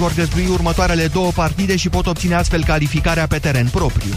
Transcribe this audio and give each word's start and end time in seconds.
vor 0.00 0.14
găzdui 0.14 0.46
următoarele 0.46 1.06
două 1.06 1.30
partide 1.30 1.76
și 1.76 1.88
pot 1.88 2.06
obține 2.06 2.34
astfel 2.34 2.64
calificarea 2.64 3.26
pe 3.26 3.38
teren 3.38 3.68
propriu. 3.68 4.12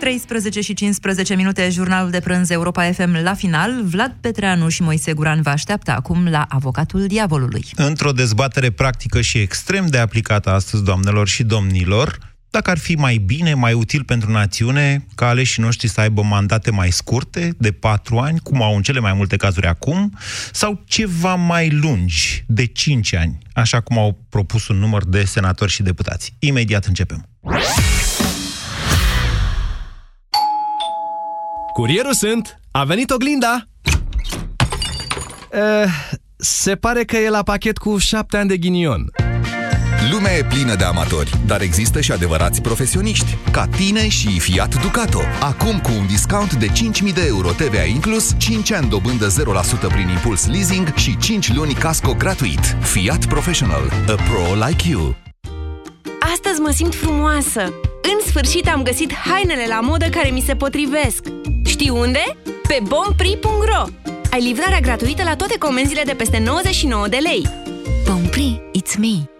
13 0.00 0.60
și 0.60 0.74
15 0.74 1.34
minute, 1.34 1.68
jurnalul 1.70 2.10
de 2.10 2.20
prânz 2.20 2.50
Europa 2.50 2.92
FM 2.92 3.22
la 3.22 3.34
final. 3.34 3.82
Vlad 3.84 4.16
Petreanu 4.20 4.68
și 4.68 4.82
Moise 4.82 5.12
Guran 5.12 5.42
vă 5.42 5.50
așteaptă 5.50 5.90
acum 5.90 6.28
la 6.28 6.46
Avocatul 6.48 7.06
Diavolului. 7.06 7.64
Într-o 7.74 8.12
dezbatere 8.12 8.70
practică 8.70 9.20
și 9.20 9.38
extrem 9.38 9.86
de 9.86 9.98
aplicată 9.98 10.50
astăzi, 10.50 10.84
doamnelor 10.84 11.28
și 11.28 11.42
domnilor, 11.42 12.18
dacă 12.50 12.70
ar 12.70 12.78
fi 12.78 12.94
mai 12.94 13.16
bine, 13.16 13.54
mai 13.54 13.72
util 13.72 14.04
pentru 14.04 14.30
națiune 14.30 15.06
ca 15.14 15.28
aleșii 15.28 15.62
noștri 15.62 15.88
să 15.88 16.00
aibă 16.00 16.22
mandate 16.22 16.70
mai 16.70 16.90
scurte, 16.90 17.54
de 17.58 17.72
patru 17.72 18.18
ani, 18.18 18.38
cum 18.38 18.62
au 18.62 18.76
în 18.76 18.82
cele 18.82 19.00
mai 19.00 19.12
multe 19.12 19.36
cazuri 19.36 19.66
acum, 19.66 20.16
sau 20.52 20.82
ceva 20.84 21.34
mai 21.34 21.70
lungi, 21.70 22.44
de 22.46 22.66
cinci 22.66 23.14
ani, 23.14 23.38
așa 23.52 23.80
cum 23.80 23.98
au 23.98 24.18
propus 24.28 24.68
un 24.68 24.76
număr 24.76 25.04
de 25.04 25.24
senatori 25.24 25.70
și 25.70 25.82
deputați. 25.82 26.34
Imediat 26.38 26.84
începem. 26.84 27.28
Curierul 31.72 32.14
sunt. 32.14 32.60
A 32.70 32.84
venit 32.84 33.10
oglinda. 33.10 33.64
Uh, 35.52 35.90
se 36.36 36.74
pare 36.74 37.04
că 37.04 37.16
e 37.16 37.28
la 37.28 37.42
pachet 37.42 37.78
cu 37.78 37.98
șapte 37.98 38.36
ani 38.36 38.48
de 38.48 38.56
ghinion. 38.56 39.10
Lumea 40.08 40.36
e 40.36 40.44
plină 40.44 40.74
de 40.74 40.84
amatori, 40.84 41.30
dar 41.46 41.60
există 41.60 42.00
și 42.00 42.12
adevărați 42.12 42.60
profesioniști, 42.60 43.36
ca 43.50 43.66
tine 43.66 44.08
și 44.08 44.38
Fiat 44.38 44.82
Ducato. 44.82 45.20
Acum 45.40 45.80
cu 45.80 45.90
un 45.98 46.06
discount 46.06 46.54
de 46.54 46.66
5.000 46.66 47.14
de 47.14 47.24
euro 47.26 47.50
TVA 47.50 47.84
inclus, 47.84 48.34
5 48.38 48.72
ani 48.72 48.88
dobândă 48.88 49.26
0% 49.28 49.32
prin 49.88 50.08
impuls 50.08 50.46
leasing 50.46 50.94
și 50.94 51.16
5 51.18 51.52
luni 51.52 51.74
casco 51.74 52.14
gratuit. 52.14 52.76
Fiat 52.80 53.26
Professional. 53.26 53.90
A 54.08 54.14
pro 54.14 54.66
like 54.66 54.88
you. 54.88 55.16
Astăzi 56.32 56.60
mă 56.60 56.70
simt 56.70 56.94
frumoasă. 56.94 57.60
În 58.02 58.26
sfârșit 58.26 58.68
am 58.68 58.82
găsit 58.82 59.14
hainele 59.14 59.64
la 59.68 59.80
modă 59.80 60.06
care 60.08 60.28
mi 60.28 60.40
se 60.40 60.54
potrivesc. 60.54 61.22
Știi 61.64 61.90
unde? 61.90 62.36
Pe 62.68 62.78
bompri.ro 62.82 63.84
Ai 64.30 64.42
livrarea 64.42 64.80
gratuită 64.80 65.22
la 65.22 65.36
toate 65.36 65.58
comenzile 65.58 66.02
de 66.02 66.14
peste 66.14 66.38
99 66.38 67.08
de 67.08 67.16
lei. 67.16 67.46
Bompri, 68.04 68.60
it's 68.78 68.98
me. 68.98 69.39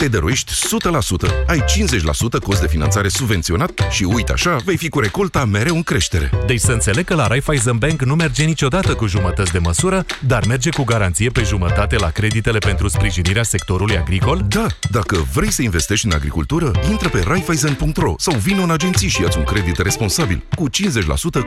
te 0.00 0.08
dăruiești 0.08 0.52
100%, 0.52 1.46
ai 1.46 1.64
50% 2.38 2.42
cost 2.42 2.60
de 2.60 2.66
finanțare 2.66 3.08
subvenționat 3.08 3.86
și 3.90 4.04
uite 4.04 4.32
așa, 4.32 4.56
vei 4.64 4.76
fi 4.76 4.88
cu 4.88 5.00
recolta 5.00 5.44
mereu 5.44 5.74
în 5.74 5.82
creștere. 5.82 6.30
Deci 6.46 6.60
să 6.60 6.72
înțeleg 6.72 7.04
că 7.04 7.14
la 7.14 7.26
Raiffeisen 7.26 7.78
Bank 7.78 8.02
nu 8.02 8.14
merge 8.14 8.44
niciodată 8.44 8.94
cu 8.94 9.06
jumătăți 9.06 9.52
de 9.52 9.58
măsură, 9.58 10.04
dar 10.26 10.44
merge 10.46 10.70
cu 10.70 10.84
garanție 10.84 11.28
pe 11.30 11.42
jumătate 11.42 11.96
la 11.96 12.10
creditele 12.10 12.58
pentru 12.58 12.88
sprijinirea 12.88 13.42
sectorului 13.42 13.96
agricol? 13.96 14.44
Da, 14.48 14.66
dacă 14.90 15.26
vrei 15.32 15.52
să 15.52 15.62
investești 15.62 16.06
în 16.06 16.12
agricultură, 16.12 16.70
intră 16.90 17.08
pe 17.08 17.22
raiffeisen.ro 17.26 18.14
sau 18.18 18.38
vină 18.38 18.62
în 18.62 18.70
agenții 18.70 19.08
și 19.08 19.20
ia 19.20 19.28
un 19.36 19.44
credit 19.44 19.78
responsabil 19.78 20.42
cu 20.54 20.68
50% 20.68 20.72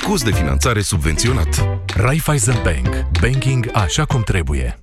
cost 0.07 0.23
de 0.23 0.31
finanțare 0.31 0.81
subvenționat. 0.81 1.67
Raiffeisen 1.95 2.61
Bank. 2.63 3.05
Banking 3.21 3.69
așa 3.73 4.05
cum 4.05 4.21
trebuie. 4.23 4.82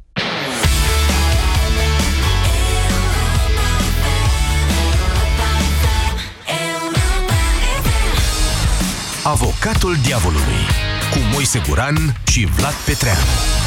Avocatul 9.23 9.97
Diavolului 10.03 10.63
cu 11.11 11.19
Moise 11.33 11.63
Guran 11.69 12.21
și 12.27 12.47
Vlad 12.57 12.73
Petreanu. 12.73 13.19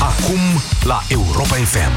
Acum 0.01 0.39
la 0.83 1.03
Europa 1.07 1.55
FM. 1.55 1.91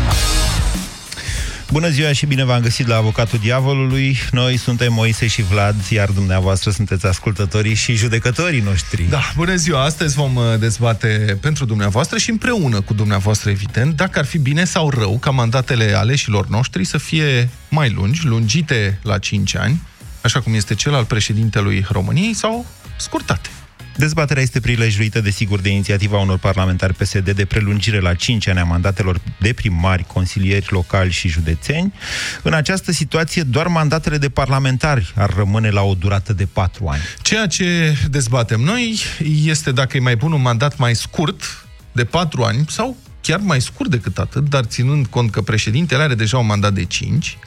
Bună 1.71 1.89
ziua 1.89 2.13
și 2.13 2.27
bine 2.27 2.45
v-am 2.45 2.61
găsit 2.61 2.87
la 2.87 2.97
Avocatul 2.97 3.39
Diavolului. 3.39 4.17
Noi 4.31 4.57
suntem 4.57 4.93
Moise 4.93 5.27
și 5.27 5.43
Vlad, 5.43 5.75
iar 5.91 6.09
dumneavoastră 6.11 6.71
sunteți 6.71 7.07
ascultătorii 7.07 7.75
și 7.75 7.95
judecătorii 7.95 8.61
noștri. 8.61 9.03
Da, 9.03 9.21
bună 9.37 9.55
ziua! 9.55 9.85
Astăzi 9.85 10.15
vom 10.15 10.37
uh, 10.37 10.43
dezbate 10.59 11.39
pentru 11.41 11.65
dumneavoastră 11.65 12.19
și 12.19 12.31
împreună 12.31 12.81
cu 12.81 12.95
dumneavoastră, 12.95 13.51
evident, 13.51 13.97
dacă 13.97 14.19
ar 14.19 14.25
fi 14.25 14.39
bine 14.39 14.65
sau 14.65 14.91
rău 14.91 15.19
ca 15.19 15.31
mandatele 15.31 15.93
aleșilor 15.93 16.47
noștri 16.49 16.85
să 16.85 16.99
fie 16.99 17.49
mai 17.69 17.91
lungi, 17.91 18.27
lungite 18.27 18.99
la 19.03 19.19
5 19.19 19.57
ani, 19.57 19.83
așa 20.21 20.41
cum 20.41 20.55
este 20.55 20.75
cel 20.75 20.95
al 20.95 21.05
președintelui 21.05 21.87
României, 21.91 22.35
sau 22.35 22.67
scurtate. 22.97 23.49
Dezbaterea 23.97 24.43
este 24.43 24.61
prilejuită, 24.61 25.21
desigur, 25.21 25.61
de 25.61 25.69
inițiativa 25.69 26.19
unor 26.19 26.39
parlamentari 26.39 26.95
PSD 26.95 27.31
de 27.31 27.45
prelungire 27.45 28.01
la 28.01 28.15
5 28.15 28.49
ani 28.49 28.59
a 28.59 28.65
mandatelor 28.65 29.21
de 29.41 29.53
primari, 29.53 30.05
consilieri 30.05 30.67
locali 30.69 31.11
și 31.11 31.29
județeni. 31.29 31.93
În 32.43 32.53
această 32.53 32.93
situație, 32.93 33.43
doar 33.43 33.67
mandatele 33.67 34.19
de 34.19 34.29
parlamentari 34.29 35.13
ar 35.15 35.35
rămâne 35.37 35.71
la 35.71 35.83
o 35.83 35.95
durată 35.95 36.33
de 36.33 36.47
4 36.47 36.87
ani. 36.87 37.03
Ceea 37.23 37.47
ce 37.47 37.97
dezbatem 38.11 38.61
noi 38.61 39.01
este 39.45 39.73
dacă 39.73 39.97
e 39.97 40.01
mai 40.01 40.17
bun 40.17 40.33
un 40.33 40.43
mandat 40.43 40.77
mai 40.77 40.95
scurt, 40.95 41.67
de 41.93 42.05
4 42.05 42.43
ani, 42.43 42.65
sau 42.69 42.97
chiar 43.21 43.39
mai 43.39 43.61
scurt 43.61 43.91
decât 43.91 44.19
atât, 44.19 44.49
dar 44.49 44.65
ținând 44.65 45.07
cont 45.07 45.31
că 45.31 45.41
președintele 45.41 46.03
are 46.03 46.15
deja 46.15 46.39
un 46.39 46.47
mandat 46.47 46.73
de 46.73 46.85
5, 46.85 47.39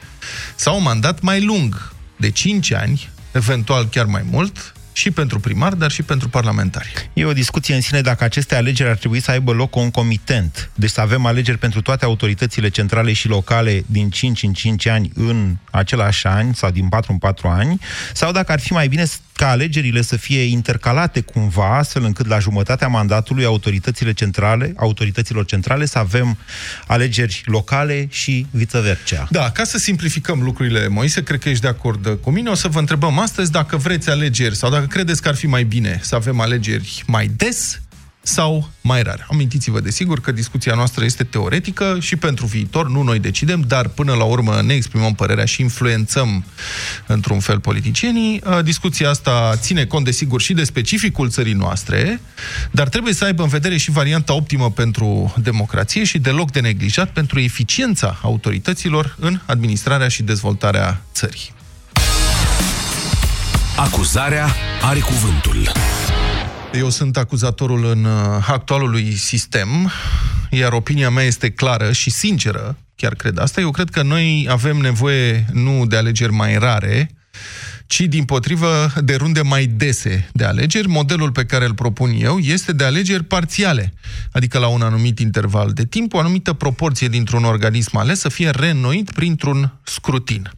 sau 0.54 0.76
un 0.76 0.82
mandat 0.82 1.20
mai 1.20 1.44
lung, 1.44 1.92
de 2.16 2.30
5 2.30 2.72
ani, 2.72 3.08
eventual 3.32 3.88
chiar 3.88 4.04
mai 4.04 4.22
mult, 4.30 4.74
și 4.92 5.10
pentru 5.10 5.40
primar, 5.40 5.74
dar 5.74 5.90
și 5.90 6.02
pentru 6.02 6.28
parlamentari. 6.28 7.10
E 7.12 7.24
o 7.24 7.32
discuție 7.32 7.74
în 7.74 7.80
sine 7.80 8.00
dacă 8.00 8.24
aceste 8.24 8.54
alegeri 8.54 8.88
ar 8.88 8.96
trebui 8.96 9.20
să 9.20 9.30
aibă 9.30 9.52
loc 9.52 9.70
concomitent. 9.70 10.70
Deci 10.74 10.90
să 10.90 11.00
avem 11.00 11.26
alegeri 11.26 11.58
pentru 11.58 11.80
toate 11.80 12.04
autoritățile 12.04 12.68
centrale 12.68 13.12
și 13.12 13.28
locale 13.28 13.84
din 13.86 14.10
5 14.10 14.42
în 14.42 14.52
5 14.52 14.86
ani 14.86 15.10
în 15.14 15.56
același 15.70 16.26
an 16.26 16.52
sau 16.52 16.70
din 16.70 16.88
4 16.88 17.12
în 17.12 17.18
4 17.18 17.48
ani, 17.48 17.80
sau 18.12 18.32
dacă 18.32 18.52
ar 18.52 18.60
fi 18.60 18.72
mai 18.72 18.88
bine 18.88 19.04
ca 19.32 19.48
alegerile 19.48 20.02
să 20.02 20.16
fie 20.16 20.42
intercalate 20.42 21.20
cumva, 21.20 21.78
astfel 21.78 22.04
încât 22.04 22.26
la 22.26 22.38
jumătatea 22.38 22.88
mandatului 22.88 23.44
autoritățile 23.44 24.12
centrale, 24.12 24.72
autorităților 24.76 25.44
centrale 25.44 25.84
să 25.84 25.98
avem 25.98 26.38
alegeri 26.86 27.42
locale 27.44 28.06
și 28.10 28.46
viceversa. 28.50 29.26
Da, 29.30 29.50
ca 29.50 29.64
să 29.64 29.78
simplificăm 29.78 30.42
lucrurile, 30.42 30.88
Moise, 30.88 31.22
cred 31.22 31.40
că 31.40 31.48
ești 31.48 31.62
de 31.62 31.68
acord 31.68 32.18
cu 32.22 32.30
mine. 32.30 32.50
O 32.50 32.54
să 32.54 32.68
vă 32.68 32.78
întrebăm 32.78 33.18
astăzi 33.18 33.50
dacă 33.50 33.76
vreți 33.76 34.10
alegeri 34.10 34.56
sau 34.56 34.70
dacă 34.70 34.86
credeți 34.86 35.22
că 35.22 35.28
ar 35.28 35.34
fi 35.34 35.46
mai 35.46 35.64
bine 35.64 36.00
să 36.02 36.14
avem 36.14 36.40
alegeri 36.40 37.02
mai 37.06 37.30
des 37.36 37.80
sau 38.22 38.70
mai 38.80 39.02
rar. 39.02 39.26
Amintiți-vă, 39.30 39.80
desigur, 39.80 40.20
că 40.20 40.32
discuția 40.32 40.74
noastră 40.74 41.04
este 41.04 41.24
teoretică 41.24 41.96
și 42.00 42.16
pentru 42.16 42.46
viitor, 42.46 42.88
nu 42.88 43.02
noi 43.02 43.18
decidem, 43.18 43.64
dar 43.66 43.88
până 43.88 44.14
la 44.14 44.24
urmă 44.24 44.62
ne 44.62 44.74
exprimăm 44.74 45.14
părerea 45.14 45.44
și 45.44 45.60
influențăm 45.60 46.44
într-un 47.06 47.40
fel 47.40 47.60
politicienii. 47.60 48.40
Uh, 48.46 48.58
discuția 48.64 49.10
asta 49.10 49.52
ține 49.56 49.84
cont, 49.84 50.04
desigur, 50.04 50.40
și 50.40 50.52
de 50.52 50.64
specificul 50.64 51.30
țării 51.30 51.52
noastre, 51.52 52.20
dar 52.70 52.88
trebuie 52.88 53.14
să 53.14 53.24
aibă 53.24 53.42
în 53.42 53.48
vedere 53.48 53.76
și 53.76 53.90
varianta 53.90 54.34
optimă 54.34 54.70
pentru 54.70 55.34
democrație 55.42 56.04
și 56.04 56.18
deloc 56.18 56.50
de 56.50 56.60
neglijat 56.60 57.10
pentru 57.10 57.40
eficiența 57.40 58.18
autorităților 58.22 59.16
în 59.18 59.40
administrarea 59.46 60.08
și 60.08 60.22
dezvoltarea 60.22 61.02
țării. 61.12 61.52
Acuzarea 63.76 64.54
are 64.82 64.98
cuvântul. 64.98 65.72
Eu 66.74 66.90
sunt 66.90 67.16
acuzatorul 67.16 67.84
în 67.84 68.04
uh, 68.04 68.46
actualului 68.46 69.14
sistem, 69.14 69.90
iar 70.50 70.72
opinia 70.72 71.10
mea 71.10 71.24
este 71.24 71.50
clară 71.50 71.92
și 71.92 72.10
sinceră, 72.10 72.76
chiar 72.96 73.14
cred 73.14 73.38
asta. 73.38 73.60
Eu 73.60 73.70
cred 73.70 73.90
că 73.90 74.02
noi 74.02 74.46
avem 74.50 74.76
nevoie 74.76 75.46
nu 75.52 75.86
de 75.86 75.96
alegeri 75.96 76.32
mai 76.32 76.58
rare, 76.58 77.10
ci 77.86 78.00
din 78.00 78.24
potrivă 78.24 78.92
de 79.00 79.14
runde 79.14 79.42
mai 79.42 79.66
dese 79.66 80.28
de 80.32 80.44
alegeri. 80.44 80.88
Modelul 80.88 81.32
pe 81.32 81.44
care 81.44 81.64
îl 81.64 81.74
propun 81.74 82.12
eu 82.18 82.38
este 82.38 82.72
de 82.72 82.84
alegeri 82.84 83.24
parțiale, 83.24 83.92
adică 84.32 84.58
la 84.58 84.68
un 84.68 84.82
anumit 84.82 85.18
interval 85.18 85.72
de 85.72 85.84
timp, 85.84 86.14
o 86.14 86.18
anumită 86.18 86.52
proporție 86.52 87.08
dintr-un 87.08 87.44
organism 87.44 87.96
ales 87.96 88.18
să 88.18 88.28
fie 88.28 88.50
reînnoit 88.50 89.10
printr-un 89.10 89.72
scrutin. 89.82 90.50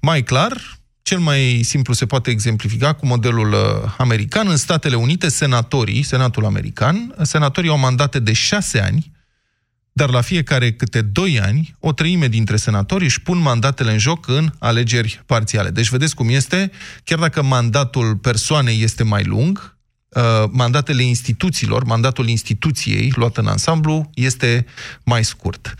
Mai 0.00 0.22
clar, 0.22 0.79
cel 1.10 1.18
mai 1.18 1.60
simplu 1.62 1.92
se 1.92 2.06
poate 2.06 2.30
exemplifica 2.30 2.92
cu 2.92 3.06
modelul 3.06 3.52
uh, 3.52 3.94
american. 3.98 4.48
În 4.48 4.56
Statele 4.56 4.96
Unite, 4.96 5.28
senatorii, 5.28 6.02
Senatul 6.02 6.44
american, 6.44 7.14
senatorii 7.22 7.70
au 7.70 7.78
mandate 7.78 8.18
de 8.18 8.32
șase 8.32 8.80
ani, 8.80 9.12
dar 9.92 10.10
la 10.10 10.20
fiecare 10.20 10.72
câte 10.72 11.02
doi 11.02 11.40
ani, 11.40 11.76
o 11.80 11.92
treime 11.92 12.28
dintre 12.28 12.56
senatori 12.56 13.04
își 13.04 13.20
pun 13.20 13.38
mandatele 13.38 13.92
în 13.92 13.98
joc 13.98 14.28
în 14.28 14.52
alegeri 14.58 15.22
parțiale. 15.26 15.70
Deci 15.70 15.88
vedeți 15.88 16.14
cum 16.14 16.28
este, 16.28 16.70
chiar 17.04 17.18
dacă 17.18 17.42
mandatul 17.42 18.16
persoanei 18.16 18.82
este 18.82 19.02
mai 19.04 19.24
lung, 19.24 19.76
uh, 20.08 20.22
mandatele 20.50 21.02
instituțiilor, 21.02 21.84
mandatul 21.84 22.28
instituției 22.28 23.12
luat 23.14 23.36
în 23.36 23.46
ansamblu 23.46 24.10
este 24.14 24.66
mai 25.04 25.24
scurt. 25.24 25.74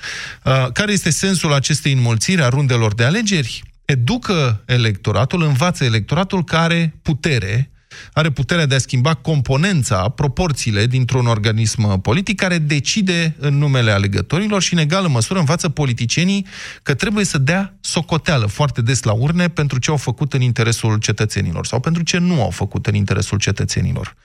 Uh, 0.44 0.66
care 0.72 0.92
este 0.92 1.10
sensul 1.10 1.52
acestei 1.52 1.92
înmulțiri 1.92 2.42
a 2.42 2.48
rundelor 2.48 2.94
de 2.94 3.04
alegeri? 3.04 3.69
Educă 3.90 4.62
electoratul, 4.66 5.42
învață 5.42 5.84
electoratul 5.84 6.44
care 6.44 6.98
putere 7.02 7.70
are 8.12 8.30
puterea 8.30 8.66
de 8.66 8.74
a 8.74 8.78
schimba 8.78 9.14
componența, 9.14 10.08
proporțiile 10.08 10.86
dintr-un 10.86 11.26
organism 11.26 12.00
politic 12.00 12.38
care 12.38 12.58
decide 12.58 13.36
în 13.38 13.58
numele 13.58 13.90
alegătorilor 13.90 14.62
și 14.62 14.72
în 14.72 14.78
egală 14.78 15.08
măsură 15.08 15.38
învață 15.38 15.68
politicienii 15.68 16.46
că 16.82 16.94
trebuie 16.94 17.24
să 17.24 17.38
dea 17.38 17.74
socoteală 17.80 18.46
foarte 18.46 18.82
des 18.82 19.02
la 19.02 19.12
urne 19.12 19.48
pentru 19.48 19.78
ce 19.78 19.90
au 19.90 19.96
făcut 19.96 20.32
în 20.32 20.40
interesul 20.40 20.98
cetățenilor 20.98 21.66
sau 21.66 21.80
pentru 21.80 22.02
ce 22.02 22.18
nu 22.18 22.42
au 22.42 22.50
făcut 22.50 22.86
în 22.86 22.94
interesul 22.94 23.38
cetățenilor. 23.38 24.16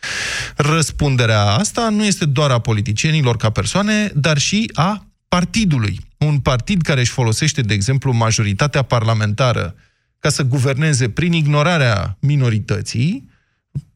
Răspunderea 0.56 1.42
asta 1.42 1.90
nu 1.90 2.06
este 2.06 2.26
doar 2.26 2.52
a 2.52 2.60
politicienilor 2.60 3.38
ca 3.38 3.50
persoane, 3.50 4.12
dar 4.16 4.38
și 4.38 4.72
a 4.74 5.06
partidului. 5.28 6.05
Un 6.18 6.40
partid 6.40 6.82
care 6.82 7.00
își 7.00 7.12
folosește, 7.12 7.62
de 7.62 7.74
exemplu, 7.74 8.12
majoritatea 8.12 8.82
parlamentară 8.82 9.76
ca 10.20 10.30
să 10.30 10.44
guverneze 10.44 11.10
prin 11.10 11.34
ignorarea 11.34 12.18
minorității, 12.20 13.30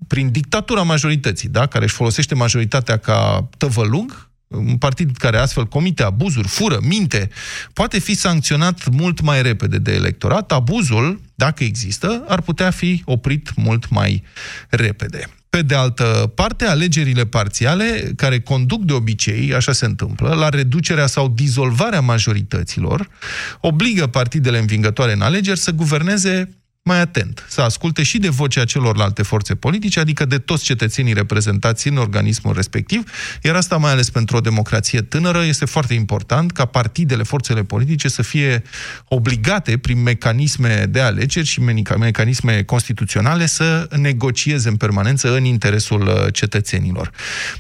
prin 0.08 0.32
dictatura 0.32 0.82
majorității, 0.82 1.50
da? 1.50 1.66
care 1.66 1.84
își 1.84 1.94
folosește 1.94 2.36
majoritatea 2.36 2.98
ca 2.98 3.50
tăvălug, 3.58 4.30
un 4.48 4.78
partid 4.78 5.18
care 5.18 5.38
astfel 5.38 5.66
comite 5.66 6.04
abuzuri, 6.04 6.48
fură, 6.48 6.80
minte, 6.82 7.30
poate 7.74 8.00
fi 8.00 8.14
sancționat 8.14 8.90
mult 8.90 9.22
mai 9.22 9.42
repede 9.42 9.78
de 9.78 9.94
electorat. 9.94 10.52
Abuzul, 10.52 11.22
dacă 11.36 11.64
există, 11.64 12.24
ar 12.28 12.42
putea 12.42 12.72
fi 12.72 13.02
oprit 13.06 13.56
mult 13.56 13.90
mai 13.90 14.24
repede. 14.70 15.39
Pe 15.50 15.62
de 15.62 15.76
altă 15.76 16.32
parte, 16.36 16.66
alegerile 16.66 17.26
parțiale, 17.26 18.12
care 18.16 18.40
conduc 18.40 18.84
de 18.84 18.94
obicei, 18.94 19.54
așa 19.54 19.72
se 19.72 19.86
întâmplă, 19.86 20.34
la 20.34 20.50
reducerea 20.50 21.08
sau 21.08 21.28
dizolvarea 21.28 22.02
majorităților, 22.02 23.10
obligă 23.62 24.08
partidele 24.08 24.58
învingătoare 24.60 25.14
în 25.14 25.22
alegeri 25.22 25.60
să 25.60 25.72
guverneze 25.72 26.59
mai 26.84 27.00
atent, 27.00 27.46
să 27.50 27.62
asculte 27.62 28.04
și 28.04 28.18
de 28.18 28.30
vocea 28.30 28.66
celorlalte 28.66 29.24
forțe 29.24 29.56
politice, 29.56 30.00
adică 30.00 30.26
de 30.26 30.38
toți 30.38 30.64
cetățenii 30.64 31.14
reprezentați 31.14 31.88
în 31.88 31.98
organismul 31.98 32.54
respectiv, 32.54 33.04
iar 33.44 33.56
asta 33.56 33.78
mai 33.78 33.92
ales 33.92 34.10
pentru 34.10 34.38
o 34.38 34.40
democrație 34.40 35.02
tânără 35.02 35.46
este 35.46 35.66
foarte 35.66 35.94
important 35.94 36.52
ca 36.52 36.66
partidele, 36.66 37.24
forțele 37.24 37.64
politice 37.64 38.08
să 38.08 38.22
fie 38.22 38.64
obligate 39.08 39.78
prin 39.78 40.02
mecanisme 40.02 40.86
de 40.90 41.00
alegeri 41.00 41.46
și 41.46 41.62
mecanisme 42.00 42.64
constituționale 42.64 43.46
să 43.46 43.88
negocieze 43.96 44.70
în 44.70 44.76
permanență 44.76 45.36
în 45.36 45.44
interesul 45.44 46.08
uh, 46.08 46.34
cetățenilor. 46.34 47.12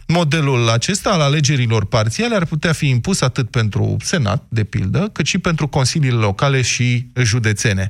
Modelul 0.07 0.69
acesta 0.69 1.10
al 1.10 1.21
alegerilor 1.21 1.86
parțiale 1.86 2.36
ar 2.36 2.45
putea 2.45 2.74
fi 2.74 2.88
impus 2.88 3.21
atât 3.21 3.50
pentru 3.50 3.98
Senat, 4.04 4.44
de 4.50 4.63
pildă, 4.63 5.10
cât 5.13 5.25
și 5.25 5.38
pentru 5.38 5.68
consiliile 5.68 6.18
locale 6.18 6.62
și 6.62 7.07
județene. 7.16 7.89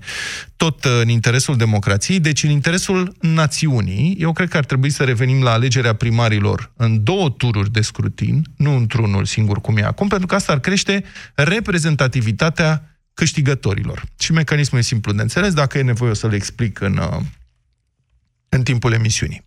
Tot 0.56 0.86
uh, 0.86 0.92
în 1.02 1.10
interesul 1.20 1.58
democrației, 1.58 2.20
deci 2.20 2.44
în 2.44 2.50
interesul 2.50 3.16
națiunii, 3.22 4.16
eu 4.20 4.32
cred 4.32 4.50
că 4.50 4.58
ar 4.58 4.66
trebui 4.66 4.90
să 4.90 5.04
revenim 5.04 5.42
la 5.44 5.52
alegerea 5.52 5.94
primarilor 5.94 6.72
în 6.76 7.04
două 7.04 7.30
tururi 7.30 7.72
de 7.72 7.82
scrutin, 7.82 8.46
nu 8.58 8.76
într-unul 8.76 9.26
singur 9.26 9.62
cum 9.62 9.78
e 9.78 9.84
acum, 9.84 10.08
pentru 10.08 10.28
că 10.28 10.36
asta 10.36 10.52
ar 10.52 10.60
crește 10.60 11.04
reprezentativitatea 11.36 13.00
câștigătorilor. 13.14 14.04
Și 14.20 14.32
mecanismul 14.32 14.80
e 14.80 14.84
simplu 14.84 15.12
de 15.12 15.22
înțeles, 15.22 15.54
dacă 15.54 15.78
e 15.78 15.82
nevoie 15.82 16.12
o 16.12 16.14
să 16.14 16.28
le 16.28 16.36
explic 16.36 16.80
în, 16.80 16.98
uh, 16.98 17.20
în 18.50 18.64
timpul 18.64 18.94
emisiunii. 18.94 19.44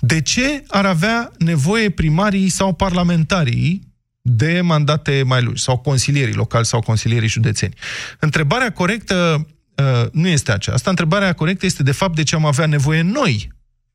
De 0.00 0.20
ce 0.20 0.64
ar 0.66 0.86
avea 0.86 1.30
nevoie 1.38 1.90
primarii 1.90 2.48
sau 2.48 2.74
parlamentarii 2.74 3.86
de 4.22 4.60
mandate 4.60 5.22
mai 5.26 5.42
lungi, 5.42 5.62
sau 5.62 5.78
consilierii 5.78 6.34
locali 6.34 6.64
sau 6.64 6.80
consilierii 6.80 7.28
județeni? 7.28 7.74
Întrebarea 8.18 8.72
corectă 8.72 9.46
Uh, 9.82 10.06
nu 10.12 10.28
este 10.28 10.52
aceasta. 10.52 10.90
Întrebarea 10.90 11.32
corectă 11.32 11.66
este, 11.66 11.82
de 11.82 11.92
fapt, 11.92 12.14
de 12.14 12.22
ce 12.22 12.34
am 12.34 12.44
avea 12.44 12.66
nevoie 12.66 13.02
noi, 13.02 13.52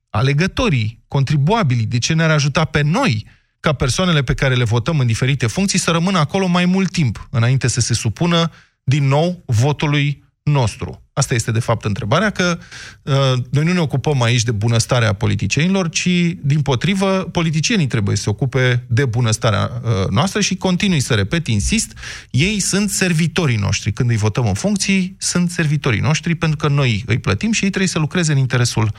alegătorii, 0.09 1.03
contribuabilii, 1.07 1.85
de 1.85 1.97
ce 1.97 2.13
ne-ar 2.13 2.29
ajuta 2.29 2.65
pe 2.65 2.81
noi, 2.81 3.27
ca 3.59 3.73
persoanele 3.73 4.23
pe 4.23 4.33
care 4.33 4.55
le 4.55 4.63
votăm 4.63 4.99
în 4.99 5.07
diferite 5.07 5.47
funcții, 5.47 5.79
să 5.79 5.91
rămână 5.91 6.17
acolo 6.17 6.47
mai 6.47 6.65
mult 6.65 6.91
timp, 6.91 7.27
înainte 7.31 7.67
să 7.67 7.79
se 7.79 7.93
supună 7.93 8.51
din 8.83 9.07
nou 9.07 9.43
votului 9.45 10.23
nostru. 10.43 11.03
Asta 11.13 11.33
este, 11.33 11.51
de 11.51 11.59
fapt, 11.59 11.85
întrebarea, 11.85 12.29
că 12.29 12.57
uh, 13.01 13.13
noi 13.49 13.63
nu 13.63 13.73
ne 13.73 13.79
ocupăm 13.79 14.21
aici 14.21 14.43
de 14.43 14.51
bunăstarea 14.51 15.13
politicienilor, 15.13 15.89
ci, 15.89 16.07
din 16.41 16.61
potrivă, 16.61 17.29
politicienii 17.31 17.87
trebuie 17.87 18.15
să 18.15 18.21
se 18.21 18.29
ocupe 18.29 18.83
de 18.87 19.05
bunăstarea 19.05 19.71
uh, 19.83 20.09
noastră 20.09 20.41
și 20.41 20.55
continui 20.55 20.99
să 20.99 21.13
repet, 21.13 21.47
insist, 21.47 21.97
ei 22.29 22.59
sunt 22.59 22.89
servitorii 22.89 23.57
noștri. 23.57 23.91
Când 23.91 24.09
îi 24.09 24.17
votăm 24.17 24.47
în 24.47 24.53
funcții, 24.53 25.15
sunt 25.19 25.51
servitorii 25.51 25.99
noștri, 25.99 26.35
pentru 26.35 26.57
că 26.57 26.67
noi 26.67 27.03
îi 27.05 27.19
plătim 27.19 27.51
și 27.51 27.63
ei 27.63 27.69
trebuie 27.69 27.89
să 27.89 27.99
lucreze 27.99 28.31
în 28.31 28.37
interesul 28.37 28.91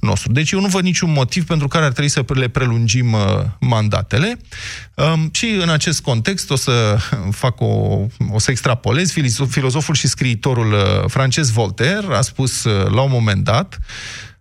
nostru. 0.00 0.32
Deci 0.32 0.50
eu 0.50 0.60
nu 0.60 0.66
văd 0.66 0.82
niciun 0.82 1.12
motiv 1.12 1.46
pentru 1.46 1.68
care 1.68 1.84
ar 1.84 1.92
trebui 1.92 2.10
să 2.10 2.24
le 2.26 2.48
prelungim 2.48 3.12
uh, 3.12 3.20
mandatele. 3.60 4.38
Um, 4.94 5.28
și 5.32 5.46
în 5.60 5.68
acest 5.68 6.00
context 6.00 6.50
o 6.50 6.56
să 6.56 6.98
fac 7.42 7.60
o, 7.60 7.66
o 8.30 8.38
să 8.38 8.50
extrapolez. 8.50 9.12
Filozoful 9.48 9.94
și 9.94 10.06
scriitorul 10.06 10.72
uh, 10.72 11.04
francez 11.46 11.50
Ernest 11.50 11.52
Voltaire 11.52 12.14
a 12.14 12.20
spus 12.20 12.64
uh, 12.64 12.90
la 12.90 13.00
un 13.00 13.10
moment 13.10 13.44
dat 13.44 13.78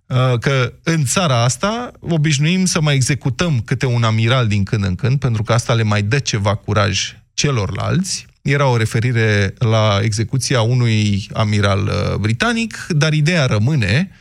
uh, 0.06 0.40
că 0.40 0.74
în 0.84 1.06
țara 1.06 1.44
asta 1.44 1.92
obișnuim 2.00 2.66
să 2.66 2.82
mai 2.82 2.96
executăm 2.96 3.62
câte 3.66 3.86
un 3.86 4.04
amiral 4.04 4.48
din 4.48 4.64
când 4.64 4.84
în 4.84 4.96
când, 4.96 5.20
pentru 5.20 5.44
că 5.44 5.54
asta 5.54 5.74
le 5.74 5.84
mai 5.84 6.02
dă 6.02 6.20
ceva 6.20 6.56
curaj 6.56 7.16
celorlalți. 7.34 8.26
Era 8.42 8.68
o 8.68 8.78
referire 8.78 9.54
la 9.58 10.00
execuția 10.02 10.62
unui 10.62 11.28
amiral 11.34 11.86
uh, 11.86 12.16
britanic, 12.16 12.88
dar 12.90 13.14
ideea 13.14 13.46
rămâne, 13.46 14.12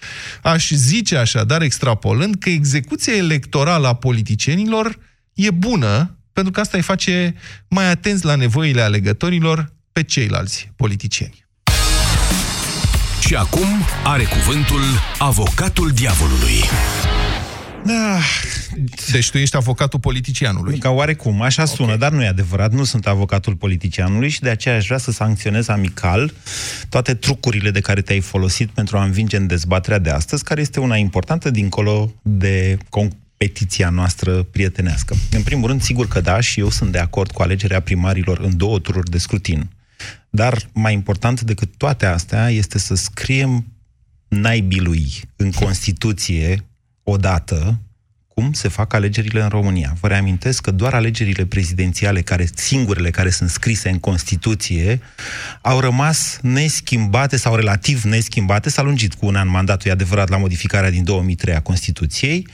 aș 0.43 0.71
zice 0.71 1.17
așadar, 1.17 1.63
extrapolând, 1.63 2.35
că 2.39 2.49
execuția 2.49 3.17
electorală 3.17 3.87
a 3.87 3.95
politicienilor 3.95 4.99
e 5.35 5.51
bună, 5.51 6.19
pentru 6.33 6.53
că 6.53 6.61
asta 6.61 6.77
îi 6.77 6.83
face 6.83 7.35
mai 7.69 7.91
atenți 7.91 8.25
la 8.25 8.35
nevoile 8.35 8.81
alegătorilor 8.81 9.73
pe 9.93 10.03
ceilalți 10.03 10.73
politicieni. 10.77 11.44
Și 13.27 13.35
acum 13.35 13.67
are 14.05 14.25
cuvântul 14.25 14.81
avocatul 15.19 15.91
diavolului. 15.91 16.61
Da. 17.85 18.19
Deci 19.13 19.31
tu 19.31 19.39
ești 19.39 19.57
avocatul 19.57 20.01
politicianului. 20.01 20.79
Ca 20.79 20.91
oarecum, 20.91 21.41
așa 21.41 21.65
sună, 21.65 21.87
okay. 21.87 21.99
dar 21.99 22.13
nu 22.13 22.23
e 22.23 22.27
adevărat. 22.27 22.73
Nu 22.73 22.85
sunt 22.85 23.07
avocatul 23.07 23.55
politicianului 23.57 24.29
și 24.29 24.41
de 24.41 24.49
aceea 24.49 24.77
aș 24.77 24.87
vrea 24.87 24.99
să 24.99 25.11
sancționez 25.11 25.69
amical 25.69 26.33
toate 26.89 27.15
trucurile 27.15 27.71
de 27.71 27.81
care 27.81 28.01
te-ai 28.01 28.21
folosit 28.21 28.71
pentru 28.71 28.99
a 28.99 29.05
învinge 29.05 29.37
în 29.37 29.47
dezbaterea 29.47 29.99
de 29.99 30.11
astăzi, 30.11 30.45
care 30.45 30.61
este 30.61 30.81
una 30.81 30.97
importantă 30.97 31.51
dincolo 31.51 32.13
de 32.23 32.79
competiția 32.89 33.89
noastră 33.89 34.43
prietenească. 34.43 35.15
În 35.31 35.43
primul 35.43 35.69
rând, 35.69 35.83
sigur 35.83 36.09
că 36.09 36.21
da, 36.21 36.41
și 36.41 36.61
eu 36.61 36.71
sunt 36.71 36.93
de 36.93 36.99
acord 36.99 37.31
cu 37.31 37.43
alegerea 37.43 37.81
primarilor 37.81 38.39
în 38.39 38.57
două 38.57 38.79
tururi 38.79 39.11
de 39.11 39.19
scrutin. 39.19 39.69
Dar 40.35 40.69
mai 40.73 40.93
important 40.93 41.41
decât 41.41 41.77
toate 41.77 42.07
astea 42.07 42.49
este 42.51 42.79
să 42.79 42.95
scriem 42.95 43.67
naibilui 44.29 45.07
în 45.37 45.51
Constituție 45.51 46.67
odată 47.03 47.79
cum 48.35 48.53
se 48.53 48.69
fac 48.69 48.93
alegerile 48.93 49.43
în 49.43 49.49
România. 49.49 49.97
Vă 50.01 50.09
reamintesc 50.09 50.63
că 50.63 50.71
doar 50.71 50.95
alegerile 50.95 51.47
prezidențiale, 51.47 52.23
care 52.23 52.49
singurele 52.55 53.11
care 53.11 53.31
sunt 53.31 53.51
scrise 53.51 53.89
în 53.89 53.99
Constituție, 53.99 55.01
au 55.61 55.81
rămas 55.81 56.39
neschimbate 56.43 57.37
sau 57.37 57.55
relativ 57.55 58.03
neschimbate, 58.03 58.71
s-a 58.71 58.83
lungit 58.83 59.15
cu 59.15 59.27
un 59.27 59.37
an 59.37 59.49
mandatul, 59.49 59.91
e 59.91 59.93
adevărat, 59.93 60.29
la 60.29 60.37
modificarea 60.37 60.91
din 60.91 61.05
2003 61.05 61.55
a 61.55 61.61
Constituției. 61.61 62.49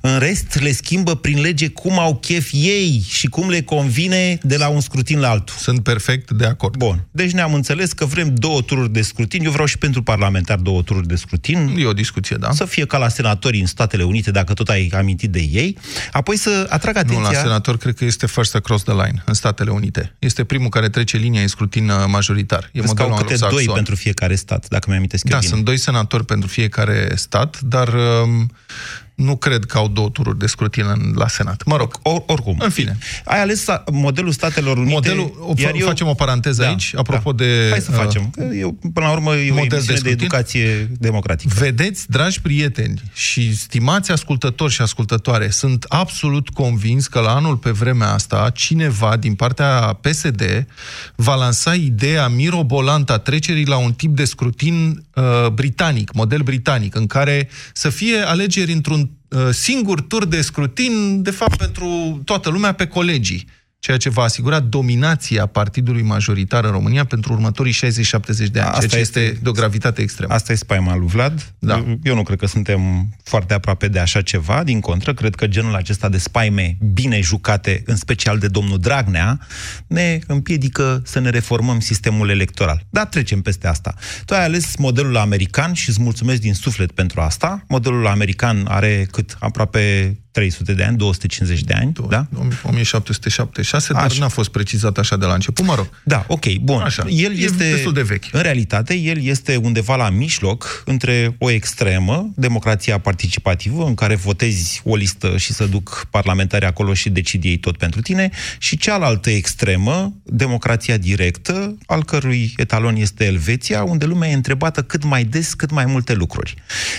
În 0.00 0.18
rest, 0.18 0.60
le 0.60 0.72
schimbă 0.72 1.14
prin 1.14 1.40
lege 1.40 1.68
cum 1.68 1.98
au 1.98 2.16
chef 2.16 2.50
ei 2.52 3.04
și 3.08 3.26
cum 3.26 3.48
le 3.48 3.62
convine 3.62 4.38
de 4.42 4.56
la 4.56 4.68
un 4.68 4.80
scrutin 4.80 5.18
la 5.18 5.28
altul. 5.28 5.56
Sunt 5.58 5.82
perfect 5.82 6.30
de 6.30 6.46
acord. 6.46 6.76
Bun. 6.76 7.06
Deci 7.10 7.30
ne-am 7.30 7.54
înțeles 7.54 7.92
că 7.92 8.04
vrem 8.04 8.34
două 8.34 8.62
tururi 8.62 8.92
de 8.92 9.02
scrutin. 9.02 9.44
Eu 9.44 9.50
vreau 9.50 9.66
și 9.66 9.78
pentru 9.78 10.02
parlamentar 10.02 10.58
două 10.58 10.82
tururi 10.82 11.06
de 11.06 11.16
scrutin. 11.16 11.74
E 11.78 11.86
o 11.86 11.92
discuție, 11.92 12.36
da. 12.36 12.52
Să 12.52 12.64
fie 12.64 12.86
ca 12.86 12.98
la 12.98 13.08
senatorii 13.08 13.60
în 13.60 13.66
Statele 13.66 14.02
Unite, 14.02 14.30
dacă 14.30 14.54
tot 14.54 14.68
ai 14.68 14.92
amintit 14.94 15.23
amintit 15.24 15.52
de 15.52 15.58
ei. 15.58 15.78
Apoi 16.12 16.36
să 16.36 16.66
atrag 16.68 16.96
atenția... 16.96 17.18
Nu, 17.18 17.24
la 17.24 17.32
senator 17.32 17.76
cred 17.76 17.94
că 17.94 18.04
este 18.04 18.26
first 18.26 18.54
across 18.54 18.84
the 18.84 18.92
line 18.92 19.22
în 19.26 19.34
Statele 19.34 19.70
Unite. 19.70 20.14
Este 20.18 20.44
primul 20.44 20.68
care 20.68 20.88
trece 20.88 21.16
linia 21.16 21.40
în 21.40 21.48
scrutin 21.48 21.88
uh, 21.88 22.04
majoritar. 22.06 22.70
E 22.72 22.80
modelul 22.80 23.12
au 23.12 23.18
câte 23.18 23.46
doi 23.50 23.70
pentru 23.74 23.94
fiecare 23.94 24.34
stat, 24.34 24.68
dacă 24.68 24.90
mi-am 24.90 25.06
Da, 25.10 25.38
bine. 25.38 25.50
sunt 25.50 25.64
doi 25.64 25.76
senatori 25.76 26.24
pentru 26.24 26.48
fiecare 26.48 27.12
stat, 27.14 27.60
dar 27.60 27.88
um, 27.88 28.50
nu 29.14 29.36
cred 29.36 29.64
că 29.64 29.78
au 29.78 29.88
două 29.88 30.08
tururi 30.08 30.38
de 30.38 30.46
scrutin 30.46 30.84
în, 30.86 31.12
la 31.16 31.28
Senat. 31.28 31.64
Mă 31.64 31.76
rog, 31.76 31.98
Or, 32.02 32.22
oricum. 32.26 32.56
în 32.60 32.70
fine. 32.70 32.98
Ai 33.24 33.40
ales 33.40 33.60
sta- 33.60 33.84
modelul 33.92 34.32
Statelor 34.32 34.76
Unite. 34.76 34.92
Modelul, 34.92 35.34
o, 35.40 35.52
iar 35.56 35.72
eu... 35.74 35.86
facem 35.86 36.06
o 36.06 36.14
paranteză 36.14 36.62
Da, 36.62 36.68
aici, 36.68 36.92
apropo 36.96 37.32
da. 37.32 37.44
de... 37.44 37.66
Hai 37.70 37.80
să 37.80 37.90
uh, 37.92 37.96
facem. 37.98 38.30
Că 38.30 38.42
Eu, 38.42 38.72
până 38.92 39.06
la 39.06 39.12
urmă, 39.12 39.34
e 39.36 39.50
o 39.50 39.54
model 39.54 39.68
de 39.68 39.74
emisiune 39.74 39.98
de, 39.98 40.08
scrutin? 40.08 40.24
educație 40.24 40.90
democratică. 40.98 41.54
Vedeți, 41.58 42.10
dragi 42.10 42.40
prieteni 42.40 43.00
și 43.12 43.56
stimați 43.56 44.10
ascultători 44.10 44.72
și 44.72 44.80
ascultătoare, 44.80 45.50
sunt 45.50 45.84
absolut 45.88 46.48
convins 46.48 47.06
că 47.06 47.20
la 47.20 47.34
anul 47.34 47.56
pe 47.56 47.70
vremea 47.70 48.12
asta 48.12 48.50
cineva 48.54 49.16
din 49.16 49.34
partea 49.34 49.98
PSD 50.00 50.66
va 51.14 51.34
lansa 51.34 51.74
ideea 51.74 52.28
mirobolantă 52.28 53.12
a 53.12 53.18
trecerii 53.18 53.66
la 53.66 53.76
un 53.76 53.92
tip 53.92 54.16
de 54.16 54.24
scrutin 54.24 55.04
uh, 55.14 55.48
britanic, 55.48 56.12
model 56.12 56.40
britanic, 56.42 56.94
în 56.94 57.06
care 57.06 57.48
să 57.72 57.88
fie 57.88 58.18
alegeri 58.18 58.72
într-un 58.72 59.00
uh, 59.00 59.03
singur 59.50 60.00
tur 60.00 60.24
de 60.24 60.40
scrutin, 60.40 61.22
de 61.22 61.30
fapt 61.30 61.56
pentru 61.56 62.20
toată 62.24 62.50
lumea, 62.50 62.72
pe 62.72 62.86
colegii 62.86 63.46
ceea 63.84 63.96
ce 63.96 64.10
va 64.10 64.22
asigura 64.22 64.60
dominația 64.60 65.46
partidului 65.46 66.02
majoritar 66.02 66.64
în 66.64 66.70
România 66.70 67.04
pentru 67.04 67.32
următorii 67.32 67.72
60-70 67.72 67.76
de 68.50 68.60
ani, 68.60 68.68
Asta 68.68 68.78
ceea 68.78 68.90
ce 68.90 68.98
este, 68.98 69.20
este- 69.20 69.38
de 69.42 69.48
o 69.48 69.52
gravitate 69.52 70.02
extremă. 70.02 70.32
Asta 70.32 70.52
e 70.52 70.54
spaima 70.54 70.96
lui 70.96 71.06
Vlad. 71.06 71.54
Da. 71.58 71.84
Eu 72.02 72.14
nu 72.14 72.22
cred 72.22 72.38
că 72.38 72.46
suntem 72.46 73.08
foarte 73.22 73.54
aproape 73.54 73.88
de 73.88 73.98
așa 73.98 74.22
ceva. 74.22 74.64
Din 74.64 74.80
contră, 74.80 75.14
cred 75.14 75.34
că 75.34 75.46
genul 75.46 75.74
acesta 75.74 76.08
de 76.08 76.18
spaime 76.18 76.76
bine 76.92 77.20
jucate, 77.20 77.82
în 77.86 77.96
special 77.96 78.38
de 78.38 78.48
domnul 78.48 78.78
Dragnea, 78.78 79.38
ne 79.86 80.18
împiedică 80.26 81.02
să 81.04 81.20
ne 81.20 81.30
reformăm 81.30 81.80
sistemul 81.80 82.28
electoral. 82.28 82.86
Dar 82.90 83.06
trecem 83.06 83.40
peste 83.42 83.66
asta. 83.66 83.94
Tu 84.24 84.34
ai 84.34 84.44
ales 84.44 84.76
modelul 84.76 85.16
american 85.16 85.72
și 85.72 85.88
îți 85.88 86.02
mulțumesc 86.02 86.40
din 86.40 86.54
suflet 86.54 86.92
pentru 86.92 87.20
asta. 87.20 87.64
Modelul 87.68 88.06
american 88.06 88.64
are 88.68 89.06
cât? 89.10 89.36
Aproape 89.38 90.16
300 90.34 90.72
de 90.72 90.82
ani, 90.82 90.96
250 90.96 91.60
de 91.60 91.74
ani, 91.74 91.92
da? 92.08 92.26
1776, 92.62 93.92
dar 93.92 94.02
Așa. 94.02 94.16
n-a 94.18 94.28
fost 94.28 94.50
precizat 94.50 94.98
așa 94.98 95.16
de 95.16 95.26
la 95.26 95.34
început, 95.34 95.64
mă 95.64 95.74
rog. 95.74 95.88
Da, 96.02 96.24
ok, 96.28 96.54
bun. 96.54 96.80
Așa, 96.80 97.04
El 97.08 97.32
e 97.32 97.44
este 97.44 97.70
destul 97.70 97.92
de 97.92 98.02
vechi. 98.02 98.24
În 98.32 98.40
realitate, 98.40 98.94
el 98.94 99.22
este 99.22 99.56
undeva 99.56 99.96
la 99.96 100.10
mijloc 100.10 100.82
între 100.84 101.36
o 101.38 101.50
extremă, 101.50 102.30
democrația 102.34 102.98
participativă, 102.98 103.84
în 103.84 103.94
care 103.94 104.14
votezi 104.14 104.80
o 104.84 104.96
listă 104.96 105.36
și 105.36 105.52
să 105.52 105.64
duc 105.64 106.06
parlamentari 106.10 106.64
acolo 106.64 106.94
și 106.94 107.10
decid 107.10 107.44
ei 107.44 107.56
tot 107.56 107.76
pentru 107.76 108.00
tine, 108.00 108.30
și 108.58 108.76
cealaltă 108.76 109.30
extremă, 109.30 110.14
democrația 110.22 110.96
directă, 110.96 111.76
al 111.86 112.04
cărui 112.04 112.54
etalon 112.56 112.96
este 112.96 113.24
Elveția, 113.24 113.82
unde 113.82 114.04
lumea 114.04 114.28
e 114.28 114.34
întrebată 114.34 114.82
cât 114.82 115.04
mai 115.04 115.24
des, 115.24 115.54
cât 115.54 115.70
mai 115.70 115.84
multe 115.86 116.14
lucruri. 116.14 116.54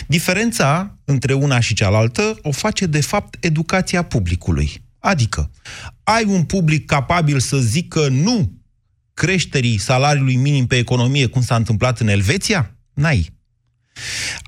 Diferența 0.08 0.96
între 1.06 1.34
una 1.34 1.60
și 1.60 1.74
cealaltă 1.74 2.38
o 2.42 2.52
face, 2.52 2.86
de 2.86 3.02
fapt, 3.02 3.46
educația 3.46 4.04
publicului. 4.04 4.84
Adică, 5.00 5.52
ai 6.04 6.24
un 6.24 6.44
public 6.44 6.86
capabil 6.86 7.40
să 7.40 7.58
zică 7.58 8.08
nu 8.08 8.52
creșterii 9.14 9.78
salariului 9.78 10.36
minim 10.36 10.68
pe 10.68 10.78
economie, 10.78 11.26
cum 11.26 11.42
s-a 11.42 11.56
întâmplat 11.56 12.00
în 12.00 12.08
Elveția? 12.08 12.76
N-ai. 12.94 13.34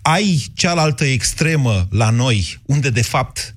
Ai 0.01 0.45
cealaltă 0.53 1.05
extremă 1.05 1.87
la 1.91 2.09
noi, 2.09 2.61
unde, 2.65 2.89
de 2.89 3.01
fapt, 3.01 3.55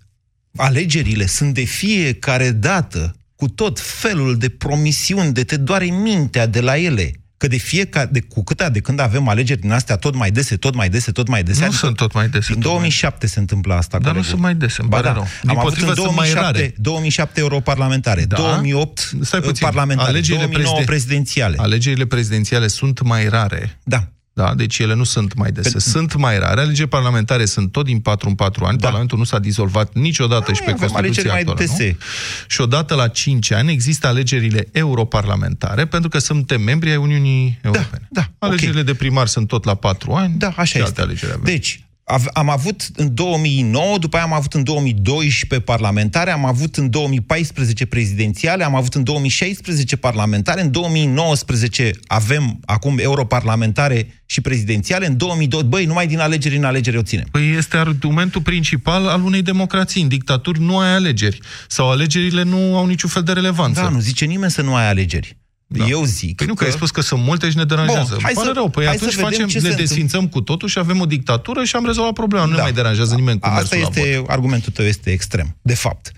alegerile 0.56 1.26
sunt 1.26 1.54
de 1.54 1.64
fiecare 1.64 2.50
dată 2.50 3.14
cu 3.36 3.48
tot 3.48 3.80
felul 3.80 4.38
de 4.38 4.48
promisiuni, 4.48 5.32
de 5.32 5.44
te 5.44 5.56
doare 5.56 5.84
mintea 5.84 6.46
de 6.46 6.60
la 6.60 6.78
ele. 6.78 7.19
Că 7.40 7.46
de 7.46 7.56
fiecare, 7.56 8.08
de, 8.12 8.20
cu 8.20 8.42
câte 8.44 8.68
de 8.72 8.80
când 8.80 9.00
avem 9.00 9.28
alegeri 9.28 9.60
din 9.60 9.72
astea 9.72 9.96
tot 9.96 10.14
mai 10.14 10.30
dese, 10.30 10.56
tot 10.56 10.74
mai 10.74 10.88
dese, 10.88 11.10
tot 11.12 11.28
mai 11.28 11.42
dese. 11.42 11.64
Nu 11.64 11.70
sunt 11.72 11.96
tot 11.96 12.12
mai 12.12 12.28
dese, 12.28 12.52
În 12.52 12.60
tot 12.60 12.64
mai 12.64 12.72
2007 12.74 13.26
se 13.26 13.38
întâmplă 13.38 13.74
asta. 13.74 13.98
Dar 13.98 14.00
nu 14.00 14.06
colegul. 14.06 14.30
sunt 14.30 14.40
mai 14.40 14.54
dese, 14.54 14.80
îmi 14.80 14.90
Ba 14.90 14.96
pare 14.96 15.08
da. 15.08 15.14
rău. 15.14 15.22
Am 15.22 15.58
avut 15.58 15.72
în 15.72 15.78
Dimpotrivă, 15.78 15.94
sunt 15.94 16.16
mai 16.16 16.32
2007, 16.32 16.58
rare. 16.58 16.74
2007 16.76 17.40
europarlamentare, 17.40 18.24
Da. 18.24 18.36
2008 18.36 19.10
Stai 19.20 19.40
puțin. 19.40 19.66
parlamentare, 19.66 20.08
Alegerile 20.10 20.44
2009 20.44 20.74
preziden- 20.74 20.86
prezidențiale. 20.86 21.56
Alegerile 21.58 22.06
prezidențiale 22.06 22.66
sunt 22.66 23.02
mai 23.02 23.28
rare. 23.28 23.78
Da. 23.82 24.08
Da, 24.40 24.54
deci 24.54 24.78
ele 24.78 24.94
nu 24.94 25.04
sunt 25.04 25.34
mai 25.34 25.50
dese. 25.52 25.78
Sunt 25.78 26.14
mai 26.16 26.38
rare. 26.38 26.60
Alegerile 26.60 26.86
parlamentare 26.86 27.44
sunt 27.44 27.72
tot 27.72 27.84
din 27.84 27.98
4 28.00 28.28
în 28.28 28.34
4 28.34 28.64
ani. 28.64 28.78
Parlamentul 28.78 29.18
nu 29.18 29.24
s-a 29.24 29.38
dizolvat 29.38 29.94
niciodată 29.94 30.52
și 30.52 30.62
pe 30.62 30.70
avem 30.70 30.88
alegeri 30.94 31.28
Constituția 31.28 31.30
mai 31.32 31.40
actuală, 31.40 31.60
dese. 31.60 31.96
nu? 31.98 32.04
Și 32.46 32.60
odată 32.60 32.94
la 32.94 33.08
5 33.08 33.50
ani 33.52 33.72
există 33.72 34.06
alegerile 34.06 34.68
europarlamentare 34.72 35.86
pentru 35.86 36.08
că 36.08 36.18
suntem 36.18 36.60
membri 36.60 36.90
ai 36.90 36.96
Uniunii 36.96 37.58
Europene. 37.62 38.08
Da, 38.10 38.30
Alegerile 38.38 38.82
de 38.82 38.94
primar 38.94 39.26
sunt 39.26 39.48
tot 39.48 39.64
la 39.64 39.74
4 39.74 40.12
ani. 40.12 40.34
Da, 40.38 40.46
așa 40.46 40.64
și 40.64 40.76
este. 40.76 40.82
alte 40.88 41.00
alegeri 41.00 41.32
avem. 41.32 41.44
Deci, 41.44 41.80
av- 41.82 41.89
am 42.32 42.50
avut 42.50 42.88
în 42.96 43.14
2009, 43.14 43.98
după 43.98 44.16
aia 44.16 44.24
am 44.24 44.32
avut 44.32 44.52
în 44.54 44.64
2012 44.64 45.60
parlamentare, 45.60 46.30
am 46.30 46.44
avut 46.44 46.76
în 46.76 46.90
2014 46.90 47.86
prezidențiale, 47.86 48.64
am 48.64 48.74
avut 48.74 48.94
în 48.94 49.02
2016 49.02 49.96
parlamentare, 49.96 50.60
în 50.60 50.70
2019 50.70 51.90
avem 52.06 52.60
acum 52.64 52.98
europarlamentare 52.98 54.22
și 54.26 54.40
prezidențiale, 54.40 55.06
în 55.06 55.16
2002, 55.16 55.62
băi, 55.62 55.84
numai 55.84 56.06
din 56.06 56.18
alegeri 56.18 56.56
în 56.56 56.64
alegeri 56.64 56.96
o 56.96 57.02
ținem. 57.02 57.26
Păi 57.30 57.56
este 57.56 57.76
argumentul 57.76 58.42
principal 58.42 59.06
al 59.06 59.22
unei 59.22 59.42
democrații. 59.42 60.02
În 60.02 60.08
dictaturi 60.08 60.60
nu 60.60 60.78
ai 60.78 60.94
alegeri. 60.94 61.38
Sau 61.68 61.90
alegerile 61.90 62.42
nu 62.42 62.76
au 62.76 62.86
niciun 62.86 63.08
fel 63.08 63.22
de 63.22 63.32
relevanță. 63.32 63.80
Da, 63.80 63.88
nu 63.88 64.00
zice 64.00 64.24
nimeni 64.24 64.50
să 64.50 64.62
nu 64.62 64.74
ai 64.74 64.88
alegeri. 64.88 65.36
Da. 65.72 65.86
Eu 65.86 66.04
zic 66.04 66.36
Păi 66.36 66.46
nu, 66.46 66.54
că 66.54 66.64
ai 66.64 66.70
spus 66.70 66.90
că 66.90 67.00
sunt 67.00 67.22
multe 67.22 67.50
și 67.50 67.56
ne 67.56 67.64
deranjează. 67.64 68.00
Bun, 68.08 68.12
Bun, 68.14 68.22
hai 68.22 68.32
pare 68.32 68.46
să- 68.46 68.52
rău. 68.54 68.68
Păi 68.68 68.84
hai 68.84 68.94
atunci 68.94 69.10
să 69.10 69.16
vedem 69.16 69.30
facem, 69.32 69.46
ce 69.48 69.54
le 69.54 69.60
se 69.60 69.66
întâmplă. 69.68 69.84
desfințăm 69.86 70.28
cu 70.28 70.40
totul 70.40 70.68
și 70.68 70.78
avem 70.78 71.00
o 71.00 71.06
dictatură 71.06 71.64
și 71.64 71.76
am 71.76 71.86
rezolvat 71.86 72.12
problema. 72.12 72.44
Nu 72.44 72.50
ne 72.50 72.56
Da. 72.56 72.62
mai 72.62 72.72
deranjează 72.72 73.14
nimeni 73.14 73.38
cu 73.38 73.46
Asta 73.46 73.58
mersul 73.76 73.78
la 73.78 74.00
este, 74.02 74.18
vot. 74.18 74.28
argumentul 74.30 74.72
tău 74.72 74.84
este 74.84 75.10
extrem, 75.10 75.56
de 75.62 75.74
fapt. 75.74 76.12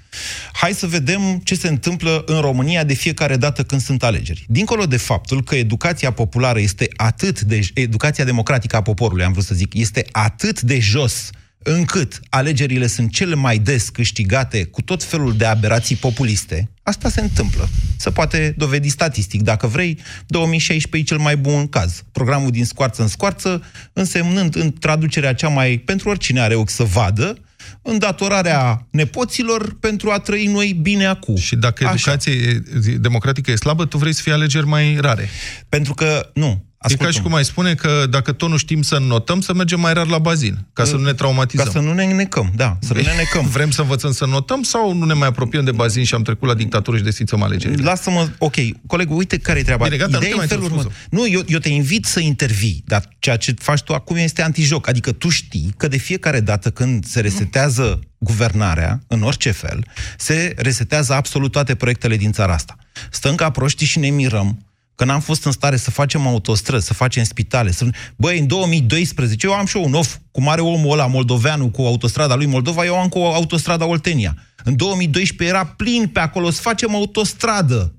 Hai 0.52 0.72
să 0.72 0.86
vedem 0.86 1.40
ce 1.44 1.54
se 1.54 1.68
întâmplă 1.68 2.22
în 2.26 2.40
România 2.40 2.84
de 2.84 2.94
fiecare 2.94 3.36
dată 3.36 3.62
când 3.62 3.80
sunt 3.80 4.02
alegeri. 4.02 4.44
Dincolo 4.48 4.84
de 4.86 4.96
faptul 4.96 5.42
că 5.42 5.54
educația 5.54 6.10
populară 6.10 6.60
este 6.60 6.88
atât 6.96 7.40
de... 7.40 7.60
Educația 7.74 8.24
democratică 8.24 8.76
a 8.76 8.82
poporului, 8.82 9.24
am 9.24 9.32
vrut 9.32 9.44
să 9.44 9.54
zic, 9.54 9.74
este 9.74 10.06
atât 10.12 10.60
de 10.60 10.78
jos 10.78 11.30
încât 11.62 12.20
alegerile 12.28 12.86
sunt 12.86 13.12
cele 13.12 13.34
mai 13.34 13.58
des 13.58 13.88
câștigate 13.88 14.64
cu 14.64 14.82
tot 14.82 15.04
felul 15.04 15.36
de 15.36 15.44
aberații 15.44 15.96
populiste, 15.96 16.70
asta 16.82 17.08
se 17.08 17.20
întâmplă. 17.20 17.68
Se 17.96 18.10
poate 18.10 18.54
dovedi 18.56 18.88
statistic. 18.88 19.42
Dacă 19.42 19.66
vrei, 19.66 19.98
2016 20.26 21.12
e 21.12 21.14
cel 21.14 21.24
mai 21.24 21.36
bun 21.36 21.68
caz. 21.68 22.02
Programul 22.12 22.50
din 22.50 22.64
scoarță 22.64 23.02
în 23.02 23.08
scoarță, 23.08 23.62
însemnând 23.92 24.56
în 24.56 24.72
traducerea 24.72 25.34
cea 25.34 25.48
mai, 25.48 25.78
pentru 25.78 26.08
oricine 26.08 26.40
are 26.40 26.54
ochi 26.54 26.70
să 26.70 26.82
vadă, 26.82 27.38
îndatorarea 27.82 28.86
nepoților 28.90 29.76
pentru 29.80 30.10
a 30.10 30.18
trăi 30.18 30.46
noi 30.46 30.78
bine 30.82 31.06
acum. 31.06 31.36
Și 31.36 31.56
dacă 31.56 31.84
educația 31.92 32.32
e- 32.32 32.62
democratică 33.00 33.50
e 33.50 33.56
slabă, 33.56 33.84
tu 33.86 33.98
vrei 33.98 34.12
să 34.12 34.22
fie 34.22 34.32
alegeri 34.32 34.66
mai 34.66 34.96
rare. 35.00 35.28
Pentru 35.68 35.94
că, 35.94 36.30
nu, 36.34 36.64
E 36.82 36.94
ca 36.96 37.04
ascultă-mă. 37.04 37.10
și 37.10 37.22
cum 37.22 37.34
ai 37.34 37.44
spune 37.44 37.74
că 37.74 38.06
dacă 38.10 38.32
tot 38.32 38.48
nu 38.48 38.56
știm 38.56 38.82
să 38.82 38.98
notăm, 38.98 39.40
să 39.40 39.54
mergem 39.54 39.80
mai 39.80 39.92
rar 39.92 40.06
la 40.06 40.18
bazin, 40.18 40.66
ca 40.72 40.84
să 40.84 40.96
nu 40.96 41.02
ne 41.02 41.12
traumatizăm. 41.12 41.64
Ca 41.64 41.70
să 41.70 41.78
nu 41.78 41.92
ne 41.92 42.04
necăm, 42.04 42.52
da, 42.56 42.78
să 42.80 42.94
nu 42.94 43.00
ne 43.00 43.12
necăm. 43.16 43.46
Vrem 43.56 43.70
să 43.70 43.80
învățăm 43.80 44.12
să 44.12 44.26
notăm 44.26 44.62
sau 44.62 44.94
nu 44.94 45.04
ne 45.04 45.12
mai 45.12 45.28
apropiem 45.28 45.64
de 45.64 45.72
bazin 45.72 46.04
și 46.04 46.14
am 46.14 46.22
trecut 46.22 46.48
la 46.48 46.54
dictatură 46.54 46.96
și 46.96 47.02
desfințăm 47.02 47.42
alegerile? 47.42 47.82
Lasă-mă, 47.82 48.28
ok, 48.38 48.54
colegul, 48.86 49.16
uite 49.16 49.38
care 49.38 49.58
e 49.58 49.62
treaba. 49.62 49.84
Bine, 49.84 49.96
gata, 49.96 50.10
nu 50.10 50.16
Ideea 50.16 50.30
te 50.30 50.36
mai 50.36 50.46
e 50.48 50.52
în 50.52 50.58
felul 50.58 50.64
întreb, 50.64 50.86
următor. 50.86 51.08
Nu, 51.10 51.28
eu, 51.28 51.42
eu 51.46 51.58
te 51.58 51.68
invit 51.68 52.04
să 52.04 52.20
intervii, 52.20 52.82
dar 52.86 53.08
ceea 53.18 53.36
ce 53.36 53.54
faci 53.58 53.80
tu 53.80 53.92
acum 53.92 54.16
este 54.16 54.42
antijoc. 54.42 54.88
Adică 54.88 55.12
tu 55.12 55.28
știi 55.28 55.74
că 55.76 55.88
de 55.88 55.96
fiecare 55.96 56.40
dată 56.40 56.70
când 56.70 57.04
se 57.04 57.20
resetează 57.20 58.00
guvernarea, 58.18 59.02
în 59.06 59.22
orice 59.22 59.50
fel, 59.50 59.86
se 60.16 60.54
resetează 60.56 61.12
absolut 61.12 61.52
toate 61.52 61.74
proiectele 61.74 62.16
din 62.16 62.32
țara 62.32 62.52
asta. 62.52 62.76
Stăm 63.10 63.34
ca 63.34 63.50
proștii 63.50 63.86
și 63.86 63.98
ne 63.98 64.08
mirăm 64.08 64.58
că 64.94 65.04
n-am 65.04 65.20
fost 65.20 65.44
în 65.44 65.52
stare 65.52 65.76
să 65.76 65.90
facem 65.90 66.26
autostrăzi, 66.26 66.86
să 66.86 66.94
facem 66.94 67.24
spitale. 67.24 67.70
Să... 67.70 67.86
Băi, 68.16 68.38
în 68.38 68.46
2012, 68.46 69.46
eu 69.46 69.52
am 69.52 69.66
și 69.66 69.76
eu 69.76 69.84
un 69.84 69.94
of, 69.94 70.16
cum 70.30 70.48
are 70.48 70.60
omul 70.60 70.92
ăla 70.92 71.06
moldoveanu 71.06 71.68
cu 71.68 71.82
autostrada 71.82 72.34
lui 72.34 72.46
Moldova, 72.46 72.84
eu 72.84 72.98
am 72.98 73.08
cu 73.08 73.18
autostrada 73.18 73.86
Oltenia. 73.86 74.36
În 74.64 74.76
2012 74.76 75.56
era 75.56 75.66
plin 75.66 76.08
pe 76.08 76.20
acolo, 76.20 76.50
să 76.50 76.60
facem 76.60 76.94
autostradă. 76.94 77.94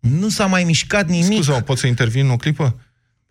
Nu 0.00 0.28
s-a 0.28 0.46
mai 0.46 0.64
mișcat 0.64 1.08
nimic. 1.08 1.32
Scuze-mă, 1.32 1.60
pot 1.60 1.78
să 1.78 1.86
intervin 1.86 2.28
o 2.28 2.36
clipă? 2.36 2.78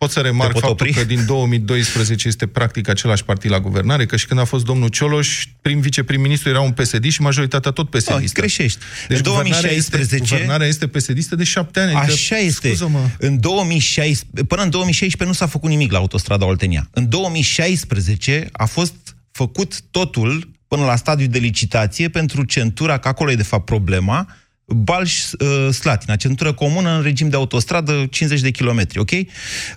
Pot 0.04 0.12
să 0.12 0.20
remarc 0.20 0.52
pot 0.52 0.62
faptul 0.62 0.86
opri? 0.86 0.92
că 0.92 1.04
din 1.04 1.26
2012 1.26 2.28
este 2.28 2.46
practic 2.46 2.88
același 2.88 3.24
partid 3.24 3.50
la 3.50 3.60
guvernare, 3.60 4.06
că 4.06 4.16
și 4.16 4.26
când 4.26 4.40
a 4.40 4.44
fost 4.44 4.64
domnul 4.64 4.88
Cioloș, 4.88 5.46
prim 5.62 5.80
viceprim-ministru 5.80 6.48
era 6.48 6.60
un 6.60 6.70
PSD 6.70 7.10
și 7.10 7.20
majoritatea 7.20 7.70
tot 7.70 7.90
PSD. 7.90 8.12
Oh, 8.12 8.32
greșești. 8.32 8.78
Deci 9.08 9.16
în 9.16 9.22
guvernarea 9.22 9.60
2016... 9.60 10.14
Este, 10.14 10.34
guvernarea 10.34 10.66
este 10.66 10.86
PSD 10.86 11.24
de 11.24 11.44
șapte 11.44 11.80
ani. 11.80 11.94
adică, 11.94 12.12
Așa 12.12 12.36
este. 12.36 12.68
Scuză-mă. 12.68 13.08
În 13.18 13.40
2016, 13.40 14.44
până 14.44 14.62
în 14.62 14.70
2016 14.70 15.28
nu 15.38 15.44
s-a 15.44 15.52
făcut 15.52 15.70
nimic 15.70 15.92
la 15.92 15.98
autostrada 15.98 16.46
Oltenia. 16.46 16.88
În 16.92 17.08
2016 17.08 18.48
a 18.52 18.64
fost 18.64 18.94
făcut 19.30 19.80
totul 19.90 20.50
până 20.68 20.84
la 20.84 20.96
stadiul 20.96 21.28
de 21.28 21.38
licitație 21.38 22.08
pentru 22.08 22.44
centura, 22.44 22.98
că 22.98 23.08
acolo 23.08 23.30
e 23.30 23.34
de 23.34 23.42
fapt 23.42 23.64
problema, 23.64 24.36
Balș-Slatina, 24.66 26.16
centură 26.16 26.52
comună 26.52 26.96
în 26.96 27.02
regim 27.02 27.28
de 27.28 27.36
autostradă, 27.36 28.06
50 28.10 28.40
de 28.40 28.50
kilometri, 28.50 28.98
ok? 28.98 29.10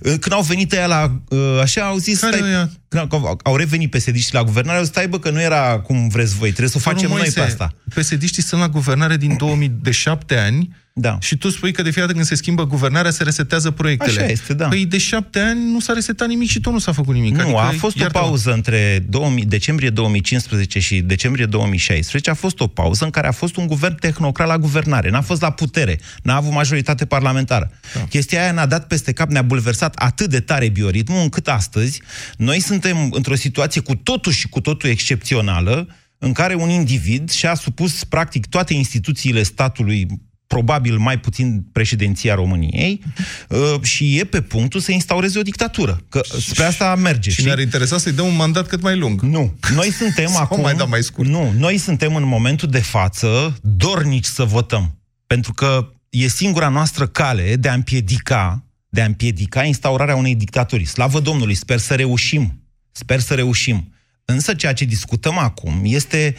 Când 0.02 0.32
au 0.32 0.42
venit 0.42 0.72
ăia 0.72 0.86
la, 0.86 1.22
așa, 1.62 1.82
au 1.82 1.98
zis... 1.98 2.20
Care 2.20 2.36
stai, 2.36 2.48
ăia? 2.50 2.72
când 2.88 3.14
au- 3.14 3.40
au 3.44 3.56
revenit 3.56 3.90
psd 3.90 4.16
la 4.32 4.44
guvernare, 4.44 4.78
au 4.78 4.84
zis, 4.84 4.92
stai 4.92 5.08
bă, 5.08 5.20
că 5.20 5.30
nu 5.30 5.42
era 5.42 5.80
cum 5.80 6.08
vreți 6.08 6.36
voi, 6.36 6.48
trebuie 6.48 6.70
să 6.70 6.78
o 6.78 6.80
facem 6.92 7.08
Nu, 7.08 7.14
noi 7.16 7.18
Moise, 7.18 7.40
pe 7.40 7.46
asta. 7.46 7.74
PSD-știi 7.96 8.44
sunt 8.44 8.62
la 8.62 8.70
guvernare 8.70 9.18
din 9.18 9.38
2000, 9.38 9.72
de 9.82 9.92
șapte 9.92 10.36
ani 10.38 10.76
Da. 11.00 11.18
și 11.22 11.38
tu 11.38 11.50
spui 11.50 11.72
că 11.72 11.82
de 11.82 11.90
fiecare 11.90 12.06
dată 12.06 12.14
când 12.14 12.26
se 12.26 12.36
schimbă 12.36 12.68
guvernarea 12.68 13.12
se 13.12 13.24
resetează 13.24 13.72
proiectele. 13.72 14.22
Așa 14.22 14.32
este, 14.32 14.54
da. 14.54 14.68
Păi 14.68 14.86
de 14.86 14.98
șapte 14.98 15.40
ani 15.40 15.72
nu 15.72 15.80
s-a 15.80 15.94
resetat 15.94 16.28
nimic 16.28 16.50
și 16.50 16.60
tot 16.60 16.74
nu 16.74 16.80
s-a 16.80 16.92
făcut 16.92 17.14
nimic. 17.14 17.36
Nu, 17.36 17.42
Adică, 17.42 17.60
a 17.60 17.72
fost 17.78 17.98
o 17.98 18.02
iartă-mă. 18.02 18.26
pauză 18.26 18.54
între 18.54 19.06
2000, 19.10 19.46
decembrie 19.46 19.90
2015 19.90 20.80
și 20.80 21.00
decembrie 21.00 21.46
2016. 21.46 22.30
A 22.30 22.34
fost 22.34 22.60
o 22.60 22.68
pauză 22.68 23.04
în 23.04 23.10
care 23.10 23.28
a 23.28 23.32
fost 23.32 23.56
un 23.56 23.68
guvern 23.68 23.96
tehnocrat 23.96 24.48
la 24.48 24.58
guvernare. 24.58 25.10
N-a 25.10 25.22
fost 25.22 25.42
la 25.42 25.52
putere. 25.52 26.00
N-a 26.24 26.36
avut 26.36 26.52
majoritate 26.52 27.06
parlamentară. 27.06 27.72
Da. 27.94 28.00
Chestia 28.00 28.42
aia 28.42 28.52
ne-a 28.52 28.66
dat 28.66 28.88
peste 28.88 29.12
cap, 29.12 29.30
ne-a 29.30 29.42
bulversat 29.42 29.96
atât 29.96 30.30
de 30.30 30.40
tare 30.40 30.70
bioritmul, 30.70 31.22
încât 31.22 31.48
astăzi 31.48 32.02
noi 32.38 32.60
suntem 32.60 33.10
într-o 33.12 33.36
situație 33.36 33.82
cu 33.82 33.96
totul 33.96 34.32
și 34.32 34.48
cu 34.50 34.62
totul 34.62 34.90
excepțională, 34.90 35.88
în 36.20 36.32
care 36.32 36.56
un 36.56 36.70
individ 36.70 37.30
și-a 37.30 37.56
supus 37.56 38.04
practic 38.04 38.46
toate 38.46 38.74
instituțiile 38.74 39.44
statului 39.44 40.08
probabil 40.48 40.98
mai 40.98 41.20
puțin 41.20 41.66
președinția 41.72 42.36
României 42.36 43.04
uh, 43.50 43.82
și 43.82 44.18
e 44.18 44.24
pe 44.24 44.42
punctul 44.42 44.80
să 44.80 44.92
instaureze 44.92 45.40
o 45.40 45.42
dictatură. 45.42 46.02
Că 46.10 46.22
spre 46.40 46.64
asta 46.64 46.96
merge. 46.96 47.30
Și 47.30 47.36
știi? 47.36 47.46
ne-ar 47.46 47.60
interesa 47.60 47.98
să-i 47.98 48.12
dăm 48.12 48.26
un 48.26 48.36
mandat 48.36 48.68
cât 48.68 48.82
mai 48.82 48.98
lung. 48.98 49.22
Nu. 49.22 49.58
Noi 49.74 49.92
suntem 49.92 50.28
Sau 50.38 50.42
acum... 50.42 50.62
mai 50.62 50.76
da 50.76 50.84
mai 50.84 51.04
scurt. 51.04 51.28
Nu. 51.28 51.54
Noi 51.58 51.78
suntem 51.78 52.16
în 52.16 52.24
momentul 52.24 52.70
de 52.70 52.80
față 52.80 53.58
dornici 53.62 54.26
să 54.26 54.44
votăm. 54.44 55.00
Pentru 55.28 55.54
că 55.54 55.92
e 56.10 56.28
singura 56.28 56.70
noastră 56.70 57.08
cale 57.08 57.56
de 57.56 57.70
a 57.70 57.74
împiedica, 57.74 58.66
de 58.90 59.02
a 59.02 59.06
împiedica 59.06 59.64
instaurarea 59.64 60.16
unei 60.16 60.36
dictaturi. 60.36 60.86
Slavă 60.86 61.20
Domnului, 61.20 61.54
sper 61.54 61.78
să 61.78 61.96
reușim. 61.96 62.62
Sper 62.92 63.20
să 63.20 63.34
reușim. 63.34 63.92
Însă 64.26 64.54
ceea 64.54 64.74
ce 64.74 64.86
discutăm 64.86 65.38
acum 65.38 65.82
este 65.84 66.36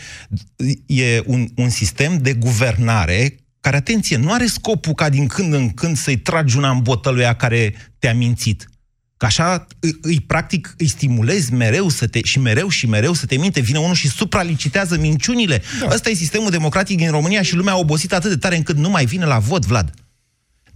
e 0.86 1.22
un, 1.26 1.48
un 1.54 1.68
sistem 1.68 2.18
de 2.18 2.32
guvernare 2.32 3.34
care, 3.60 3.76
atenție, 3.76 4.16
nu 4.16 4.32
are 4.32 4.46
scopul 4.46 4.94
ca 4.94 5.08
din 5.08 5.26
când 5.26 5.54
în 5.54 5.70
când 5.70 5.96
să-i 5.96 6.16
tragi 6.16 6.56
una 6.56 6.70
în 6.70 6.82
botă 6.82 7.10
lui 7.10 7.22
ea 7.22 7.34
care 7.34 7.74
te-a 7.98 8.14
mințit. 8.14 8.68
Că 9.16 9.26
așa 9.26 9.66
îi, 9.80 9.98
îi 10.02 10.20
practic 10.20 10.74
îi 10.78 10.86
stimulezi 10.86 11.52
mereu 11.52 11.88
să 11.88 12.06
te, 12.06 12.22
și 12.22 12.38
mereu 12.38 12.68
și 12.68 12.86
mereu 12.86 13.12
să 13.12 13.26
te 13.26 13.36
minte. 13.36 13.60
Vine 13.60 13.78
unul 13.78 13.94
și 13.94 14.08
supralicitează 14.08 14.98
minciunile. 14.98 15.62
Da. 15.80 15.88
Ăsta 15.94 16.10
e 16.10 16.14
sistemul 16.14 16.50
democratic 16.50 16.96
din 16.96 17.10
România 17.10 17.42
și 17.42 17.54
lumea 17.54 17.72
a 17.72 17.76
obosit 17.78 18.12
atât 18.12 18.30
de 18.30 18.36
tare 18.36 18.56
încât 18.56 18.76
nu 18.76 18.90
mai 18.90 19.04
vine 19.04 19.24
la 19.24 19.38
vot, 19.38 19.66
Vlad. 19.66 19.94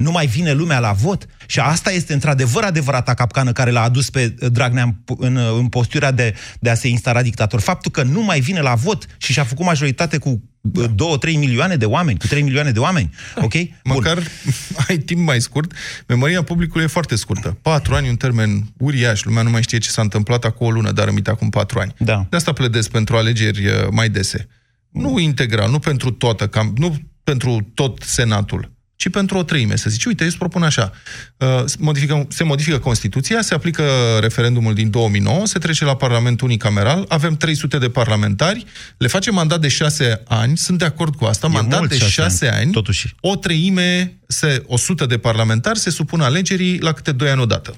Nu 0.02 0.10
mai 0.10 0.26
vine 0.26 0.52
lumea 0.52 0.78
la 0.78 0.92
vot. 0.92 1.26
Și 1.46 1.60
asta 1.60 1.92
este 1.92 2.12
într-adevăr 2.12 2.62
adevărata 2.62 3.14
capcană 3.14 3.52
care 3.52 3.70
l-a 3.70 3.82
adus 3.82 4.10
pe 4.10 4.34
uh, 4.40 4.50
Dragnea 4.52 4.82
în, 4.82 4.94
în, 5.18 5.36
în 5.36 5.68
postura 5.68 6.10
de, 6.10 6.34
de 6.60 6.70
a 6.70 6.74
se 6.74 6.88
instala 6.88 7.22
dictator. 7.22 7.60
Faptul 7.60 7.90
că 7.90 8.02
nu 8.02 8.22
mai 8.22 8.40
vine 8.40 8.60
la 8.60 8.74
vot 8.74 9.06
și 9.16 9.32
și-a 9.32 9.44
făcut 9.44 9.64
majoritate 9.64 10.18
cu 10.18 10.42
2-3 10.70 11.38
milioane 11.38 11.76
de 11.76 11.84
oameni, 11.84 12.18
cu 12.18 12.26
3 12.26 12.42
milioane 12.42 12.70
de 12.70 12.78
oameni. 12.78 13.10
Ok? 13.36 13.52
Bun. 13.52 13.68
Măcar 13.84 14.18
ai 14.88 14.96
timp 14.96 15.26
mai 15.26 15.40
scurt. 15.40 15.72
Memoria 16.06 16.42
publicului 16.42 16.84
e 16.84 16.88
foarte 16.88 17.16
scurtă. 17.16 17.58
Patru 17.62 17.94
ani, 17.94 18.08
un 18.08 18.16
termen 18.16 18.66
uriaș. 18.78 19.22
Lumea 19.22 19.42
nu 19.42 19.50
mai 19.50 19.62
știe 19.62 19.78
ce 19.78 19.88
s-a 19.88 20.02
întâmplat 20.02 20.44
acum 20.44 20.66
o 20.66 20.70
lună, 20.70 20.92
dar 20.92 21.08
aminte 21.08 21.30
acum 21.30 21.50
patru 21.50 21.78
ani. 21.78 21.94
Da. 21.98 22.26
De 22.30 22.36
asta 22.36 22.52
pledez 22.52 22.88
pentru 22.88 23.16
alegeri 23.16 23.66
uh, 23.66 23.72
mai 23.90 24.08
dese. 24.08 24.48
Nu 24.90 25.18
integral, 25.18 25.70
nu 25.70 25.78
pentru 25.78 26.10
toată, 26.10 26.46
cam, 26.46 26.72
nu 26.76 26.96
pentru 27.24 27.70
tot 27.74 28.02
Senatul, 28.02 28.72
ci 29.02 29.08
pentru 29.10 29.38
o 29.38 29.42
treime. 29.42 29.76
Să 29.76 29.90
zici, 29.90 30.04
uite, 30.04 30.22
eu 30.22 30.28
îți 30.28 30.38
propun 30.38 30.62
așa. 30.62 30.92
Uh, 31.36 31.62
se 31.64 31.76
modifică, 31.78 32.26
se 32.28 32.44
modifică 32.44 32.78
Constituția, 32.78 33.42
se 33.42 33.54
aplică 33.54 33.82
referendumul 34.20 34.74
din 34.74 34.90
2009, 34.90 35.46
se 35.46 35.58
trece 35.58 35.84
la 35.84 35.96
Parlamentul 35.96 36.46
unicameral, 36.48 37.04
avem 37.08 37.36
300 37.36 37.78
de 37.78 37.88
parlamentari, 37.88 38.64
le 38.96 39.06
facem 39.08 39.34
mandat 39.34 39.60
de 39.60 39.68
șase 39.68 40.22
ani, 40.28 40.56
sunt 40.56 40.78
de 40.78 40.84
acord 40.84 41.14
cu 41.14 41.24
asta, 41.24 41.46
E 41.46 41.50
mandat 41.50 41.78
mult 41.78 41.90
de 41.90 41.96
șase 41.98 42.10
șase 42.10 42.48
ani, 42.48 42.56
ani, 42.56 42.72
totuși. 42.72 43.14
o 43.20 43.36
treime, 43.36 44.18
se, 44.26 44.62
100 44.66 45.06
de 45.06 45.18
parlamentari 45.18 45.78
se 45.78 45.90
supun 45.90 46.20
alegerii 46.20 46.78
la 46.80 46.92
câte 46.92 47.12
doi 47.12 47.30
ani 47.30 47.40
odată. 47.40 47.76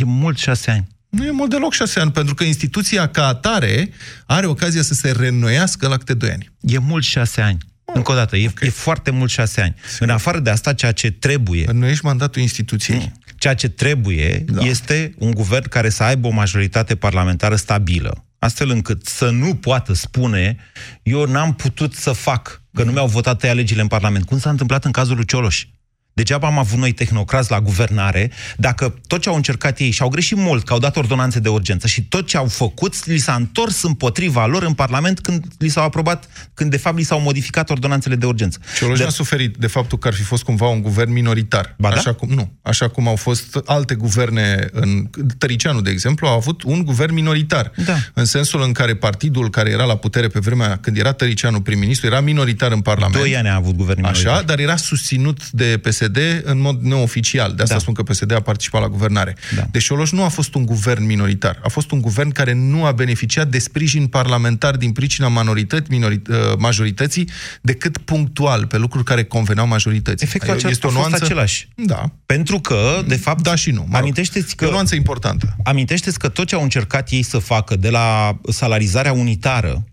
E 0.00 0.04
mult 0.04 0.38
șase 0.38 0.70
ani. 0.70 0.86
Nu 1.08 1.24
e 1.24 1.30
mult 1.30 1.50
deloc 1.50 1.72
șase 1.72 2.00
ani, 2.00 2.10
pentru 2.12 2.34
că 2.34 2.44
instituția 2.44 3.08
ca 3.08 3.26
atare 3.26 3.90
are 4.26 4.46
ocazia 4.46 4.82
să 4.82 4.94
se 4.94 5.10
reînnoiască 5.10 5.88
la 5.88 5.96
câte 5.96 6.14
doi 6.14 6.30
ani. 6.30 6.50
E 6.60 6.78
mult 6.78 7.04
șase 7.04 7.40
ani. 7.40 7.58
Încă 7.84 8.12
o 8.12 8.14
dată, 8.14 8.36
e, 8.36 8.46
okay. 8.48 8.68
e 8.68 8.70
foarte 8.70 9.10
mult 9.10 9.30
șase 9.30 9.60
ani. 9.60 9.74
În 9.98 10.10
afară 10.10 10.38
de 10.38 10.50
asta, 10.50 10.72
ceea 10.72 10.92
ce 10.92 11.10
trebuie... 11.10 11.66
Nu 11.72 11.86
ești 11.86 12.04
mandatul 12.04 12.42
instituției. 12.42 13.12
Ceea 13.38 13.54
ce 13.54 13.68
trebuie 13.68 14.44
da. 14.46 14.60
este 14.60 15.14
un 15.18 15.30
guvern 15.30 15.68
care 15.68 15.88
să 15.88 16.02
aibă 16.02 16.26
o 16.26 16.30
majoritate 16.30 16.96
parlamentară 16.96 17.56
stabilă, 17.56 18.24
astfel 18.38 18.70
încât 18.70 19.06
să 19.06 19.30
nu 19.30 19.54
poată 19.54 19.92
spune 19.92 20.56
eu 21.02 21.24
n-am 21.26 21.54
putut 21.54 21.94
să 21.94 22.12
fac, 22.12 22.62
că 22.74 22.82
nu 22.82 22.92
mi-au 22.92 23.06
votat 23.06 23.42
ei 23.42 23.50
alegerile 23.50 23.82
în 23.82 23.88
Parlament. 23.88 24.24
Cum 24.24 24.38
s-a 24.38 24.50
întâmplat 24.50 24.84
în 24.84 24.90
cazul 24.90 25.16
lui 25.16 25.24
Cioloș? 25.24 25.66
Degeaba 26.14 26.46
am 26.46 26.58
avut 26.58 26.78
noi 26.78 26.92
tehnocrați 26.92 27.50
la 27.50 27.60
guvernare, 27.60 28.30
dacă 28.56 28.94
tot 29.06 29.20
ce 29.20 29.28
au 29.28 29.34
încercat 29.34 29.78
ei 29.78 29.90
și 29.90 30.02
au 30.02 30.08
greșit 30.08 30.36
mult, 30.36 30.64
că 30.64 30.72
au 30.72 30.78
dat 30.78 30.96
ordonanțe 30.96 31.38
de 31.38 31.48
urgență 31.48 31.86
și 31.86 32.02
tot 32.02 32.26
ce 32.26 32.36
au 32.36 32.46
făcut, 32.46 33.06
li 33.06 33.18
s-a 33.18 33.34
întors 33.34 33.82
împotriva 33.82 34.46
lor 34.46 34.62
în 34.62 34.72
Parlament 34.72 35.20
când 35.20 35.44
li 35.58 35.68
s-au 35.68 35.84
aprobat, 35.84 36.28
când 36.54 36.70
de 36.70 36.76
fapt 36.76 36.96
li 36.96 37.02
s-au 37.02 37.20
modificat 37.20 37.70
ordonanțele 37.70 38.14
de 38.14 38.26
urgență. 38.26 38.58
Cioloș 38.78 38.98
de... 38.98 39.04
a 39.04 39.08
suferit 39.08 39.56
de 39.56 39.66
faptul 39.66 39.98
că 39.98 40.08
ar 40.08 40.14
fi 40.14 40.22
fost 40.22 40.42
cumva 40.42 40.66
un 40.66 40.82
guvern 40.82 41.12
minoritar. 41.12 41.74
Ba 41.78 41.88
da? 41.88 41.96
așa 41.96 42.14
cum, 42.14 42.28
nu, 42.28 42.52
așa 42.62 42.88
cum 42.88 43.08
au 43.08 43.16
fost 43.16 43.60
alte 43.64 43.94
guverne, 43.94 44.68
în 44.72 45.10
Tăricianu, 45.38 45.80
de 45.80 45.90
exemplu, 45.90 46.26
a 46.26 46.32
avut 46.32 46.62
un 46.62 46.84
guvern 46.84 47.14
minoritar. 47.14 47.72
Da. 47.84 47.96
În 48.12 48.24
sensul 48.24 48.62
în 48.62 48.72
care 48.72 48.94
partidul 48.94 49.50
care 49.50 49.70
era 49.70 49.84
la 49.84 49.96
putere 49.96 50.28
pe 50.28 50.38
vremea 50.38 50.76
când 50.76 50.96
era 50.96 51.12
Tăricianu 51.12 51.60
prim-ministru 51.60 52.06
era 52.06 52.20
minoritar 52.20 52.72
în 52.72 52.80
Parlament. 52.80 53.16
Doi 53.16 53.36
ani 53.36 53.48
a 53.48 53.54
avut 53.54 53.74
guvern 53.74 54.00
minoritar. 54.00 54.32
Așa, 54.32 54.42
dar 54.42 54.58
era 54.58 54.76
susținut 54.76 55.50
de 55.50 55.80
PSD 55.82 56.03
în 56.44 56.60
mod 56.60 56.80
neoficial. 56.82 57.52
De 57.54 57.62
asta 57.62 57.74
Da. 57.74 57.80
spun 57.80 57.94
că 57.94 58.02
PSD 58.02 58.32
a 58.32 58.40
participat 58.40 58.80
la 58.80 58.88
guvernare. 58.88 59.36
Da. 59.56 59.62
Deci 59.70 59.82
Cioloș 59.84 60.10
nu 60.10 60.22
a 60.24 60.28
fost 60.28 60.54
un 60.54 60.64
guvern 60.66 61.04
minoritar. 61.06 61.60
A 61.64 61.68
fost 61.68 61.90
un 61.90 62.00
guvern 62.00 62.30
care 62.30 62.52
nu 62.52 62.84
a 62.84 62.92
beneficiat 62.92 63.48
de 63.48 63.58
sprijin 63.58 64.06
parlamentar 64.06 64.76
din 64.76 64.92
pricina 64.92 65.28
minorități, 65.28 65.90
minorit, 65.90 66.28
uh, 66.28 66.36
majorității, 66.58 67.28
decât 67.60 67.98
punctual, 67.98 68.66
pe 68.66 68.76
lucruri 68.78 69.04
care 69.04 69.24
conveneau 69.24 69.66
majorității. 69.66 70.26
Efectul 70.26 70.50
acela 70.54 70.70
Este 70.70 70.86
o 70.86 70.88
a 70.88 70.92
fost 70.92 71.06
nuanță... 71.08 71.24
același. 71.24 71.68
Da. 71.76 72.10
Pentru 72.26 72.58
că, 72.60 73.02
de 73.06 73.16
fapt, 73.16 73.42
Da 73.42 73.54
și 73.54 73.70
nu. 73.70 73.80
Mă 73.80 73.86
rog. 73.90 73.96
amintește-ți 73.96 74.56
că... 74.56 74.64
E 74.64 74.68
o 74.68 74.70
nuanță 74.70 74.94
importantă. 74.94 75.56
Amintește-ți 75.64 76.18
că 76.18 76.28
tot 76.28 76.46
ce 76.46 76.54
au 76.54 76.62
încercat 76.62 77.10
ei 77.10 77.22
să 77.22 77.38
facă, 77.38 77.76
de 77.76 77.90
la 77.90 78.36
salarizarea 78.50 79.12
unitară 79.12 79.84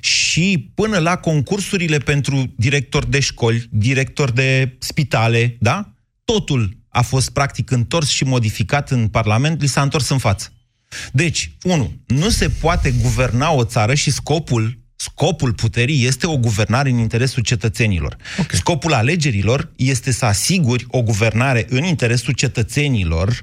și 0.00 0.70
până 0.74 0.98
la 0.98 1.16
concursurile 1.16 1.98
pentru 1.98 2.54
directori 2.56 3.10
de 3.10 3.20
școli, 3.20 3.66
directori 3.70 4.34
de 4.34 4.76
spitale, 4.78 5.56
da? 5.60 5.92
Totul 6.24 6.78
a 6.88 7.02
fost 7.02 7.30
practic 7.30 7.70
întors 7.70 8.08
și 8.08 8.24
modificat 8.24 8.90
în 8.90 9.08
Parlament, 9.08 9.60
li 9.60 9.66
s-a 9.66 9.82
întors 9.82 10.08
în 10.08 10.18
față. 10.18 10.52
Deci, 11.12 11.56
unu, 11.62 11.92
nu 12.06 12.28
se 12.28 12.48
poate 12.48 12.90
guverna 12.90 13.52
o 13.52 13.64
țară 13.64 13.94
și 13.94 14.10
scopul 14.10 14.80
Scopul 15.02 15.52
puterii 15.52 16.04
este 16.04 16.26
o 16.26 16.36
guvernare 16.36 16.90
în 16.90 16.98
interesul 16.98 17.42
cetățenilor. 17.42 18.16
Okay. 18.32 18.58
Scopul 18.58 18.92
alegerilor 18.92 19.72
este 19.76 20.12
să 20.12 20.24
asiguri 20.24 20.86
o 20.88 21.02
guvernare 21.02 21.66
în 21.68 21.84
interesul 21.84 22.32
cetățenilor, 22.32 23.40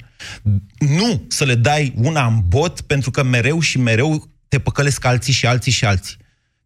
nu 0.80 1.26
să 1.28 1.46
le 1.46 1.56
dai 1.56 1.94
una 1.96 2.26
în 2.26 2.42
bot 2.48 2.82
pentru 2.82 3.12
că 3.12 3.24
mereu 3.24 3.60
și 3.60 3.78
mereu 3.78 4.30
te 4.48 4.60
păcălesc 4.60 5.06
alții 5.06 5.34
și 5.34 5.46
alții 5.46 5.72
și 5.72 5.86
alții. 5.86 6.18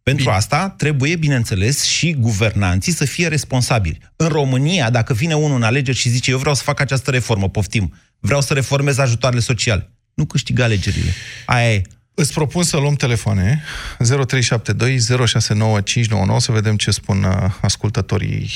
Pentru 0.02 0.24
Bine. 0.24 0.36
asta 0.36 0.68
trebuie, 0.68 1.16
bineînțeles, 1.16 1.84
și 1.84 2.12
guvernanții 2.12 2.92
să 2.92 3.04
fie 3.04 3.28
responsabili. 3.28 3.98
În 4.16 4.28
România, 4.28 4.90
dacă 4.90 5.12
vine 5.12 5.34
unul 5.34 5.56
în 5.56 5.62
alegeri 5.62 5.96
și 5.96 6.08
zice 6.08 6.30
eu 6.30 6.38
vreau 6.38 6.54
să 6.54 6.62
fac 6.62 6.80
această 6.80 7.10
reformă, 7.10 7.48
poftim, 7.48 7.94
vreau 8.20 8.40
să 8.40 8.54
reformez 8.54 8.98
ajutoarele 8.98 9.40
sociale, 9.40 9.90
nu 10.14 10.24
câștigă 10.24 10.62
alegerile. 10.62 11.10
Aia 11.46 11.72
e. 11.72 11.82
Îți 12.14 12.32
propun 12.32 12.62
să 12.62 12.76
luăm 12.76 12.94
telefoane 12.94 13.62
0372 13.98 14.98
069599 15.26 16.40
să 16.40 16.52
vedem 16.52 16.76
ce 16.76 16.90
spun 16.90 17.22
uh, 17.22 17.50
ascultătorii 17.60 18.50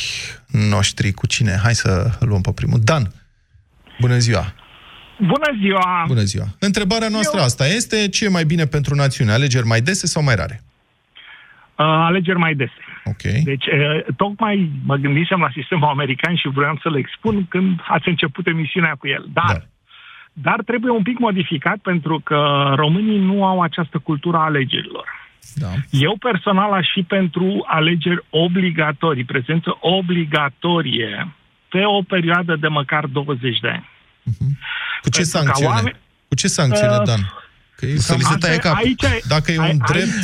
noștri 0.47 1.13
cu 1.13 1.27
cine. 1.27 1.61
Hai 1.63 1.75
să 1.75 2.11
luăm 2.21 2.41
pe 2.41 2.53
primul. 2.53 2.81
Dan, 2.83 3.13
bună 4.01 4.19
ziua! 4.19 4.55
Bună 5.19 5.57
ziua! 5.61 6.05
Bună 6.07 6.23
ziua! 6.23 6.57
Întrebarea 6.59 7.09
noastră 7.09 7.39
Eu... 7.39 7.45
asta 7.45 7.67
este 7.67 8.09
ce 8.09 8.25
e 8.25 8.29
mai 8.29 8.45
bine 8.45 8.67
pentru 8.67 8.95
națiune? 8.95 9.33
Alegeri 9.33 9.67
mai 9.67 9.81
dese 9.81 10.07
sau 10.07 10.23
mai 10.23 10.35
rare? 10.35 10.63
Uh, 11.79 11.85
alegeri 11.87 12.39
mai 12.39 12.55
dese. 12.55 12.73
Ok. 13.05 13.23
Deci, 13.45 13.67
uh, 13.67 14.05
tocmai 14.17 14.71
mă 14.85 14.97
gândisem 14.97 15.41
la 15.41 15.51
sistemul 15.53 15.89
american 15.89 16.37
și 16.37 16.49
vreau 16.49 16.79
să-l 16.83 16.97
expun 16.97 17.47
când 17.49 17.81
ați 17.89 18.09
început 18.09 18.47
emisiunea 18.47 18.95
cu 18.99 19.07
el. 19.09 19.25
Dar, 19.33 19.45
da. 19.47 19.63
dar 20.33 20.63
trebuie 20.67 20.93
un 20.93 21.03
pic 21.03 21.19
modificat 21.19 21.77
pentru 21.77 22.21
că 22.25 22.73
românii 22.77 23.19
nu 23.19 23.45
au 23.45 23.61
această 23.63 23.99
cultură 23.99 24.37
a 24.37 24.45
alegerilor. 24.45 25.09
Da. 25.55 25.67
Eu 25.91 26.17
personal 26.21 26.73
aș 26.73 26.87
fi 26.93 27.03
pentru 27.03 27.65
alegeri 27.67 28.25
obligatorii, 28.31 29.25
prezență 29.25 29.77
obligatorie 29.81 31.29
pe 31.69 31.83
o 31.85 32.03
perioadă 32.03 32.57
de 32.57 32.69
măcar 32.69 33.07
20 33.07 33.59
de 33.61 33.69
ani. 33.69 33.89
Cu 34.25 34.31
ce 34.31 35.21
Pentru 35.21 35.21
ca 35.21 35.25
sancțiune? 35.25 35.71
oameni- 35.75 35.97
Cu 36.29 36.35
ce 36.35 36.47
sancțiune, 36.49 36.97
Uh, 36.97 37.03
Dan? 37.05 37.21
Că 37.77 37.87
e 37.87 37.97
Să 37.97 38.13
cam- 38.13 38.17
li 38.19 38.23
se 38.23 38.33
Asta 38.35 38.47
taie 38.47 38.55
e- 38.55 38.59
capul. 38.59 38.85
aici 38.85 39.03
e- 39.03 39.21
Dacă 39.29 39.53
e 39.53 39.59
ai- 39.61 39.71
un 39.75 39.81
aici- 39.81 39.91
drept... 39.93 40.23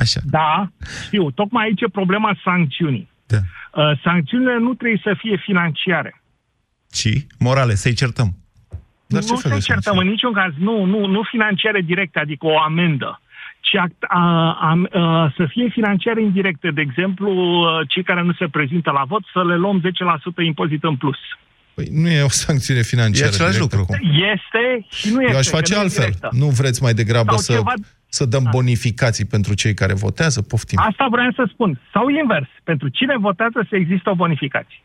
Așa. 0.00 0.20
Da, 0.24 0.68
știu. 1.06 1.30
Tocmai 1.30 1.64
aici 1.64 1.80
e 1.80 1.88
problema 1.88 2.36
sancțiunii. 2.44 3.08
Da. 3.26 3.36
Uh, 3.36 4.00
sancțiunile 4.02 4.58
nu 4.58 4.74
trebuie 4.74 5.00
să 5.02 5.14
fie 5.18 5.36
financiare. 5.36 6.22
Ci, 6.90 7.26
morale, 7.38 7.74
să-i 7.74 7.92
certăm. 7.94 8.36
Dar 9.06 9.22
ce 9.22 9.28
nu 9.30 9.36
fel 9.36 9.50
se 9.50 9.56
de 9.56 9.62
certăm 9.62 9.82
sancțiuni? 9.82 10.00
în 10.06 10.08
niciun 10.10 10.32
caz, 10.32 10.52
nu, 10.58 10.84
nu, 10.84 11.06
nu 11.06 11.22
financiare 11.30 11.80
directe, 11.80 12.18
adică 12.18 12.46
o 12.46 12.58
amendă, 12.60 13.20
ci 13.60 13.74
a, 13.76 13.86
a, 14.00 14.20
a, 14.60 15.00
a, 15.00 15.32
să 15.36 15.46
fie 15.48 15.68
financiare 15.68 16.22
indirecte. 16.22 16.70
De 16.70 16.80
exemplu, 16.80 17.30
uh, 17.32 17.66
cei 17.88 18.02
care 18.02 18.22
nu 18.22 18.32
se 18.32 18.46
prezintă 18.48 18.90
la 18.90 19.04
vot 19.06 19.22
să 19.32 19.44
le 19.44 19.56
luăm 19.56 19.82
10% 20.42 20.44
impozit 20.44 20.84
în 20.84 20.96
plus. 20.96 21.16
Păi 21.74 21.88
nu 21.90 22.08
e 22.08 22.22
o 22.22 22.28
sancțiune 22.28 22.82
financiară. 22.82 23.30
E 23.30 23.34
același 23.34 23.56
directă 23.56 23.76
lucru. 23.76 23.94
acum. 23.94 24.10
Este 24.32 24.86
și 24.98 25.12
nu 25.12 25.20
este. 25.20 25.32
Eu 25.32 25.38
aș 25.38 25.46
că 25.46 25.56
face 25.56 25.72
nu 25.72 25.78
e 25.78 25.82
altfel. 25.82 26.04
directă. 26.04 26.28
Nu 26.32 26.46
vreți 26.46 26.82
mai 26.82 26.94
degrabă 26.94 27.30
Sau 27.30 27.38
să, 27.38 27.52
ceva- 27.52 27.72
să 28.14 28.24
dăm 28.24 28.48
bonificații 28.50 29.24
pentru 29.24 29.54
cei 29.54 29.74
care 29.74 29.94
votează? 29.94 30.42
Poftim. 30.42 30.78
Asta 30.78 31.06
vreau 31.10 31.32
să 31.32 31.44
spun. 31.52 31.80
Sau 31.92 32.08
invers. 32.08 32.48
Pentru 32.64 32.88
cine 32.88 33.14
votează 33.18 33.66
să 33.68 33.76
există 33.76 34.10
o 34.10 34.14
bonificație. 34.14 34.78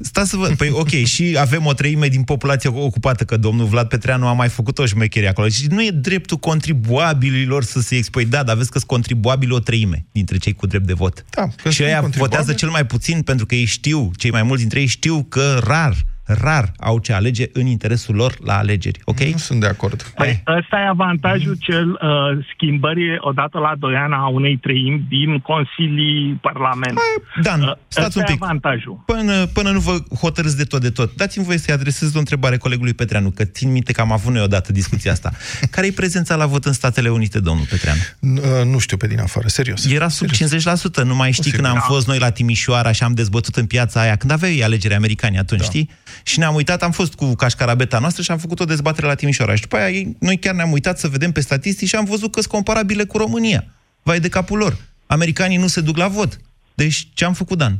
Stați 0.00 0.30
să 0.30 0.36
văd. 0.36 0.56
Păi 0.56 0.70
ok, 0.72 0.88
și 0.88 1.36
avem 1.38 1.66
o 1.66 1.72
treime 1.72 2.06
din 2.08 2.22
populație 2.22 2.70
ocupată, 2.72 3.24
că 3.24 3.36
domnul 3.36 3.66
Vlad 3.66 3.88
Petreanu 3.88 4.26
a 4.26 4.32
mai 4.32 4.48
făcut 4.48 4.78
o 4.78 4.86
șmecherie 4.86 5.28
acolo. 5.28 5.48
Și 5.48 5.66
nu 5.68 5.82
e 5.82 5.90
dreptul 5.90 6.36
contribuabililor 6.36 7.62
să 7.62 7.80
se 7.80 7.96
expui. 7.96 8.24
Da, 8.24 8.42
dar 8.42 8.56
vezi 8.56 8.70
că 8.70 8.78
sunt 8.78 8.90
contribuabili 8.90 9.52
o 9.52 9.58
treime 9.58 10.06
dintre 10.12 10.36
cei 10.36 10.52
cu 10.52 10.66
drept 10.66 10.86
de 10.86 10.92
vot. 10.92 11.24
Da, 11.30 11.42
că 11.62 11.68
și 11.68 11.76
sunt 11.76 11.88
aia 11.88 12.00
contribuabili. 12.00 12.38
votează 12.38 12.52
cel 12.52 12.70
mai 12.70 12.86
puțin 12.86 13.22
pentru 13.22 13.46
că 13.46 13.54
ei 13.54 13.64
știu, 13.64 14.10
cei 14.16 14.30
mai 14.30 14.42
mulți 14.42 14.60
dintre 14.60 14.80
ei 14.80 14.86
știu 14.86 15.26
că 15.28 15.60
rar, 15.66 15.94
rar 16.26 16.72
au 16.80 16.98
ce 16.98 17.12
alege 17.12 17.46
în 17.52 17.66
interesul 17.66 18.14
lor 18.14 18.34
la 18.44 18.56
alegeri. 18.58 19.00
Ok? 19.04 19.20
Nu 19.20 19.36
sunt 19.36 19.60
de 19.60 19.66
acord. 19.66 20.02
Păi 20.02 20.42
ăsta 20.58 20.76
e 20.76 20.88
avantajul 20.88 21.56
cel 21.60 21.88
uh, 21.90 22.44
schimbării 22.54 23.16
odată 23.18 23.58
la 23.58 23.72
doi 23.78 23.94
ani 23.96 24.12
a 24.14 24.26
unei 24.26 24.56
treimi 24.56 25.04
din 25.08 25.38
Consilii 25.38 26.38
Parlament. 26.40 26.98
Dan, 27.42 27.62
Uh, 27.62 27.72
stați 27.88 28.06
ăsta 28.06 28.20
un 28.20 28.24
e 28.28 28.32
pic. 28.32 28.42
avantajul. 28.42 29.02
Până, 29.06 29.46
până 29.46 29.70
nu 29.70 29.78
vă 29.80 29.96
hotărâți 30.20 30.56
de 30.56 30.64
tot 30.64 30.80
de 30.80 30.90
tot, 30.90 31.16
dați-mi 31.16 31.44
voie 31.44 31.58
să-i 31.58 31.74
adresez 31.74 32.14
o 32.14 32.18
întrebare 32.18 32.56
colegului 32.56 32.94
Petreanu, 32.94 33.30
că 33.30 33.44
țin 33.44 33.70
minte 33.72 33.92
că 33.92 34.00
am 34.00 34.12
avut 34.12 34.32
noi 34.32 34.42
odată 34.42 34.72
discuția 34.72 35.12
asta. 35.12 35.30
Care 35.70 35.86
e 35.86 35.92
prezența 35.92 36.34
la 36.36 36.46
vot 36.46 36.64
în 36.64 36.72
Statele 36.72 37.08
Unite, 37.08 37.40
domnul 37.40 37.66
Petreanu? 37.70 38.00
N- 38.00 38.60
uh, 38.60 38.64
Nu 38.72 38.78
știu 38.78 38.96
pe 38.96 39.06
din 39.06 39.20
afară, 39.20 39.48
serios. 39.48 39.86
Era 39.92 40.08
sub 40.08 40.28
50%, 40.30 41.02
nu 41.04 41.14
mai 41.14 41.32
știi 41.32 41.50
când 41.50 41.66
am 41.66 41.74
Da. 41.74 41.80
fost 41.80 42.06
noi 42.06 42.18
la 42.18 42.30
Timișoara 42.30 42.92
și 42.92 43.02
am 43.02 43.14
dezbătut 43.14 43.56
în 43.56 43.66
piața 43.66 44.00
aia, 44.00 44.16
când 44.16 44.32
aveai 44.32 44.58
alegeri 44.60 44.94
americani 44.94 45.38
atunci, 45.38 45.60
da. 45.60 45.66
știi? 45.66 45.90
Și 46.22 46.38
ne-am 46.38 46.54
uitat, 46.54 46.82
am 46.82 46.90
fost 46.90 47.14
cu 47.14 47.34
cașcarabeta 47.34 47.98
noastră 47.98 48.22
și 48.22 48.30
am 48.30 48.38
făcut 48.38 48.60
o 48.60 48.64
dezbatere 48.64 49.06
la 49.06 49.14
Timișoara. 49.14 49.54
Și 49.54 49.60
după 49.60 49.76
aia 49.76 49.88
ei- 49.90 50.16
noi 50.20 50.38
chiar 50.38 50.54
ne-am 50.54 50.72
uitat 50.72 50.98
să 50.98 51.08
vedem 51.08 51.32
pe 51.32 51.40
statistici 51.40 51.88
și 51.88 51.96
am 51.96 52.04
văzut 52.04 52.32
că 52.32 52.40
sunt 52.40 52.52
comparabile 52.52 53.04
cu 53.04 53.18
România. 53.18 53.64
Vai 54.02 54.20
de 54.20 54.28
capul 54.28 54.58
lor. 54.58 54.76
Americanii 55.06 55.56
nu 55.56 55.66
se 55.66 55.80
duc 55.80 55.96
la 55.96 56.08
vot. 56.08 56.38
Deci 56.74 57.08
ce 57.14 57.24
am 57.24 57.32
făcut, 57.32 57.58
Dan? 57.58 57.72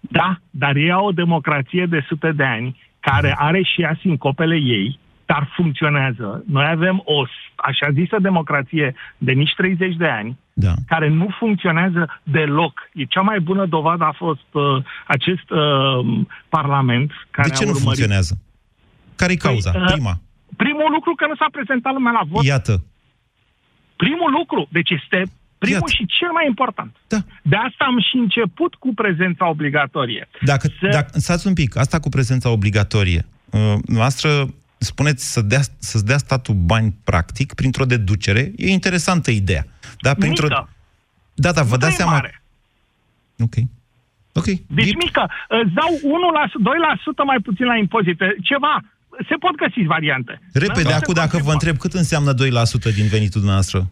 Da, 0.00 0.40
dar 0.50 0.76
ei 0.76 0.90
au 0.90 1.06
o 1.06 1.10
democrație 1.12 1.86
de 1.90 2.04
sute 2.08 2.32
de 2.32 2.44
ani, 2.44 2.80
care 3.00 3.34
are 3.38 3.62
și 3.62 3.82
ea 3.82 3.98
sincopele 4.00 4.54
ei, 4.54 4.98
dar 5.26 5.52
funcționează. 5.56 6.44
Noi 6.46 6.66
avem 6.66 7.02
o 7.04 7.26
s- 7.26 7.30
așa 7.56 7.88
zisă 7.92 8.16
democrație 8.20 8.94
de 9.18 9.32
nici 9.32 9.54
30 9.56 9.96
de 9.96 10.06
ani, 10.06 10.38
Da. 10.56 10.72
care 10.86 11.08
nu 11.08 11.28
funcționează 11.38 12.20
deloc. 12.22 12.80
E 12.92 13.04
cea 13.04 13.20
mai 13.20 13.40
bună 13.40 13.66
dovadă 13.66 14.04
a 14.04 14.12
fost 14.16 14.46
uh, 14.52 14.62
acest 15.06 15.50
uh, 15.50 15.58
parlament 16.48 17.10
care 17.30 17.48
De 17.48 17.54
ce 17.54 17.62
a 17.62 17.66
nu 17.66 17.70
urmărit. 17.72 17.82
funcționează? 17.82 18.38
Care-i 19.16 19.36
cauza? 19.36 19.72
uh, 19.76 19.92
Prima. 19.92 20.20
Primul 20.56 20.90
lucru 20.92 21.14
că 21.14 21.26
nu 21.26 21.34
s-a 21.34 21.46
prezentat 21.52 21.92
lumea 21.92 22.12
la 22.12 22.20
vot. 22.28 22.44
Iată. 22.44 22.84
Primul 23.96 24.30
lucru. 24.38 24.68
Deci 24.70 24.90
este 24.90 25.22
primul 25.58 25.80
Iată. 25.88 25.92
și 25.96 26.06
cel 26.06 26.30
mai 26.32 26.46
important. 26.46 26.96
Da. 27.08 27.16
De 27.42 27.56
asta 27.56 27.84
am 27.84 27.98
și 28.00 28.16
început 28.16 28.74
cu 28.74 28.94
prezența 28.94 29.48
obligatorie. 29.48 30.28
Dacă, 30.42 30.66
Să- 30.80 30.88
dacă, 30.92 31.18
stați 31.18 31.46
un 31.46 31.52
pic, 31.52 31.76
asta 31.76 32.00
cu 32.00 32.08
prezența 32.08 32.50
obligatorie. 32.50 33.26
Uh, 33.50 33.74
noastră 33.86 34.28
spuneți 34.78 35.32
să 35.32 35.40
dea, 35.40 35.60
să-ți 35.78 36.04
dea 36.04 36.18
statul 36.18 36.54
bani 36.54 36.96
practic 37.04 37.54
printr-o 37.54 37.84
deducere. 37.84 38.52
E 38.56 38.68
interesantă 38.70 39.30
ideea. 39.30 39.66
Dar 40.00 40.14
printr-o... 40.14 40.46
Mică. 40.46 40.68
Da, 41.34 41.52
da, 41.52 41.62
vă 41.62 41.70
Nu 41.74 41.76
dați 41.76 41.92
e 41.92 41.96
seama... 41.96 42.12
mare. 42.12 42.42
Ok. 43.38 43.54
Ok. 44.32 44.44
Deci 44.44 44.90
E- 44.92 44.96
mică. 44.98 45.30
Îți 45.48 45.72
dau 45.72 45.90
1%, 45.92 46.00
2% 46.00 47.24
mai 47.26 47.38
puțin 47.42 47.66
la 47.66 47.76
impozite. 47.76 48.36
Ceva. 48.42 48.80
Se 49.28 49.34
pot 49.34 49.54
găsi 49.56 49.82
variante. 49.86 50.40
Repede, 50.52 50.82
Dar 50.82 50.90
nu 50.92 50.96
acum 50.98 51.14
se 51.14 51.20
dacă 51.20 51.36
vă 51.36 51.42
contribuă. 51.42 51.52
întreb, 51.52 51.76
cât 51.76 51.92
înseamnă 51.92 52.32
2% 52.34 52.94
din 52.94 53.06
venitul 53.06 53.40
dumneavoastră? 53.40 53.90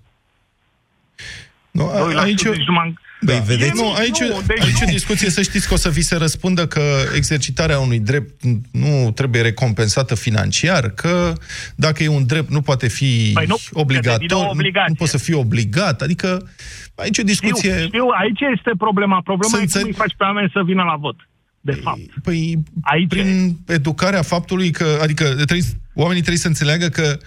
Nu, 1.70 1.84
a- 1.88 2.12
2%, 2.12 2.16
aici, 2.18 2.42
deci 2.42 2.66
nu 2.66 2.72
m-am- 2.72 2.98
Păi, 3.26 3.34
da. 3.34 3.40
vedeți? 3.42 3.74
Nu, 3.74 3.92
aici, 3.92 4.20
Nu, 4.20 4.40
deci 4.46 4.60
aici 4.62 4.80
nu. 4.80 4.88
e 4.88 4.92
discuție, 4.92 5.30
să 5.30 5.42
știți 5.42 5.68
că 5.68 5.74
o 5.74 5.76
să 5.76 5.88
vi 5.90 6.00
se 6.00 6.16
răspundă 6.16 6.66
că 6.66 6.82
exercitarea 7.16 7.78
unui 7.78 7.98
drept 7.98 8.42
nu 8.72 9.10
trebuie 9.14 9.42
recompensată 9.42 10.14
financiar, 10.14 10.90
că 10.90 11.32
dacă 11.74 12.02
e 12.02 12.08
un 12.08 12.26
drept 12.26 12.50
nu 12.50 12.60
poate 12.60 12.88
fi 12.88 13.30
Păi 13.34 13.46
nu, 13.48 13.54
că 13.54 13.60
devine 13.62 13.80
obligatoriu, 13.82 14.36
o 14.38 14.42
nu, 14.42 14.50
obligație. 14.50 14.88
nu 14.88 14.94
poate 14.94 15.12
să 15.12 15.24
fie 15.24 15.34
obligat, 15.34 16.02
adică 16.02 16.50
aici 16.94 17.18
e 17.18 17.20
o 17.20 17.24
discuție... 17.24 17.72
Știu, 17.72 17.86
știu, 17.86 18.06
aici 18.20 18.40
este 18.56 18.70
problema. 18.78 19.20
Problema 19.24 19.50
Să 19.56 19.56
e 19.56 19.58
cum 19.58 19.66
înțeleg- 19.66 19.86
îi 19.86 19.92
faci 19.98 20.14
pe 20.16 20.24
oameni 20.24 20.50
să 20.52 20.62
vină 20.64 20.82
la 20.82 20.96
vot. 20.96 21.16
De 21.60 21.72
fapt. 21.72 22.00
Păi, 22.22 22.62
Aici 22.82 23.08
prin 23.08 23.56
educarea 23.66 24.22
faptului 24.22 24.70
că, 24.70 24.98
adică 25.02 25.24
trebuie, 25.24 25.66
oamenii 25.94 26.20
trebuie 26.20 26.40
să 26.42 26.46
înțeleagă 26.48 26.88
că 26.88 27.18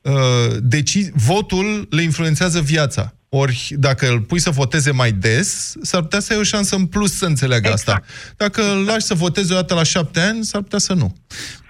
uh, 0.00 0.56
deci, 0.60 0.98
votul 1.14 1.86
le 1.90 2.02
influențează 2.02 2.60
viața. 2.60 3.14
Ori 3.34 3.68
dacă 3.70 4.06
îl 4.06 4.20
pui 4.20 4.38
să 4.38 4.50
voteze 4.50 4.92
mai 4.92 5.12
des, 5.12 5.76
s-ar 5.80 6.00
putea 6.02 6.20
să 6.20 6.32
ai 6.32 6.38
o 6.38 6.42
șansă 6.42 6.76
în 6.76 6.86
plus 6.86 7.12
să 7.16 7.26
înțeleagă 7.26 7.68
Exact. 7.68 7.88
asta. 7.88 8.34
Dacă 8.36 8.60
îl 8.72 8.84
lași 8.84 9.08
să 9.10 9.14
voteze 9.14 9.52
o 9.52 9.56
dată 9.56 9.74
la 9.74 9.82
șapte 9.82 10.20
ani, 10.20 10.42
s-ar 10.42 10.62
putea 10.62 10.78
să 10.78 10.94
nu. 10.94 11.08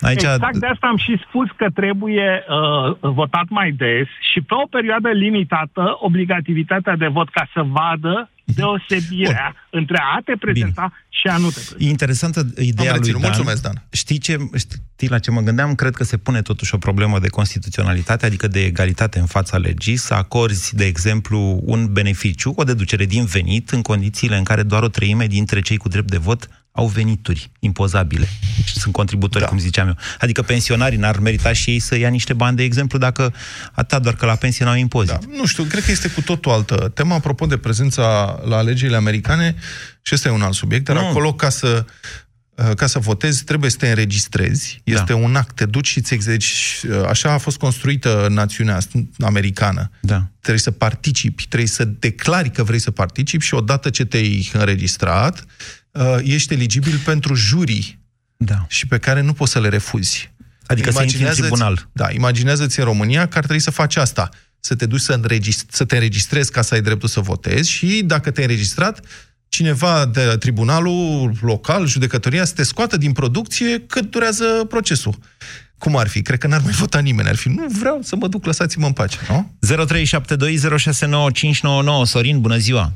Aici, 0.00 0.22
Exact 0.22 0.56
de 0.56 0.66
asta 0.66 0.86
am 0.86 0.96
și 0.96 1.22
spus 1.28 1.48
că 1.56 1.66
trebuie 1.74 2.44
uh, 2.48 2.96
votat 3.00 3.48
mai 3.48 3.70
des 3.70 4.08
și 4.32 4.40
pe 4.40 4.54
o 4.54 4.66
perioadă 4.66 5.08
limitată 5.08 5.96
obligativitatea 6.00 6.96
de 6.96 7.06
vot 7.06 7.28
ca 7.28 7.48
să 7.54 7.62
vadă 7.62 8.30
deosebirea 8.54 9.54
între 9.70 9.96
a 10.16 10.20
te 10.24 10.32
prezenta 10.38 10.92
și 11.08 11.26
a 11.26 11.36
nu 11.36 11.48
te 11.48 11.60
prezenta. 11.60 11.84
E 11.84 11.88
interesantă 11.88 12.46
ideea 12.58 12.92
Am 12.92 12.98
lui 12.98 13.06
reținut. 13.06 13.20
Dan. 13.20 13.30
Mulțumesc, 13.30 13.62
Dan. 13.62 13.82
Știi, 13.90 14.18
ce, 14.18 14.36
știi 14.56 15.08
la 15.08 15.18
ce 15.18 15.30
mă 15.30 15.40
gândeam? 15.40 15.74
Cred 15.74 15.94
că 15.94 16.04
se 16.04 16.16
pune 16.16 16.42
totuși 16.42 16.74
o 16.74 16.78
problemă 16.78 17.18
de 17.18 17.28
constituționalitate, 17.28 18.26
adică 18.26 18.48
de 18.48 18.64
egalitate 18.64 19.18
în 19.18 19.26
fața 19.26 19.56
legii, 19.56 19.96
să 19.96 20.14
acorzi, 20.14 20.74
de 20.74 20.84
exemplu, 20.84 21.60
un 21.64 21.92
beneficiu, 21.92 22.52
o 22.56 22.64
deducere 22.64 23.04
din 23.04 23.24
venit, 23.24 23.70
în 23.70 23.82
condițiile 23.82 24.36
în 24.36 24.44
care 24.44 24.62
doar 24.62 24.82
o 24.82 24.88
treime 24.88 25.26
dintre 25.26 25.60
cei 25.60 25.76
cu 25.76 25.88
drept 25.88 26.10
de 26.10 26.18
vot 26.18 26.48
au 26.72 26.86
venituri 26.86 27.50
impozabile. 27.58 28.28
Și 28.64 28.78
sunt 28.78 28.92
contributori, 28.92 29.44
da. 29.44 29.48
cum 29.50 29.58
ziceam 29.58 29.86
eu. 29.86 29.96
Adică 30.18 30.42
pensionarii 30.42 30.98
n-ar 30.98 31.18
merita 31.18 31.52
și 31.52 31.70
ei 31.70 31.78
să 31.78 31.96
ia 31.98 32.08
niște 32.08 32.32
bani, 32.32 32.56
de 32.56 32.62
exemplu, 32.62 32.98
dacă 32.98 33.34
atât 33.72 34.02
doar 34.02 34.14
că 34.14 34.26
la 34.26 34.34
pensie 34.34 34.64
n-au 34.64 34.76
impozit. 34.76 35.10
Da, 35.12 35.18
nu 35.36 35.46
știu, 35.46 35.64
cred 35.64 35.84
că 35.84 35.90
este 35.90 36.08
cu 36.08 36.20
totul 36.20 36.52
altă 36.52 36.90
temă. 36.94 37.14
Apropo 37.14 37.46
de 37.46 37.56
prezența 37.56 38.38
la 38.44 38.56
alegerile 38.56 38.96
americane, 38.96 39.54
și 40.02 40.14
ăsta 40.14 40.28
e 40.28 40.32
un 40.32 40.42
alt 40.42 40.54
subiect, 40.54 40.84
dar 40.84 40.96
Nu. 40.96 41.06
acolo 41.06 41.34
ca 41.34 41.48
să 41.48 41.84
uh, 42.54 42.70
ca 42.76 42.86
să 42.86 42.98
votezi, 42.98 43.44
trebuie 43.44 43.70
să 43.70 43.76
te 43.76 43.88
înregistrezi. 43.88 44.80
Este 44.84 45.12
Da. 45.12 45.16
un 45.16 45.36
act, 45.36 45.56
te 45.56 45.64
duci 45.66 45.86
și 45.88 45.98
îți 45.98 46.14
exerci. 46.14 46.80
uh, 46.88 47.06
Așa 47.08 47.32
a 47.32 47.38
fost 47.38 47.56
construită 47.58 48.26
națiunea 48.30 48.78
americană. 49.20 49.90
Da. 50.00 50.26
Trebuie 50.40 50.62
să 50.62 50.70
participi, 50.70 51.46
trebuie 51.46 51.68
să 51.68 51.84
declari 51.84 52.50
că 52.50 52.62
vrei 52.62 52.80
să 52.80 52.90
participi 52.90 53.44
și 53.44 53.54
odată 53.54 53.90
ce 53.90 54.04
te-ai 54.04 54.50
înregistrat, 54.52 55.44
uh, 55.92 56.16
ești 56.22 56.52
eligibil 56.52 56.98
pentru 57.04 57.34
jurii 57.34 57.98
Da. 58.36 58.64
și 58.68 58.86
pe 58.86 58.98
care 58.98 59.20
nu 59.20 59.32
poți 59.32 59.52
să 59.52 59.60
le 59.60 59.68
refuzi. 59.68 60.30
Adică 60.66 60.90
să 60.90 61.00
intri 61.02 61.16
în 61.16 61.22
Imaginează-ți- 61.22 61.40
tribunal. 61.48 61.88
Da, 61.92 62.10
imaginează-ți 62.10 62.78
în 62.78 62.84
România 62.84 63.28
că 63.28 63.38
ar 63.38 63.44
trebui 63.44 63.62
să 63.62 63.70
faci 63.70 63.96
asta. 63.96 64.28
Să 64.60 64.74
te 64.74 64.86
duci 64.86 65.00
să, 65.00 65.12
înregist- 65.12 65.70
să 65.70 65.84
te 65.84 65.94
înregistrezi 65.94 66.50
ca 66.50 66.62
să 66.62 66.74
ai 66.74 66.80
dreptul 66.82 67.08
să 67.08 67.20
votezi 67.20 67.70
și 67.70 68.02
dacă 68.04 68.30
te-ai 68.30 68.44
înregistrat, 68.46 69.00
cineva 69.48 70.06
de 70.06 70.24
la 70.24 70.38
tribunalul 70.38 71.32
local, 71.40 71.86
judecătoria, 71.86 72.44
să 72.44 72.54
te 72.54 72.62
scoată 72.62 72.96
din 72.96 73.12
producție 73.12 73.80
cât 73.80 74.10
durează 74.10 74.44
procesul. 74.68 75.14
Cum 75.78 75.96
ar 75.96 76.08
fi? 76.08 76.22
Cred 76.22 76.38
că 76.38 76.46
n-ar 76.46 76.60
mai 76.64 76.72
vota 76.72 76.98
nimeni. 76.98 77.28
Ar 77.28 77.36
fi, 77.36 77.48
nu 77.48 77.66
vreau 77.78 77.98
să 78.02 78.16
mă 78.16 78.28
duc, 78.28 78.44
lăsați-mă 78.44 78.86
în 78.86 78.92
pace, 78.92 79.18
nu? 79.28 79.52
0372069599 79.66 82.02
Sorin, 82.04 82.40
bună 82.40 82.56
ziua! 82.56 82.92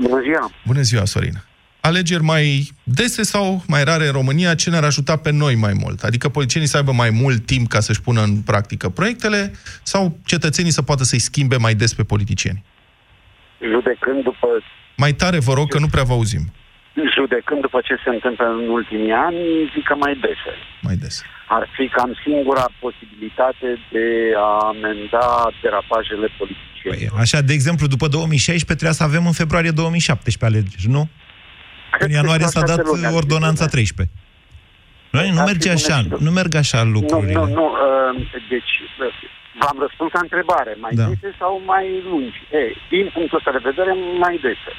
Bună 0.00 0.20
ziua! 0.22 0.50
Bună 0.66 0.82
ziua, 0.82 1.04
Sorin. 1.04 1.42
Alegeri 1.84 2.22
mai 2.22 2.68
dese 2.82 3.22
sau 3.22 3.62
mai 3.66 3.84
rare 3.84 4.06
în 4.06 4.12
România, 4.12 4.54
ce 4.54 4.70
ne-ar 4.70 4.84
ajuta 4.84 5.16
pe 5.16 5.30
noi 5.30 5.54
mai 5.54 5.72
mult? 5.82 6.02
Adică 6.02 6.28
politicienii 6.28 6.68
să 6.68 6.76
aibă 6.76 6.92
mai 6.92 7.10
mult 7.10 7.46
timp 7.46 7.68
ca 7.68 7.80
să-și 7.80 8.00
pună 8.02 8.20
în 8.22 8.40
practică 8.50 8.88
proiectele 8.88 9.52
sau 9.82 10.18
cetățenii 10.24 10.70
să 10.78 10.82
poată 10.82 11.04
să-i 11.04 11.18
schimbe 11.18 11.56
mai 11.56 11.74
des 11.74 11.94
pe 11.94 12.02
politicieni? 12.02 12.64
Judecând 13.72 14.22
după, 14.22 14.46
Mai 14.96 15.12
tare 15.12 15.38
vă 15.38 15.52
rog 15.52 15.68
că 15.68 15.78
nu 15.78 15.86
prea 15.86 16.02
vă 16.02 16.12
auzim. 16.12 16.44
judecând 17.16 17.60
după 17.60 17.80
ce 17.84 17.94
se 18.04 18.10
întâmplă 18.16 18.46
în 18.60 18.68
ultimii 18.78 19.12
ani, 19.26 19.38
zic 19.74 19.84
că 19.90 19.94
mai 19.94 20.14
dese. 20.24 20.52
Mai 20.82 20.96
des. 20.96 21.22
Ar 21.48 21.64
fi 21.76 21.84
cam 21.96 22.10
singura 22.24 22.64
posibilitate 22.80 23.68
de 23.94 24.06
a 24.36 24.50
amenda 24.72 25.24
derapajele 25.62 26.28
politicienilor. 26.38 27.10
Păi, 27.12 27.20
Așa, 27.24 27.40
de 27.40 27.52
exemplu, 27.52 27.86
după 27.86 28.06
2016 28.08 28.74
trebuia 28.74 28.98
să 29.00 29.02
avem 29.08 29.26
în 29.26 29.32
februarie 29.42 29.70
2017 29.70 30.44
alegeri, 30.58 30.88
nu? 30.96 31.08
Cred 31.94 32.06
În 32.08 32.12
că 32.14 32.18
ianuarie 32.20 32.46
așa 32.48 32.58
s-a 32.58 32.66
dat 32.70 32.74
toată 32.80 32.90
lumea 32.92 33.08
ar 33.10 33.14
fi 33.16 33.20
ordonanța 33.22 33.66
bune. 33.68 33.76
13. 33.76 34.16
Noi, 35.16 35.26
nu 35.34 35.38
Ar 35.40 35.46
fi 35.46 35.50
merge 35.50 35.68
bune 35.68 35.78
așa, 35.80 35.96
și 35.98 36.08
tot. 36.12 36.20
nu 36.26 36.30
merg 36.38 36.52
așa 36.64 36.80
Nu, 36.82 36.90
lucrurile. 36.96 37.32
nu, 37.38 37.44
nu. 37.60 37.66
uh, 37.70 38.10
Deci, 38.54 38.72
uh, 39.06 39.12
v-am 39.60 39.76
răspuns 39.84 40.10
la 40.16 40.22
întrebare. 40.26 40.72
Mai 40.84 40.94
Da. 41.00 41.04
dese 41.08 41.28
sau 41.42 41.52
mai 41.72 41.86
lungi? 42.08 42.38
Ei, 42.62 42.70
din 42.94 43.04
punctul 43.16 43.38
ăsta 43.40 43.52
de 43.58 43.66
vedere, 43.70 43.92
mai 44.24 44.36
dese. 44.46 44.72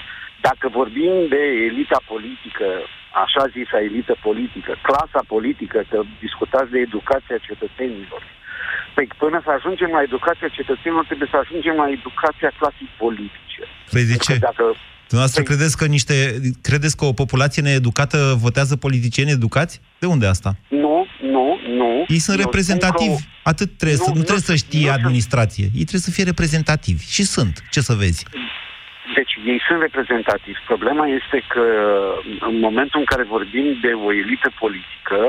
Dacă 0.47 0.65
vorbim 0.80 1.13
de 1.34 1.41
elita 1.69 1.99
politică, 2.13 2.67
așa 3.23 3.43
zisa 3.56 3.78
elită 3.89 4.13
politică, 4.28 4.71
clasa 4.88 5.21
politică, 5.36 5.78
că 5.91 5.97
discutați 6.26 6.71
de 6.76 6.80
educația 6.88 7.38
cetățenilor, 7.49 8.23
Păi 8.95 9.08
până 9.23 9.38
să 9.45 9.52
ajungem 9.58 9.89
la 9.97 10.02
educația 10.10 10.49
cetățenilor, 10.60 11.06
trebuie 11.10 11.30
să 11.34 11.39
ajungem 11.43 11.76
la 11.84 11.88
educația 11.97 12.52
clasei 12.60 12.89
politice. 13.04 13.62
Păi 13.93 14.04
de 14.10 14.13
Pentru 14.15 14.26
ce? 14.28 14.34
că 14.34 14.45
Dacă 14.49 14.65
Dumneavoastră 15.13 15.41
Păi- 15.43 15.49
credeți 15.52 15.78
că 15.82 15.86
niște 15.97 16.15
credeți 16.69 16.95
că 16.99 17.06
o 17.06 17.13
populație 17.23 17.62
needucată 17.62 18.17
votează 18.45 18.73
politicieni 18.86 19.32
educați? 19.39 19.82
De 19.99 20.08
unde 20.15 20.28
asta? 20.36 20.49
nu, 20.84 20.95
nu, 21.36 21.47
nu. 21.82 21.89
Ei 22.15 22.19
sunt 22.26 22.38
Eu 22.39 22.43
reprezentativi. 22.45 23.17
spun 23.19 23.30
că 23.43 23.49
Atât 23.54 23.69
trebuie 23.82 23.99
Nu, 24.02 24.06
să, 24.08 24.10
nu 24.13 24.17
nu 24.21 24.28
trebuie 24.30 24.47
să 24.49 24.54
sunt- 24.56 24.63
știe 24.65 24.86
nu 24.88 24.91
sunt- 24.93 24.99
administrație. 24.99 25.65
Ei 25.80 25.86
trebuie 25.89 26.08
să 26.10 26.15
fie 26.15 26.23
reprezentativi. 26.32 27.04
Și 27.15 27.23
sunt. 27.36 27.54
Ce 27.73 27.80
să 27.89 27.93
vezi? 28.04 28.21
Deci 29.17 29.34
ei 29.52 29.60
sunt 29.67 29.80
reprezentativi. 29.88 30.60
Problema 30.71 31.06
este 31.19 31.38
că 31.54 31.63
în 32.49 32.56
momentul 32.67 32.99
în 33.04 33.08
care 33.12 33.23
vorbim 33.36 33.67
de 33.86 33.91
o 34.06 34.10
elită 34.21 34.49
politică, 34.63 35.19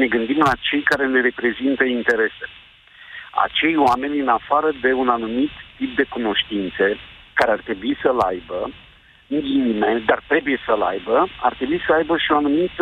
ne 0.00 0.06
gândim 0.14 0.38
la 0.48 0.54
cei 0.68 0.82
care 0.90 1.04
ne 1.14 1.20
reprezintă 1.28 1.84
interese. 1.98 2.46
Acei 3.46 3.74
oameni 3.88 4.16
în 4.24 4.28
afară 4.40 4.68
de 4.84 4.90
un 5.02 5.08
anumit 5.08 5.52
tip 5.78 5.90
de 6.00 6.06
cunoștințe 6.16 6.86
care 7.38 7.50
ar 7.56 7.60
trebui 7.68 7.92
să-l 8.02 8.18
aibă, 8.32 8.58
în 9.34 9.40
ghinime, 9.46 9.90
dar 10.06 10.20
trebuie 10.30 10.58
să-l 10.66 10.82
aibă, 10.92 11.16
ar 11.46 11.52
trebui 11.58 11.80
să 11.86 11.90
aibă 11.98 12.14
și 12.16 12.28
un 12.30 12.36
anumit, 12.36 12.76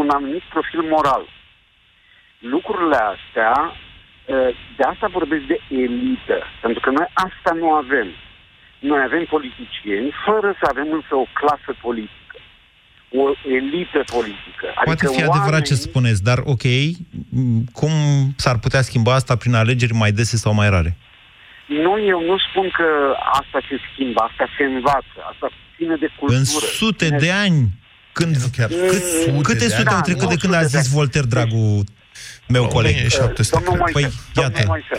un 0.00 0.08
anumit 0.16 0.44
profil 0.54 0.82
moral. 0.94 1.24
Lucrurile 2.54 2.98
astea, 3.14 3.54
eh, 4.34 4.50
de 4.76 4.82
asta 4.92 5.06
vorbesc 5.18 5.44
de 5.52 5.58
elită, 5.84 6.38
pentru 6.64 6.80
că 6.84 6.90
noi 6.90 7.08
asta 7.26 7.50
nu 7.60 7.68
avem. 7.82 8.08
Noi 8.90 9.00
avem 9.08 9.24
politicieni, 9.34 10.10
fără 10.26 10.48
să 10.60 10.64
avem 10.72 10.88
însă 10.98 11.14
o 11.14 11.26
clasă 11.38 11.70
politică, 11.86 12.36
o 13.20 13.24
elită 13.58 14.00
politică. 14.16 14.66
Poate 14.84 15.06
fi 15.06 15.12
oamenii- 15.12 15.30
adevărat 15.32 15.62
ce 15.62 15.74
spuneți, 15.74 16.22
dar 16.22 16.38
ok, 16.54 16.64
m, 17.30 17.64
cum 17.72 17.90
s-ar 18.36 18.58
putea 18.58 18.82
schimba 18.82 19.14
asta 19.14 19.36
prin 19.36 19.54
alegeri 19.54 19.92
mai 19.92 20.12
dese 20.12 20.36
sau 20.36 20.52
mai 20.54 20.68
rare? 20.70 20.96
Nu, 21.66 21.92
eu 22.12 22.20
nu 22.30 22.36
spun 22.50 22.66
că 22.78 22.86
asta 23.40 23.58
se 23.68 23.76
schimbă, 23.92 24.20
asta 24.30 24.44
se 24.56 24.64
învață, 24.64 25.16
asta 25.32 25.46
ține 25.76 25.96
de 25.96 26.08
cultură. 26.18 26.38
În 26.38 26.44
sute 26.44 27.04
ține- 27.04 27.18
de 27.18 27.30
ani, 27.30 27.68
când, 28.12 28.36
chiar 28.56 28.68
cât, 28.68 29.02
sute 29.02 29.40
câte 29.42 29.58
de 29.58 29.68
sute 29.68 29.88
ani. 29.88 29.96
au 29.96 30.00
trecut 30.00 30.22
Da, 30.22 30.28
de 30.34 30.36
când 30.40 30.52
nu 30.52 30.58
a 30.58 30.62
sute 30.62 30.72
de 30.76 30.78
zis 30.82 30.86
ani. 30.88 30.96
Voltaire, 30.98 31.26
dragul 31.26 31.84
meu 32.48 32.66
coleg? 32.66 32.94
e 32.96 33.08
700, 33.08 33.64
Domnul 33.64 33.84
cred. 33.84 33.94
Moise, 33.94 34.08
Păi, 34.08 34.16
domnul 34.34 34.52
iată. 34.54 34.66
Moise, 34.66 34.96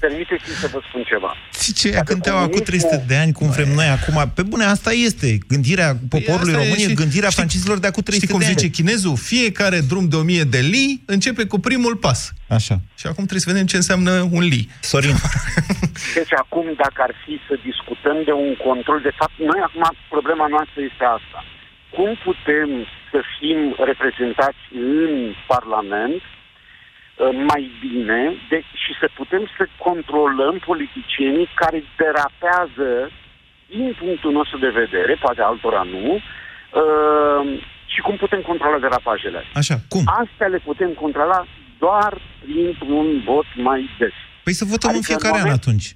permiteți-mi 0.00 0.56
să 0.62 0.68
vă 0.72 0.80
spun 0.88 1.02
ceva. 1.12 1.36
Ce 1.74 1.88
ea 1.88 1.94
Dacă 1.94 2.12
cânteau 2.12 2.36
acum 2.36 2.48
comunismul- 2.48 2.80
300 2.88 3.04
de 3.06 3.16
ani, 3.16 3.32
cum 3.32 3.50
vrem 3.50 3.68
noi 3.80 3.86
acum. 3.98 4.16
Pe 4.34 4.42
bune, 4.42 4.64
asta 4.64 4.92
este. 4.92 5.38
Gândirea 5.48 5.96
poporului 6.08 6.52
Păi 6.52 6.62
asta 6.62 6.66
e 6.66 6.70
român 6.70 6.78
e 6.86 6.88
și- 6.88 7.00
gândirea 7.02 7.28
știi- 7.28 7.38
francezilor 7.40 7.78
de 7.78 7.86
acum 7.86 8.02
300 8.02 8.26
Știi 8.26 8.34
cum 8.36 8.44
de 8.44 8.50
ani. 8.52 8.58
zice 8.58 8.70
chinezul? 8.78 9.16
Fiecare 9.32 9.78
drum 9.90 10.04
de 10.08 10.16
1000 10.16 10.42
de 10.54 10.58
li 10.72 11.00
începe 11.14 11.44
cu 11.52 11.58
primul 11.68 11.94
pas. 11.96 12.20
Așa. 12.58 12.74
Și 13.00 13.06
acum 13.10 13.24
trebuie 13.28 13.44
să 13.46 13.50
vedem 13.52 13.66
ce 13.66 13.76
înseamnă 13.82 14.12
un 14.36 14.42
li. 14.52 14.68
Sorin. 14.80 15.16
Deci 16.18 16.32
acum, 16.42 16.64
dacă 16.84 16.98
ar 17.06 17.12
fi 17.24 17.34
să 17.48 17.54
discutăm 17.68 18.16
de 18.28 18.32
un 18.46 18.52
control, 18.68 18.98
de 19.08 19.14
fapt, 19.20 19.34
noi 19.50 19.60
acum 19.68 19.84
problema 20.14 20.46
noastră 20.54 20.78
este 20.90 21.04
asta. 21.18 21.38
Cum 21.96 22.10
putem 22.28 22.68
să 23.10 23.18
fim 23.36 23.58
reprezentați 23.90 24.62
în 25.00 25.12
Parlament 25.54 26.22
uh, 26.24 26.34
mai 27.50 27.70
bine 27.80 28.20
de, 28.48 28.58
și 28.82 28.92
să 29.00 29.08
putem 29.14 29.42
să 29.56 29.68
controlăm 29.86 30.54
politicienii 30.70 31.48
care 31.54 31.84
derapează 31.96 33.10
din 33.68 33.96
punctul 33.98 34.32
nostru 34.32 34.58
de 34.58 34.68
vedere, 34.68 35.14
poate 35.20 35.42
altora 35.42 35.82
nu, 35.82 36.14
uh, 36.14 37.62
și 37.86 38.00
cum 38.00 38.16
putem 38.16 38.40
controla 38.40 38.78
derapajele 38.78 39.36
astea. 39.38 39.52
Așa, 39.62 39.76
cum? 39.88 40.02
Astea 40.22 40.46
le 40.46 40.58
putem 40.58 40.90
controla 40.92 41.46
doar 41.78 42.20
printr-un 42.44 43.22
vot 43.24 43.46
mai 43.54 43.90
des. 43.98 44.12
Păi 44.44 44.52
să 44.52 44.64
votăm 44.64 44.90
Adică 44.90 45.04
în 45.12 45.18
fiecare 45.18 45.34
în 45.38 45.40
an 45.40 45.46
moment- 45.48 45.62
atunci. 45.62 45.94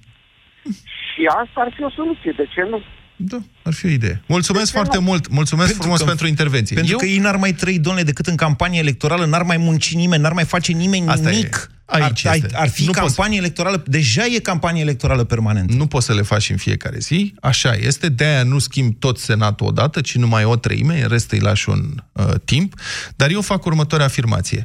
Și 1.07 1.21
asta 1.41 1.61
ar 1.61 1.71
fi 1.75 1.83
o 1.83 1.89
soluție, 1.89 2.31
de 2.31 2.45
ce 2.53 2.61
nu? 2.61 2.81
Da, 3.23 3.41
ar 3.63 3.73
fi 3.73 3.85
o 3.85 3.89
idee. 3.89 4.21
Mulțumesc 4.27 4.63
De 4.65 4.71
ce 4.71 4.75
foarte 4.77 4.97
nu? 4.97 5.03
mult. 5.03 5.29
Mulțumesc 5.29 5.65
Pentru 5.67 5.83
frumos 5.83 5.99
că- 6.01 6.05
pentru 6.07 6.27
intervenție. 6.27 6.75
Pentru 6.75 6.91
Eu? 6.93 6.99
că 6.99 7.05
ei 7.05 7.17
n-ar 7.17 7.35
mai 7.35 7.53
trăi, 7.53 7.79
domnule, 7.79 8.05
decât 8.05 8.27
în 8.27 8.35
campanie 8.35 8.79
electorală, 8.79 9.25
n-ar 9.25 9.43
mai 9.43 9.57
munci 9.57 9.93
nimeni, 9.93 10.21
n-ar 10.21 10.33
mai 10.33 10.45
face 10.45 10.71
nimeni 10.71 11.07
Asta 11.07 11.31
e. 11.31 11.35
nimic. 11.35 11.71
Aici 11.85 12.25
ar, 12.25 12.35
este. 12.35 12.49
ar 12.55 12.69
fi 12.69 12.83
Nu 12.85 12.91
poți- 12.91 12.99
campanie 12.99 13.37
electorală, 13.37 13.83
deja 13.87 14.25
e 14.25 14.39
campanie 14.39 14.81
electorală 14.81 15.23
permanentă. 15.23 15.73
Nu 15.73 15.87
poți 15.87 16.05
să 16.05 16.13
le 16.13 16.21
faci 16.21 16.49
în 16.49 16.57
fiecare 16.57 16.97
zi, 16.99 17.33
așa 17.41 17.73
este, 17.73 18.09
de-aia 18.09 18.43
nu 18.43 18.59
schimb 18.59 18.95
tot 18.99 19.17
senatul 19.19 19.67
odată, 19.67 20.01
ci 20.01 20.15
numai 20.15 20.43
o 20.43 20.55
treime, 20.55 21.01
în 21.01 21.07
rest 21.07 21.31
îi 21.31 21.39
lași 21.39 21.69
un 21.69 22.03
uh, 22.11 22.25
timp, 22.45 22.79
dar 23.15 23.29
eu 23.31 23.41
fac 23.41 23.65
următoarea 23.65 24.05
afirmație. 24.07 24.61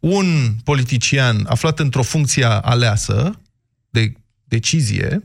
Un 0.00 0.54
politician 0.64 1.44
aflat 1.48 1.78
într-o 1.78 2.02
funcție 2.02 2.44
aleasă 2.44 3.40
de 3.90 4.12
decizie, 4.44 5.22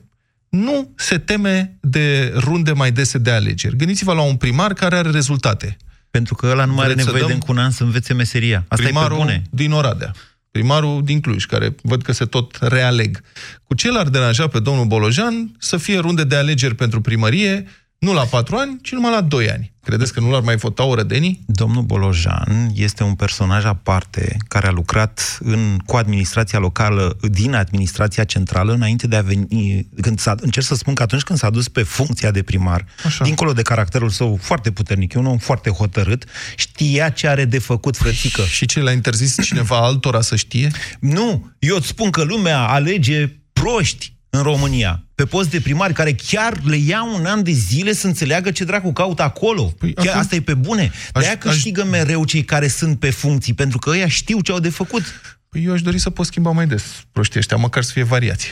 nu 0.56 0.94
se 0.96 1.18
teme 1.18 1.78
de 1.82 2.34
runde 2.36 2.72
mai 2.72 2.92
dese 2.92 3.18
de 3.18 3.32
alegeri. 3.32 3.76
Gândiți-vă 3.76 4.13
la 4.13 4.22
un 4.22 4.36
primar 4.36 4.74
care 4.74 4.96
are 4.96 5.10
rezultate. 5.10 5.78
Pentru 6.12 6.36
că 6.36 6.48
ăla 6.48 6.66
nu 6.66 6.74
mai 6.74 6.84
are 6.84 6.94
Vreți 6.94 7.08
să 7.08 7.13
nevoie 7.13 7.32
de 7.32 7.34
dăm 7.34 7.42
încă 7.48 7.60
un 7.60 7.66
an 7.66 7.72
să 7.72 7.84
învețe 7.84 8.13
meseria. 8.13 8.66
Asta 8.68 8.84
primarul 8.84 9.16
e 9.16 9.20
pe 9.20 9.24
bune. 9.24 9.44
din 9.50 9.72
Oradea, 9.72 10.12
primarul 10.52 11.04
din 11.04 11.22
Cluj, 11.22 11.46
care 11.46 11.76
văd 11.82 12.02
că 12.02 12.12
se 12.12 12.26
tot 12.26 12.58
realeg. 12.62 13.22
Cu 13.63 13.74
ce 13.74 13.92
l-ar 13.92 14.08
deranja 14.10 14.48
pe 14.48 14.60
domnul 14.60 14.86
Bolojan 14.86 15.56
să 15.58 15.78
fie 15.78 16.00
runde 16.00 16.24
de 16.24 16.36
alegeri 16.36 16.76
pentru 16.76 17.02
primărie, 17.02 17.68
nu 18.04 18.13
la 18.13 18.24
patru 18.24 18.56
ani, 18.56 18.80
ci 18.82 18.92
numai 18.92 19.12
la 19.12 19.22
doi 19.22 19.50
ani? 19.50 19.72
Credeți 19.84 20.13
că 20.13 20.20
nu 20.20 20.32
l-ar 20.32 20.42
mai 20.42 20.56
vota 20.56 20.84
orădenii? 20.84 21.44
Domnul 21.46 21.84
Bolojan 21.84 22.72
este 22.76 23.04
un 23.04 23.13
personaj 23.13 23.66
aparte 23.66 24.38
care 24.48 24.68
a 24.68 24.72
lucrat 24.72 25.38
în, 25.42 25.78
cu 25.86 25.96
administrația 25.96 26.60
locală 26.60 27.18
din 27.22 27.54
administrația 27.54 28.24
centrală 28.24 28.74
înainte 28.74 29.08
de 29.08 29.16
a 29.16 29.22
veni... 29.22 29.88
Când 30.02 30.20
s-a, 30.20 30.36
încerc 30.39 30.66
să 30.66 30.76
spun 30.76 30.94
că 30.94 31.04
atunci 31.04 31.22
când 31.22 31.39
s-a 31.39 31.50
dus 31.50 31.68
pe 31.68 31.84
funcția 31.84 32.32
de 32.32 32.44
primar, 32.44 32.86
Așa. 33.06 33.24
dincolo 33.24 33.54
de 33.54 33.62
caracterul 33.62 34.10
său 34.10 34.39
foarte 34.42 34.72
puternic, 34.72 35.13
e 35.13 35.18
un 35.20 35.26
om 35.26 35.38
foarte 35.38 35.70
hotărât, 35.70 36.26
știa 36.56 37.10
ce 37.10 37.28
are 37.28 37.46
de 37.46 37.60
făcut, 37.60 37.98
frățică. 37.98 38.42
Și 38.42 38.66
ce, 38.66 38.80
l-a 38.80 38.92
interzis 38.92 39.44
cineva 39.44 39.78
altora 39.78 40.22
să 40.22 40.36
știe? 40.36 40.72
Nu, 41.00 41.52
eu 41.60 41.76
îți 41.76 41.88
spun 41.88 42.10
că 42.10 42.24
lumea 42.24 42.60
alege 42.60 43.28
proști 43.54 44.12
în 44.36 44.41
România, 44.41 45.04
pe 45.15 45.26
post 45.26 45.50
de 45.50 45.60
primari, 45.62 45.93
care 45.93 46.13
chiar 46.13 46.60
le 46.63 46.76
ia 46.76 47.04
un 47.04 47.26
an 47.26 47.43
de 47.43 47.52
zile 47.52 47.93
să 47.93 48.08
înțeleagă 48.08 48.52
ce 48.52 48.63
dracu 48.63 48.93
caută 48.93 49.22
acolo. 49.24 49.63
Păi, 49.63 49.74
Păi, 49.78 49.93
chiar 49.93 50.06
atunci- 50.06 50.24
asta 50.24 50.36
e 50.36 50.41
pe 50.41 50.54
bune. 50.54 50.91
De-aia 51.12 51.30
aș- 51.32 51.38
câștigă 51.39 51.84
mereu 51.84 52.26
cei 52.26 52.43
care 52.43 52.67
sunt 52.67 53.00
pe 53.00 53.10
funcții, 53.10 53.54
pentru 53.54 53.78
că 53.78 53.89
ăia 53.89 54.08
știu 54.08 54.41
ce 54.41 54.52
au 54.52 54.60
de 54.60 54.69
făcut. 54.69 55.04
Păi 55.50 55.63
eu 55.63 55.74
aș 55.74 55.82
dori 55.82 55.98
să 56.00 56.10
pot 56.10 56.26
schimba 56.26 56.52
mai 56.52 56.67
des 56.67 56.84
proștii 57.12 57.39
ăștia, 57.39 57.58
măcar 57.58 57.84
să 57.84 57.91
fie 57.91 58.04
variație. 58.04 58.50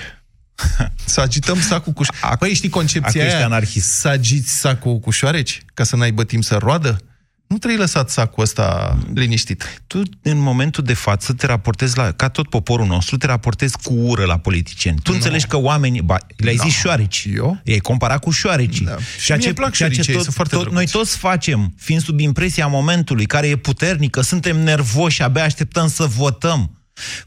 Să 1.06 1.22
agităm 1.22 1.60
sacul 1.62 1.94
cu... 1.94 2.04
Ac- 2.06 2.38
Păi 2.39 2.54
știi 2.54 2.70
concepția 2.70 3.10
acum 3.10 3.22
ești 3.22 3.36
aia? 3.36 3.46
anarhist. 3.46 3.89
Să 3.91 4.08
agiți 4.08 4.52
sacul 4.60 5.00
cu 5.00 5.10
șoareci? 5.12 5.62
Ca 5.74 5.84
să 5.84 5.96
n-aibă 5.96 6.24
timp 6.24 6.44
să 6.44 6.56
roadă? 6.56 6.98
Nu 7.52 7.58
trebuie 7.58 7.80
lăsat 7.80 8.10
sacul 8.10 8.44
ăsta 8.44 8.98
liniștit. 9.14 9.82
Tu, 9.88 10.02
în 10.22 10.38
momentul 10.38 10.84
de 10.84 10.94
față, 10.94 11.34
te 11.34 11.46
raportezi 11.46 11.98
la, 11.98 12.12
ca 12.12 12.30
tot 12.30 12.50
poporul 12.50 12.86
nostru, 12.86 13.18
te 13.18 13.26
raportezi 13.26 13.78
cu 13.84 13.94
ură 13.94 14.26
la 14.26 14.38
politicieni. 14.38 15.00
Tu 15.04 15.12
înțelegi 15.14 15.46
că 15.48 15.58
oamenii, 15.58 16.02
ba, 16.02 16.18
le-ai 16.38 16.56
No. 16.56 16.64
zis 16.64 16.74
șoareci. 16.74 17.28
Eu? 17.36 17.62
I-ai 17.64 17.80
comparat 17.80 18.20
cu 18.20 18.32
șoarecii. 18.32 18.86
Da. 18.86 18.98
Și 19.20 19.32
mie 19.32 19.46
îmi 19.46 19.56
plac 19.56 19.74
șoaricii, 19.74 20.04
ei 20.08 20.14
tot, 20.14 20.24
sunt 20.24 20.36
foarte 20.36 20.56
tot, 20.56 20.64
noi 20.64 20.74
drăguți. 20.74 20.92
toți 20.92 21.18
facem, 21.18 21.74
fiind 21.78 22.02
sub 22.02 22.20
impresia 22.20 22.68
momentului, 22.68 23.26
care 23.26 23.48
e 23.48 23.56
puternică, 23.56 24.22
suntem 24.22 24.60
nervoși, 24.64 25.22
abia 25.22 25.44
așteptăm 25.44 25.88
să 25.88 26.06
votăm. 26.06 26.76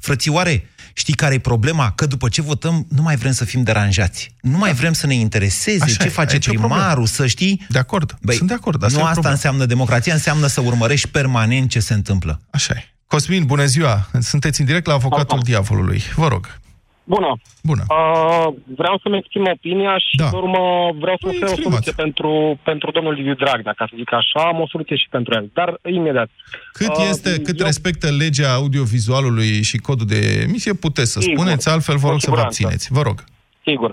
Frățioare, 0.01 0.69
știi 0.97 1.15
care 1.15 1.35
e 1.35 1.39
problema? 1.39 1.93
Că 1.93 2.07
după 2.07 2.29
ce 2.29 2.43
votăm, 2.43 2.87
nu 2.89 3.03
mai 3.03 3.17
vrem 3.17 3.33
să 3.33 3.45
fim 3.45 3.63
deranjați. 3.63 4.35
Nu 4.41 4.59
mai 4.59 4.73
vrem 4.73 4.93
să 4.93 5.07
ne 5.07 5.15
intereseze 5.15 5.85
Așa 5.85 5.97
ce 5.97 6.07
e, 6.07 6.11
face 6.11 6.33
aici 6.33 6.47
e 6.47 6.51
o 6.51 6.53
problemă. 6.53 6.75
primarul, 6.75 7.07
să 7.07 7.27
știi. 7.27 7.67
De 7.69 7.79
acord, 7.79 8.17
sunt 8.37 8.49
de 8.49 8.55
acord. 8.55 8.83
Asta 8.85 8.97
nu 8.97 9.03
e 9.03 9.03
o 9.03 9.07
asta 9.07 9.13
problemă. 9.13 9.35
înseamnă 9.35 9.65
democrația, 9.65 10.13
înseamnă 10.13 10.47
să 10.47 10.61
urmărești 10.61 11.09
permanent 11.09 11.71
ce 11.71 11.81
se 11.81 11.95
întâmplă. 11.95 12.41
Așa 12.51 12.75
e. 12.77 12.89
Cosmin, 13.07 13.45
bună 13.45 13.65
ziua! 13.65 14.09
Sunteți 14.21 14.61
în 14.61 14.67
direct 14.67 14.87
la 14.87 14.93
Avocatul 14.93 15.41
Diavolului. 15.43 16.03
Vă 16.15 16.29
rog. 16.29 16.59
Bună. 17.05 17.31
Bună. 17.63 17.83
Uh, 17.89 18.47
vreau 18.77 18.99
să-mi 19.03 19.17
exprim 19.17 19.47
opinia 19.53 19.99
și, 19.99 20.17
da. 20.17 20.29
pe 20.31 20.37
urmă, 20.37 20.63
vreau 20.99 21.17
să 21.21 21.27
Păi, 21.27 21.35
ofer 21.37 21.49
o 21.49 21.51
exprimați. 21.51 21.63
soluție 21.63 21.93
pentru, 22.03 22.59
pentru 22.63 22.91
domnul 22.91 23.13
Liviu 23.13 23.35
Dragnea, 23.35 23.73
ca 23.77 23.87
să 23.89 23.95
zic 23.97 24.13
așa. 24.13 24.41
Am 24.47 24.61
o 24.61 24.67
soluție 24.69 24.97
și 24.97 25.09
pentru 25.11 25.35
el, 25.35 25.51
dar 25.53 25.79
imediat. 25.91 26.31
Cât, 26.73 26.89
Uh, 26.97 27.07
este, 27.09 27.41
cât 27.41 27.59
eu- 27.61 27.67
respectă 27.67 28.07
legea 28.11 28.53
audiovizualului 28.55 29.63
și 29.63 29.77
codul 29.77 30.07
de 30.07 30.21
emisie, 30.49 30.75
puteți 30.75 31.13
să 31.13 31.21
Sigur, 31.21 31.37
spuneți, 31.39 31.69
altfel 31.69 31.97
vă 31.97 32.05
cu 32.07 32.11
rog 32.11 32.21
să 32.21 32.31
vă 32.31 32.37
siguranță. 32.37 32.61
abțineți. 32.63 32.93
Vă 32.93 33.03
rog. 33.09 33.19
Sigur. 33.67 33.91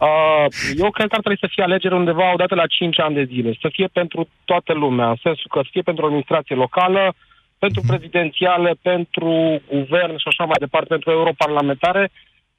Uh, 0.00 0.46
eu 0.82 0.90
cred 0.90 1.08
că 1.08 1.14
ar 1.14 1.20
trebui 1.24 1.38
să 1.44 1.48
fie 1.54 1.62
alegeri 1.64 1.94
undeva 1.94 2.32
odată 2.32 2.54
la 2.54 2.66
5 2.66 3.00
ani 3.00 3.14
de 3.14 3.24
zile. 3.32 3.56
Să 3.60 3.68
fie 3.72 3.86
pentru 3.92 4.28
toată 4.44 4.72
lumea, 4.72 5.08
în 5.08 5.16
sensul 5.22 5.46
că 5.50 5.60
să 5.62 5.68
fie 5.72 5.82
pentru 5.82 6.02
o 6.02 6.06
administrație 6.06 6.56
locală, 6.56 7.14
pentru 7.58 7.80
Mhm. 7.84 7.90
prezidențiale, 7.92 8.70
pentru 8.82 9.32
guvern 9.72 10.16
și 10.16 10.28
așa 10.28 10.44
mai 10.44 10.56
departe, 10.58 10.88
pentru 10.88 11.10
europarlamentare. 11.10 12.10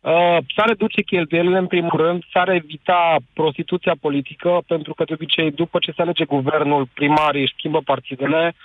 Uh, 0.01 0.37
s-ar 0.55 0.67
reduce 0.67 1.01
cheltuielile, 1.01 1.57
în 1.57 1.67
primul 1.67 1.95
rând, 1.95 2.23
s-ar 2.31 2.49
evita 2.49 3.15
prostituția 3.33 3.95
politică, 4.01 4.61
pentru 4.67 4.93
că, 4.93 5.03
de 5.03 5.13
obicei, 5.13 5.51
după 5.51 5.77
ce 5.81 5.91
se 5.91 6.01
alege 6.01 6.25
guvernul, 6.25 6.87
primarii 6.93 7.41
își 7.41 7.53
schimbă 7.57 7.81
partidele, 7.85 8.55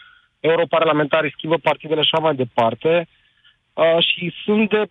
europarlamentarii 0.40 1.34
schimbă 1.36 1.56
partidele 1.56 2.02
și 2.02 2.10
așa 2.12 2.22
mai 2.22 2.34
departe. 2.34 3.08
Uh, 3.72 3.98
și 3.98 4.34
sunt 4.44 4.68
de 4.68 4.84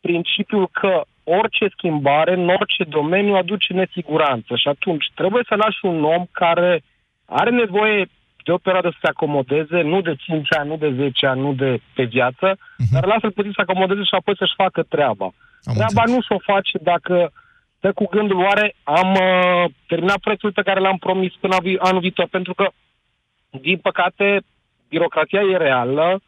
principiul 0.00 0.68
că 0.72 1.02
orice 1.24 1.66
schimbare 1.76 2.32
în 2.32 2.48
orice 2.48 2.84
domeniu 2.84 3.34
aduce 3.34 3.72
nesiguranță 3.72 4.56
și 4.56 4.68
atunci 4.68 5.10
trebuie 5.14 5.42
să 5.48 5.54
lași 5.54 5.78
un 5.82 6.04
om 6.04 6.24
care 6.30 6.82
are 7.24 7.50
nevoie 7.50 8.06
de 8.44 8.52
o 8.52 8.56
perioadă 8.56 8.88
să 8.90 8.98
se 9.00 9.08
acomodeze, 9.08 9.80
nu 9.80 10.00
de 10.00 10.14
5 10.14 10.46
ani, 10.58 10.68
nu 10.68 10.76
de 10.76 10.92
10 10.92 11.26
ani, 11.26 11.40
nu 11.40 11.52
de 11.52 11.80
pe 11.94 12.04
viață, 12.04 12.54
uh-huh. 12.54 12.92
dar 12.92 13.04
lasă-l 13.06 13.32
puțin 13.32 13.52
să 13.54 13.60
acomodeze 13.60 14.02
și 14.02 14.14
apoi 14.14 14.36
să-și 14.36 14.54
facă 14.56 14.82
treaba. 14.82 15.32
Am 15.64 15.74
treaba 15.74 16.02
nu 16.06 16.20
și-o 16.20 16.38
face 16.38 16.78
dacă 16.82 17.32
stă 17.82 17.92
cu 17.92 18.06
gândul, 18.06 18.38
oare 18.38 18.74
am 18.82 19.10
uh, 19.14 19.70
terminat 19.86 20.18
proiectul 20.18 20.52
pe 20.52 20.62
care 20.62 20.80
l-am 20.80 20.98
promis 20.98 21.32
până 21.40 21.56
vi- 21.62 21.78
anul 21.78 22.00
viitor, 22.00 22.26
pentru 22.30 22.54
că, 22.54 22.66
din 23.60 23.78
păcate, 23.78 24.42
birocrația 24.88 25.40
e 25.40 25.56
reală, 25.56 26.20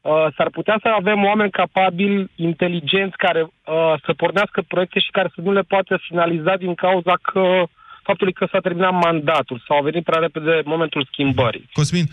uh, 0.00 0.26
s-ar 0.36 0.50
putea 0.50 0.78
să 0.82 0.88
avem 0.88 1.24
oameni 1.24 1.50
capabili, 1.50 2.30
inteligenți, 2.36 3.16
care 3.16 3.42
uh, 3.42 3.94
să 4.04 4.12
pornească 4.16 4.62
proiecte 4.68 4.98
și 5.00 5.10
care 5.10 5.30
să 5.34 5.40
nu 5.40 5.52
le 5.52 5.62
poată 5.62 5.98
finaliza 6.08 6.56
din 6.56 6.74
cauza 6.74 7.14
că 7.22 7.64
faptului 8.02 8.32
că 8.32 8.46
s-a 8.50 8.58
terminat 8.58 8.92
mandatul 8.92 9.62
sau 9.66 9.76
a 9.76 9.82
venit 9.82 10.04
prea 10.04 10.20
repede 10.20 10.62
momentul 10.64 11.08
schimbării. 11.12 11.68
Cosmin, 11.72 12.06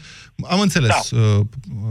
am 0.49 0.59
înțeles. 0.59 1.09
Da. 1.11 1.19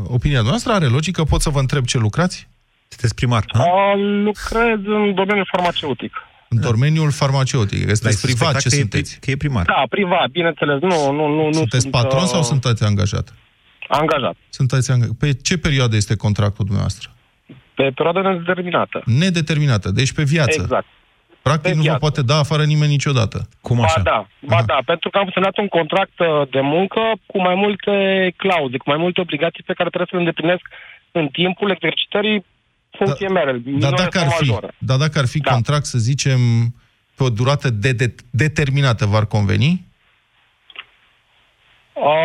Opinia 0.06 0.40
noastră 0.40 0.72
are 0.72 0.86
logică. 0.86 1.24
Pot 1.24 1.40
să 1.40 1.50
vă 1.50 1.58
întreb 1.58 1.84
ce 1.84 1.98
lucrați? 1.98 2.51
Sunteți 2.92 3.14
primar, 3.14 3.44
Uh, 3.54 3.94
lucrez 4.28 4.78
în 4.84 5.14
domeniul 5.14 5.48
farmaceutic. 5.52 6.12
În 6.48 6.60
domeniul 6.60 7.10
farmaceutic. 7.10 7.78
Sunteți 7.96 8.26
privat, 8.26 8.60
ce 8.60 8.68
că 8.68 8.74
e, 8.74 8.78
sunteți? 8.78 9.20
Că 9.20 9.30
e 9.30 9.36
primar. 9.36 9.64
Da, 9.64 9.82
privat, 9.90 10.28
bineînțeles. 10.30 10.80
Nu, 10.80 11.12
nu, 11.18 11.26
nu. 11.28 11.46
nu 11.46 11.52
Sunteți 11.52 11.82
sunt, 11.82 11.92
patron 11.92 12.22
uh, 12.22 12.28
sau 12.28 12.42
sunteți 12.42 12.84
angajat? 12.84 13.34
Angajat. 13.88 14.36
Sunteți 14.48 14.90
angajat. 14.90 15.14
Pe 15.18 15.32
ce 15.42 15.58
perioadă 15.58 15.96
este 15.96 16.16
contractul 16.16 16.64
dumneavoastră? 16.64 17.10
Pe 17.74 17.90
perioadă 17.94 18.20
nedeterminată. 18.28 19.02
Nedeterminată, 19.04 19.90
deci 19.90 20.12
pe 20.12 20.22
viață. 20.22 20.60
Exact. 20.62 20.86
Practic 21.42 21.70
Pe 21.70 21.76
nu 21.76 21.76
vă 21.76 21.82
viață. 21.82 21.98
poate 21.98 22.22
da 22.22 22.36
afară 22.38 22.64
nimeni 22.64 22.90
niciodată. 22.90 23.48
Cum 23.60 23.76
Ba 23.76 24.02
da, 24.02 24.26
ba 24.40 24.62
da, 24.66 24.78
pentru 24.84 25.10
că 25.10 25.18
am 25.18 25.30
semnat 25.32 25.56
un 25.56 25.68
contract 25.68 26.18
uh, 26.18 26.26
de 26.50 26.60
muncă 26.60 27.00
cu 27.26 27.40
mai 27.40 27.54
multe 27.54 27.92
clauze, 28.36 28.76
cu 28.76 28.88
mai 28.90 29.00
multe 29.04 29.20
obligații 29.20 29.62
pe 29.66 29.72
care 29.78 29.88
trebuie 29.88 30.10
să 30.10 30.16
le 30.16 30.22
îndeplinesc 30.24 30.64
în 31.12 31.26
timpul 31.28 31.70
exercitării 31.70 32.44
funcției 32.98 33.28
mele, 33.30 33.52
Dar 33.52 33.62
minore 33.64 33.96
dacă 33.96 34.18
sau 34.18 34.26
ar 34.26 34.32
fi, 34.38 34.48
majore. 34.48 34.74
dar 34.78 34.98
dacă 34.98 35.18
ar 35.18 35.26
fi 35.26 35.38
da. 35.38 35.52
contract, 35.52 35.84
să 35.84 35.98
zicem, 35.98 36.40
pe 37.14 37.22
o 37.22 37.30
durată 37.30 37.70
de, 37.70 37.92
de, 37.92 38.14
determinată, 38.30 39.06
v-ar 39.06 39.26
conveni? 39.26 39.90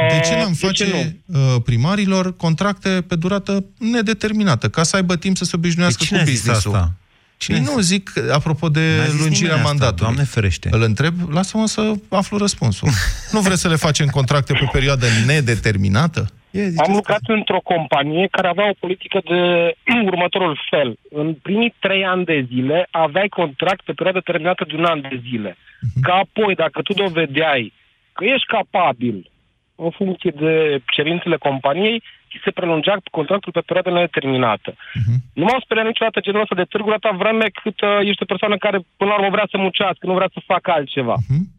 De 0.09 0.19
ce 0.25 0.35
n-am 0.35 0.51
de 0.51 0.71
ce 0.71 0.83
face 0.83 1.17
uh, 1.25 1.61
primarilor 1.63 2.35
contracte 2.35 3.03
pe 3.07 3.15
durată 3.15 3.65
nedeterminată, 3.77 4.69
ca 4.69 4.83
să 4.83 4.95
aibă 4.95 5.15
timp 5.17 5.37
să 5.37 5.43
se 5.43 5.51
obișnuiască 5.55 5.97
Păi 5.97 6.07
cine 6.07 6.19
cu 6.19 6.23
a 6.23 6.27
zis 6.31 6.39
business-ul? 6.39 6.73
asta? 6.75 6.93
Cine 7.37 7.57
Cine 7.57 7.69
a 7.69 7.73
nu, 7.73 7.79
zic, 7.79 8.11
apropo 8.31 8.69
de 8.69 8.95
N-a 8.97 9.03
zis 9.05 9.19
lungirea 9.19 9.35
nimeni 9.37 9.53
asta, 9.53 9.67
mandatului. 9.67 10.03
Doamne 10.03 10.23
ferește. 10.23 10.69
Îl 10.71 10.81
întreb, 10.81 11.13
lasă-mă 11.29 11.67
să 11.67 11.93
aflu 12.09 12.37
răspunsul. 12.37 12.89
nu 13.31 13.39
vreți 13.39 13.61
să 13.61 13.67
le 13.67 13.75
facem 13.75 14.07
contracte 14.07 14.53
pe 14.53 14.69
perioadă 14.71 15.05
nedeterminată? 15.25 16.31
Am 16.77 16.93
lucrat 16.93 17.21
într-o 17.27 17.59
companie 17.59 18.27
care 18.31 18.47
avea 18.47 18.69
o 18.69 18.79
politică 18.79 19.21
de 19.25 19.73
următorul 20.11 20.59
fel. 20.69 20.97
În 21.09 21.33
primii 21.33 21.73
trei 21.79 22.05
ani 22.05 22.25
de 22.25 22.45
zile 22.53 22.87
aveai 22.91 23.27
contract 23.27 23.81
pe 23.81 23.93
perioadă 23.93 24.19
terminată 24.19 24.65
de 24.67 24.75
un 24.75 24.85
an 24.85 25.01
de 25.01 25.21
zile. 25.29 25.57
Mhm. 25.81 26.01
Ca 26.01 26.13
apoi, 26.13 26.55
dacă 26.55 26.81
tu 26.81 26.93
dovedeai 26.93 27.73
că 28.13 28.25
ești 28.25 28.47
capabil 28.47 29.29
în 29.75 29.89
funcție 29.89 30.31
de 30.35 30.81
cerințele 30.95 31.37
companiei, 31.37 32.03
ți 32.29 32.43
se 32.43 32.51
prelungea 32.51 32.97
contractul 33.11 33.51
pe 33.51 33.65
perioadă 33.65 33.91
nedeterminată. 33.91 34.75
Mhm. 34.93 35.15
Nu 35.33 35.43
m-am 35.43 35.61
speriat 35.63 35.85
niciodată 35.85 36.19
genul 36.19 36.41
ăsta 36.41 36.55
de 36.55 36.69
târguri 36.71 36.95
atâta 36.95 37.15
vreme 37.15 37.45
cât 37.63 37.81
uh, 37.81 37.99
ești 38.09 38.23
o 38.23 38.31
persoană 38.31 38.57
care 38.57 38.79
până 38.97 39.09
la 39.09 39.17
urmă 39.17 39.29
vrea 39.29 39.47
să 39.51 39.57
muncească, 39.57 40.05
nu 40.05 40.13
vrea 40.13 40.29
să 40.33 40.49
facă 40.53 40.71
altceva. 40.71 41.15
Mhm. 41.29 41.56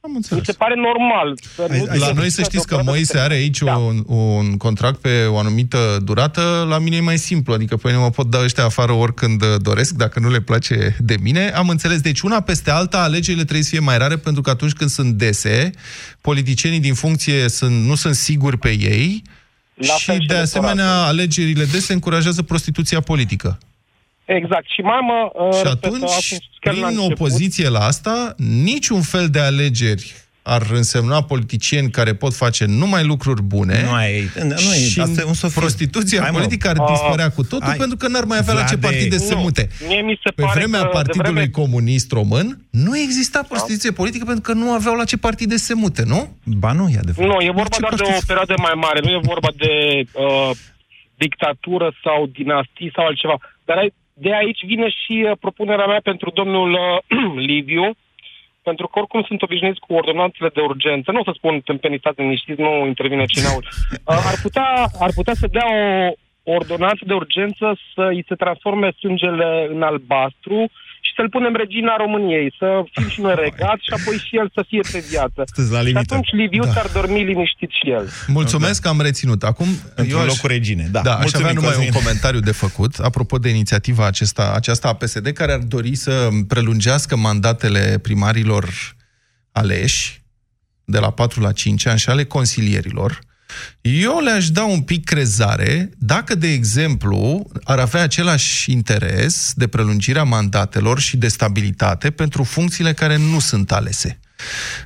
Am 0.00 0.10
Mi 0.30 0.40
se 0.44 0.52
pare 0.52 0.74
normal. 0.76 1.38
Să 1.54 1.66
nu- 1.70 1.98
La 1.98 2.12
noi 2.12 2.30
să 2.30 2.42
știți 2.42 2.66
că 2.66 2.80
Moise 2.84 3.18
are 3.18 3.34
aici 3.34 3.58
da. 3.58 3.76
un, 3.76 4.02
un 4.06 4.56
contract 4.56 5.00
pe 5.00 5.24
o 5.24 5.38
anumită 5.38 5.98
durată, 6.04 6.66
la 6.68 6.78
mine 6.78 6.96
e 6.96 7.00
mai 7.00 7.18
simplu, 7.18 7.52
adică 7.52 7.76
pe 7.76 7.88
mine 7.88 8.00
mă 8.00 8.10
pot 8.10 8.30
da 8.30 8.38
ăștia 8.42 8.64
afară 8.64 8.92
oricând 8.92 9.42
uh, 9.42 9.48
doresc, 9.62 9.92
dacă 9.94 10.20
nu 10.20 10.30
le 10.30 10.40
place 10.40 10.96
de 10.98 11.16
mine. 11.22 11.48
Am 11.50 11.68
înțeles, 11.68 12.00
deci 12.00 12.20
una 12.20 12.40
peste 12.40 12.70
alta, 12.70 13.02
alegerile 13.02 13.42
trebuie 13.42 13.62
să 13.64 13.68
fie 13.70 13.78
mai 13.78 13.98
rare, 13.98 14.16
pentru 14.16 14.42
că 14.42 14.50
atunci 14.50 14.72
când 14.72 14.90
sunt 14.90 15.14
dese, 15.14 15.70
politicienii 16.20 16.80
din 16.80 16.94
funcție 16.94 17.48
sunt, 17.48 17.84
nu 17.84 17.94
sunt 17.94 18.14
siguri 18.14 18.58
pe 18.58 18.68
ei 18.70 19.22
La 19.74 19.94
și, 19.94 20.04
fel 20.04 20.20
și 20.20 20.26
de 20.26 20.34
asemenea, 20.34 20.72
electoratul. 20.72 21.08
alegerile 21.08 21.64
dese 21.64 21.92
încurajează 21.92 22.42
prostituția 22.42 23.00
politică. 23.00 23.58
Exact. 24.28 24.66
Și 24.74 24.80
mai 24.80 24.98
mă... 25.02 25.42
Uh, 25.46 25.54
Și 25.54 25.62
repet, 25.64 25.84
atunci, 25.84 26.02
atunci, 26.02 26.38
chiar 26.60 26.74
la 26.74 26.86
prin 26.86 26.98
început, 26.98 27.20
opoziție 27.20 27.68
la 27.68 27.78
asta, 27.84 28.34
niciun 28.62 29.02
fel 29.02 29.28
de 29.28 29.38
alegeri 29.40 30.14
ar 30.42 30.62
însemna 30.72 31.22
politicieni 31.22 31.90
care 31.90 32.14
pot 32.14 32.34
face 32.34 32.64
numai 32.64 33.04
lucruri 33.04 33.42
bune 33.42 33.82
Nu 33.90 34.00
e- 34.02 34.30
nu 34.42 34.72
e- 34.74 34.88
și 34.88 35.00
asta 35.00 35.20
e 35.20 35.24
un 35.24 35.34
sofism. 35.34 35.60
prostituția 35.60 36.20
Hai, 36.20 36.30
mă. 36.30 36.36
politică 36.38 36.68
ar 36.68 36.76
Ah, 36.78 36.86
dispărea 36.88 37.30
cu 37.30 37.42
totul 37.42 37.66
hai. 37.66 37.76
pentru 37.76 37.96
că 37.96 38.08
n-ar 38.08 38.24
mai 38.24 38.38
avea 38.38 38.54
la 38.54 38.62
ce 38.62 38.76
Vlade. 38.76 38.86
partide 38.86 39.18
să 39.18 39.26
se 39.26 39.34
Nu. 39.34 39.40
mute. 39.40 39.68
Mie 39.88 40.00
mi 40.00 40.18
se 40.22 40.30
Pe 40.30 40.42
pare 40.42 40.58
vremea 40.58 40.80
că 40.80 40.86
de 40.86 40.92
Partidului 40.92 41.32
vreme- 41.32 41.50
Comunist 41.50 42.12
Român 42.12 42.46
nu 42.70 42.98
exista 42.98 43.42
prostituție 43.48 43.90
politică 43.90 44.24
pentru 44.24 44.42
că 44.42 44.52
nu 44.52 44.72
aveau 44.72 44.94
la 44.94 45.04
ce 45.04 45.16
partide 45.16 45.56
să 45.56 45.64
se 45.64 45.74
mute, 45.74 46.02
nu? 46.06 46.36
Ba 46.44 46.72
nu, 46.72 46.88
e 46.94 46.98
adevărat. 46.98 47.30
Nu, 47.30 47.40
e 47.40 47.50
vorba 47.50 47.74
Ce 47.76 47.80
doar 47.80 47.94
de 47.94 48.02
o 48.02 48.06
partid? 48.06 48.26
perioadă 48.26 48.54
mai 48.58 48.72
mare, 48.76 49.00
nu 49.04 49.10
e 49.10 49.18
vorba 49.22 49.48
de 49.56 49.72
uh, 50.12 50.50
dictatură 51.24 51.92
sau 52.04 52.26
dinastii 52.26 52.90
sau 52.94 53.04
altceva. 53.06 53.36
Dar 53.64 53.76
ai- 53.76 53.94
de 54.20 54.34
aici 54.34 54.64
vine 54.64 54.88
și 54.88 55.26
uh, 55.26 55.36
propunerea 55.40 55.86
mea 55.86 56.00
pentru 56.02 56.30
domnul 56.30 56.70
uh, 56.72 56.98
Liviu, 57.50 57.96
pentru 58.62 58.86
că 58.86 58.98
oricum 58.98 59.22
sunt 59.26 59.42
obișnuiți 59.42 59.80
cu 59.80 59.94
ordonanțele 59.94 60.50
de 60.54 60.60
urgență. 60.60 61.10
Nu 61.10 61.20
o 61.20 61.28
să 61.28 61.32
spun 61.34 61.60
tâmpenii 61.60 61.98
stați 61.98 62.20
liniștiți, 62.20 62.60
nu 62.60 62.86
intervine 62.86 63.24
cine 63.24 63.46
aud. 63.46 63.64
Uh, 64.08 64.24
ar, 64.30 64.36
putea, 64.42 64.68
ar 64.98 65.10
putea 65.14 65.34
să 65.34 65.46
dea 65.50 65.66
o 66.44 66.52
ordonanță 66.52 67.02
de 67.06 67.14
urgență 67.14 67.78
să 67.94 68.02
îi 68.02 68.24
se 68.28 68.34
transforme 68.34 68.90
sângele 68.98 69.68
în 69.70 69.82
albastru 69.82 70.58
și 70.84 70.87
să-l 71.18 71.28
punem 71.36 71.54
regina 71.64 71.92
României, 72.04 72.54
să 72.58 72.66
fim 72.94 73.08
și 73.14 73.20
noi 73.20 73.34
regați 73.46 73.82
și 73.86 73.92
apoi 73.98 74.16
și 74.26 74.32
el 74.40 74.48
să 74.56 74.64
fie 74.68 74.80
pe 74.92 75.00
viață. 75.12 75.40
Sunteți 75.44 75.70
la 75.76 75.78
și 75.78 75.84
limită. 75.88 76.04
atunci 76.14 76.30
Liviu 76.42 76.64
Da. 76.64 76.72
s-ar 76.72 76.88
dormi 76.98 77.24
liniștit 77.24 77.70
și 77.78 77.86
el. 77.96 78.04
Mulțumesc 78.26 78.82
că 78.82 78.88
am 78.88 79.00
reținut. 79.00 79.40
Acum, 79.42 79.66
Într-un 79.94 80.18
eu 80.18 80.24
aș, 80.24 80.26
loc 80.32 80.36
cu 80.36 80.46
regine. 80.46 80.84
Da, 80.90 81.00
da, 81.00 81.14
aș 81.14 81.20
Mulțumim, 81.20 81.46
avea 81.46 81.56
numai 81.58 81.74
Cosmin. 81.74 81.90
un 81.94 82.00
comentariu 82.00 82.40
de 82.40 82.52
făcut, 82.64 82.92
apropo 82.98 83.36
de 83.38 83.48
inițiativa 83.48 84.06
acesta, 84.06 84.52
aceasta 84.60 84.88
a 84.88 84.92
PSD, 85.00 85.26
care 85.40 85.52
ar 85.52 85.58
dori 85.76 85.94
să 85.94 86.28
prelungească 86.48 87.16
mandatele 87.16 87.98
primarilor 88.02 88.64
aleși 89.52 90.22
de 90.84 90.98
la 90.98 91.10
4 91.10 91.40
la 91.40 91.52
5 91.52 91.86
ani 91.86 91.98
și 91.98 92.08
ale 92.08 92.24
consilierilor. 92.24 93.18
Eu 93.80 94.18
le-aș 94.18 94.50
da 94.50 94.64
un 94.64 94.80
pic 94.80 95.04
crezare 95.04 95.90
dacă, 95.98 96.34
de 96.34 96.52
exemplu, 96.52 97.50
ar 97.64 97.78
avea 97.78 98.02
același 98.02 98.70
interes 98.72 99.52
de 99.56 99.66
prelungirea 99.66 100.22
mandatelor 100.22 101.00
și 101.00 101.16
de 101.16 101.28
stabilitate 101.28 102.10
pentru 102.10 102.42
funcțiile 102.42 102.92
care 102.92 103.16
nu 103.16 103.38
sunt 103.38 103.72
alese. 103.72 104.20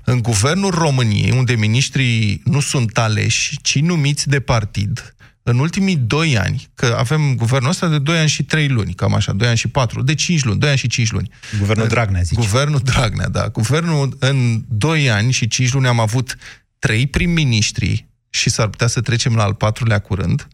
În 0.04 0.22
guvernul 0.22 0.70
României, 0.70 1.30
unde 1.30 1.54
miniștrii 1.54 2.42
nu 2.44 2.60
sunt 2.60 2.98
aleși, 2.98 3.58
ci 3.62 3.78
numiți 3.78 4.28
de 4.28 4.40
partid, 4.40 5.14
în 5.42 5.58
ultimii 5.58 5.96
doi 5.96 6.38
ani, 6.38 6.68
că 6.74 6.96
avem 6.98 7.34
guvernul 7.34 7.70
ăsta 7.70 7.88
de 7.88 7.98
2 7.98 8.18
ani 8.18 8.28
și 8.28 8.42
3 8.42 8.68
luni, 8.68 8.94
cam 8.94 9.14
așa, 9.14 9.32
2 9.32 9.48
ani 9.48 9.56
și 9.56 9.68
4, 9.68 10.02
de 10.02 10.14
5 10.14 10.44
luni, 10.44 10.58
2 10.58 10.68
ani 10.68 10.78
și 10.78 10.88
5 10.88 11.10
luni. 11.10 11.30
Guvernul 11.58 11.86
Dragnea, 11.86 12.22
zici. 12.22 12.38
Guvernul 12.38 12.80
Dragnea, 12.84 13.28
da. 13.28 13.48
Guvernul 13.48 14.16
în 14.18 14.64
2 14.68 15.10
ani 15.10 15.32
și 15.32 15.48
5 15.48 15.72
luni 15.72 15.86
am 15.86 16.00
avut 16.00 16.36
3 16.78 17.06
prim-ministri 17.06 18.06
și 18.34 18.50
s-ar 18.50 18.68
putea 18.68 18.86
să 18.86 19.00
trecem 19.00 19.34
la 19.34 19.42
al 19.42 19.54
patrulea 19.54 19.98
curând, 19.98 20.48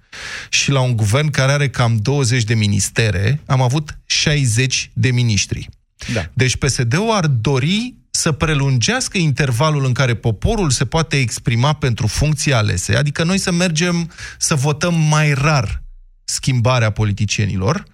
și 0.49 0.71
la 0.71 0.81
un 0.81 0.97
guvern 0.97 1.31
care 1.31 1.53
are 1.53 1.69
cam 1.69 1.97
20 1.97 2.43
de 2.43 2.55
ministere, 2.55 3.41
am 3.47 3.61
avut 3.61 3.99
60 4.07 4.91
de 4.95 5.11
miniștri. 5.11 5.69
Da. 6.13 6.31
Deci 6.35 6.57
PSD-ul 6.57 7.11
ar 7.11 7.27
dori 7.27 7.95
să 8.11 8.33
prelungească 8.33 9.19
intervalul 9.19 9.85
în 9.85 9.93
care 9.93 10.15
poporul 10.15 10.71
se 10.71 10.85
poate 10.85 11.19
exprima 11.19 11.73
pentru 11.73 12.07
funcții 12.07 12.53
alese, 12.53 12.97
adică 12.97 13.25
noi 13.25 13.39
să 13.39 13.53
mergem 13.53 14.11
să 14.39 14.55
votăm 14.55 14.95
mai 14.95 15.33
rar 15.33 15.83
schimbarea 16.25 16.91
politicienilor, 16.91 17.85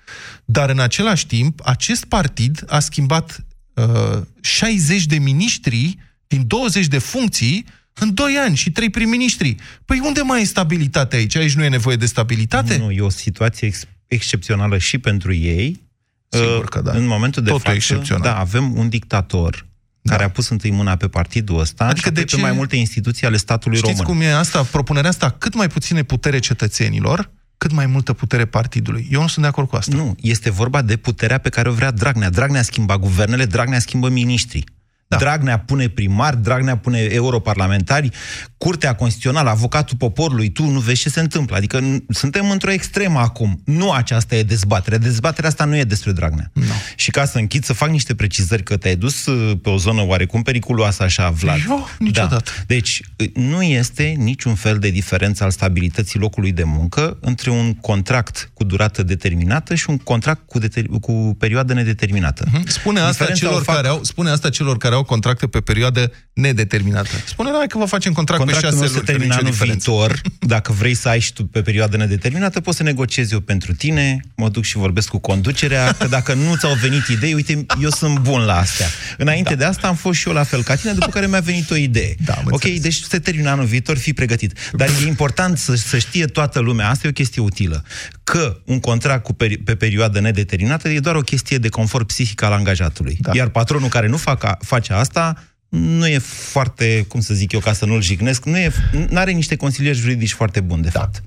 dar 0.45 0.71
în 0.71 0.79
același 0.79 1.27
timp 1.27 1.61
acest 1.65 2.05
partid 2.05 2.65
a 2.67 2.79
schimbat 2.79 3.45
uh, 3.75 4.23
60 4.41 5.05
de 5.05 5.19
miniștri 5.19 5.99
din 6.27 6.47
20 6.47 6.87
de 6.87 6.99
funcții 6.99 7.67
în 8.01 8.15
2 8.15 8.35
ani 8.45 8.57
și 8.57 8.71
3 8.71 8.91
prim-ministri. 8.91 9.57
Păi 9.85 10.01
unde 10.05 10.21
mai 10.21 10.41
e 10.41 10.45
stabilitate 10.45 11.17
aici? 11.17 11.37
Aici 11.37 11.55
nu 11.55 11.65
e 11.65 11.69
nevoie 11.69 11.97
de 11.97 12.07
stabilitate? 12.07 12.77
Nu, 12.77 12.91
e 12.91 13.01
o 13.01 13.09
situație 13.09 13.67
ex- 13.67 13.85
excepțională 14.07 14.79
și 14.79 14.99
pentru 14.99 15.33
ei. 15.35 15.83
Sigur 16.29 16.65
că 16.65 16.81
da. 16.81 16.93
În 16.93 17.07
momentul 17.07 17.43
de 17.43 17.49
Totul 17.49 17.65
față, 17.65 17.77
excepțional. 17.77 18.23
da, 18.25 18.39
avem 18.39 18.77
un 18.77 18.89
dictator 18.89 19.67
care 20.05 20.25
a 20.25 20.31
pus 20.31 20.49
întâi 20.49 20.71
mâna 20.71 20.97
pe 20.97 21.09
partidul 21.09 21.59
ăsta 21.59 21.85
Adică 21.85 21.99
și 22.01 22.07
apoi 22.09 22.23
de 22.25 22.31
pe 22.31 22.37
ce- 22.37 22.43
mai 22.43 22.53
multe 22.53 22.77
instituții 22.77 23.27
ale 23.27 23.37
statului 23.37 23.77
Știți 23.77 24.01
român. 24.01 24.15
cum 24.15 24.21
e 24.27 24.33
asta? 24.35 24.63
Propunerea 24.63 25.11
asta, 25.11 25.31
cât 25.31 25.55
mai 25.55 25.69
puține 25.69 26.03
putere 26.03 26.39
cetățenilor, 26.39 27.31
cât 27.59 27.73
mai 27.73 27.87
multă 27.87 28.13
putere 28.13 28.45
partidului. 28.45 29.09
Eu 29.11 29.21
nu 29.21 29.27
sunt 29.27 29.45
de 29.45 29.51
acord 29.51 29.69
cu 29.69 29.77
asta. 29.77 29.97
Nu, 29.97 30.17
este 30.21 30.51
vorba 30.51 30.83
de 30.83 30.97
puterea 30.97 31.39
pe 31.39 31.49
care 31.49 31.69
o 31.69 31.73
vrea 31.73 31.91
Dragnea. 31.91 32.31
Dragnea 32.31 32.63
schimba 32.63 32.99
guvernele, 32.99 33.45
Dragnea 33.45 33.79
schimbă 33.79 34.09
miniștrii. 34.09 34.65
Da. 35.07 35.17
Dragnea 35.17 35.59
pune 35.59 35.89
primari, 35.89 36.43
Dragnea 36.43 36.77
pune 36.77 36.99
europarlamentari, 37.01 38.11
Curtea 38.57 38.95
Constituțională, 38.95 39.51
avocatul 39.51 39.97
poporului, 39.97 40.49
tu 40.51 40.65
nu 40.67 40.79
vezi 40.79 41.01
ce 41.01 41.09
se 41.09 41.21
întâmplă. 41.21 41.57
Adică 41.57 41.81
n- 41.81 41.99
suntem 42.09 42.51
într-o 42.51 42.71
extremă 42.71 43.19
acum. 43.19 43.63
Nu 43.65 43.91
aceasta 43.93 44.35
e 44.35 44.43
dezbaterea. 44.43 44.99
Dezbaterea 44.99 45.49
asta 45.51 45.65
nu 45.65 45.77
e 45.77 45.85
despre 45.85 46.13
Dragnea. 46.13 46.51
No. 46.53 46.63
Și 46.97 47.11
ca 47.11 47.25
să 47.25 47.39
închid, 47.39 47.65
să 47.65 47.73
fac 47.73 47.89
niște 47.91 48.15
precizări, 48.15 48.63
că 48.63 48.77
te-ai 48.77 48.97
dus 48.97 49.27
uh, 49.27 49.57
pe 49.63 49.69
o 49.69 49.77
zonă 49.77 50.03
oarecum 50.07 50.43
periculoasă 50.43 51.03
așa, 51.03 51.31
Vlad. 51.31 51.59
Eu? 51.69 51.89
Niciodată. 51.99 52.35
Da. 52.45 52.63
Deci, 52.67 53.01
uh, 53.19 53.29
nu 53.35 53.63
este 53.63 54.15
niciun 54.19 54.55
fel 54.55 54.79
de 54.79 54.89
diferență 54.91 55.45
al 55.45 55.51
stabilității 55.51 56.19
locului 56.19 56.53
de 56.53 56.65
muncă 56.65 57.19
între 57.21 57.51
un 57.51 57.75
contract 57.75 58.51
cu 58.55 58.65
durată 58.65 59.03
determinată 59.03 59.75
și 59.75 59.91
un 59.91 59.97
contract 59.99 60.41
cu, 60.47 60.59
deter- 60.61 61.01
cu 61.01 61.37
perioadă 61.39 61.73
nedeterminată. 61.75 62.45
Mhm. 62.53 62.67
Spune 62.69 62.99
asta, 62.99 63.11
Diferența 63.11 63.41
celor 63.47 63.61
o 63.61 63.65
fac- 63.65 63.75
care 63.75 63.89
au, 63.89 64.03
spune 64.03 64.31
asta 64.31 64.49
celor 64.51 64.77
care 64.77 64.94
au 64.95 65.05
contracte 65.05 65.47
pe 65.47 65.61
perioadă 65.61 66.13
nedeterminată. 66.33 67.09
Spune 67.27 67.51
la 67.51 67.65
că 67.69 67.79
vă 67.79 67.85
facem 67.85 68.13
contract 68.13 68.43
Contractul 68.43 68.71
pe 68.71 68.77
meu 68.77 68.87
șase 68.87 68.93
se 68.93 68.95
luni, 68.95 69.07
termină 69.07 69.35
fără 69.35 69.47
nicio 69.47 69.65
anul 69.65 69.79
diferență. 69.79 69.91
viitor. 69.91 70.21
Dacă 70.39 70.73
vrei 70.73 70.95
să 70.95 71.09
ai 71.09 71.21
și 71.21 71.33
tu 71.33 71.45
pe 71.45 71.63
perioadă 71.63 71.97
nedeterminată, 71.97 72.61
poți 72.61 72.77
să 72.77 72.83
negociezi 72.83 73.33
eu 73.33 73.41
pentru 73.41 73.73
tine, 73.73 74.21
mă 74.37 74.49
duc 74.49 74.65
și 74.65 74.77
vorbesc 74.77 75.09
cu 75.09 75.19
conducerea, 75.19 75.93
că 75.99 76.07
dacă 76.07 76.35
nu 76.35 76.57
ți-au 76.57 76.75
venit 76.75 77.07
idei, 77.07 77.35
uite, 77.35 77.67
eu 77.83 77.91
sunt 77.91 78.19
bun 78.19 78.41
la 78.41 78.59
astea. 78.59 78.87
Înainte 79.19 79.51
da. 79.51 79.57
de 79.57 79.65
asta 79.65 79.89
am 79.89 79.95
fost 79.95 80.19
și 80.19 80.29
eu 80.29 80.35
la 80.35 80.45
fel 80.45 80.63
ca 80.63 80.75
tine, 80.75 80.93
după 80.93 81.07
care 81.07 81.27
mi-a 81.27 81.41
venit 81.41 81.71
o 81.71 81.77
idee. 81.77 82.15
Da, 82.25 82.33
am 82.33 82.45
ok, 82.47 82.53
înțeles. 82.53 82.81
deci 82.81 83.01
se 83.09 83.19
termină 83.19 83.51
anul 83.51 83.65
viitor, 83.65 83.99
fii 83.99 84.13
pregătit. 84.13 84.53
Dar 84.73 84.89
e 84.89 85.07
important 85.07 85.59
să, 85.59 85.75
să 85.75 85.99
știe 85.99 86.27
toată 86.27 86.61
lumea, 86.61 86.89
asta 86.89 87.07
e 87.07 87.11
o 87.11 87.13
chestie 87.13 87.43
utilă, 87.43 87.85
că 88.25 88.57
un 88.65 88.81
contract 88.81 89.23
cu 89.23 89.33
peri- 89.33 89.65
pe 89.65 89.75
perioadă 89.75 90.21
nedeterminată 90.21 90.89
e 90.89 91.01
doar 91.01 91.15
o 91.15 91.21
chestie 91.21 91.59
de 91.59 91.69
confort 91.69 92.07
psihic 92.07 92.43
al 92.43 92.53
angajatului. 92.53 93.17
Da. 93.21 93.31
Iar 93.35 93.49
patronul 93.49 93.89
care 93.89 94.07
nu 94.07 94.17
fac, 94.17 94.65
face 94.65 94.93
asta, 94.93 95.45
nu 95.69 96.07
e 96.07 96.19
foarte, 96.19 97.05
cum 97.09 97.21
să 97.21 97.35
zic 97.35 97.53
eu, 97.53 97.61
ca 97.61 97.73
să 97.73 97.85
nu-l 97.85 98.03
jignesc, 98.03 98.45
nu 98.45 98.59
e, 98.59 98.73
are 99.15 99.31
niște 99.31 99.57
consilieri 99.57 99.99
juridici 99.99 100.33
foarte 100.33 100.61
buni, 100.61 100.83
de 100.83 100.89
da. 100.93 101.01
fapt. 101.01 101.23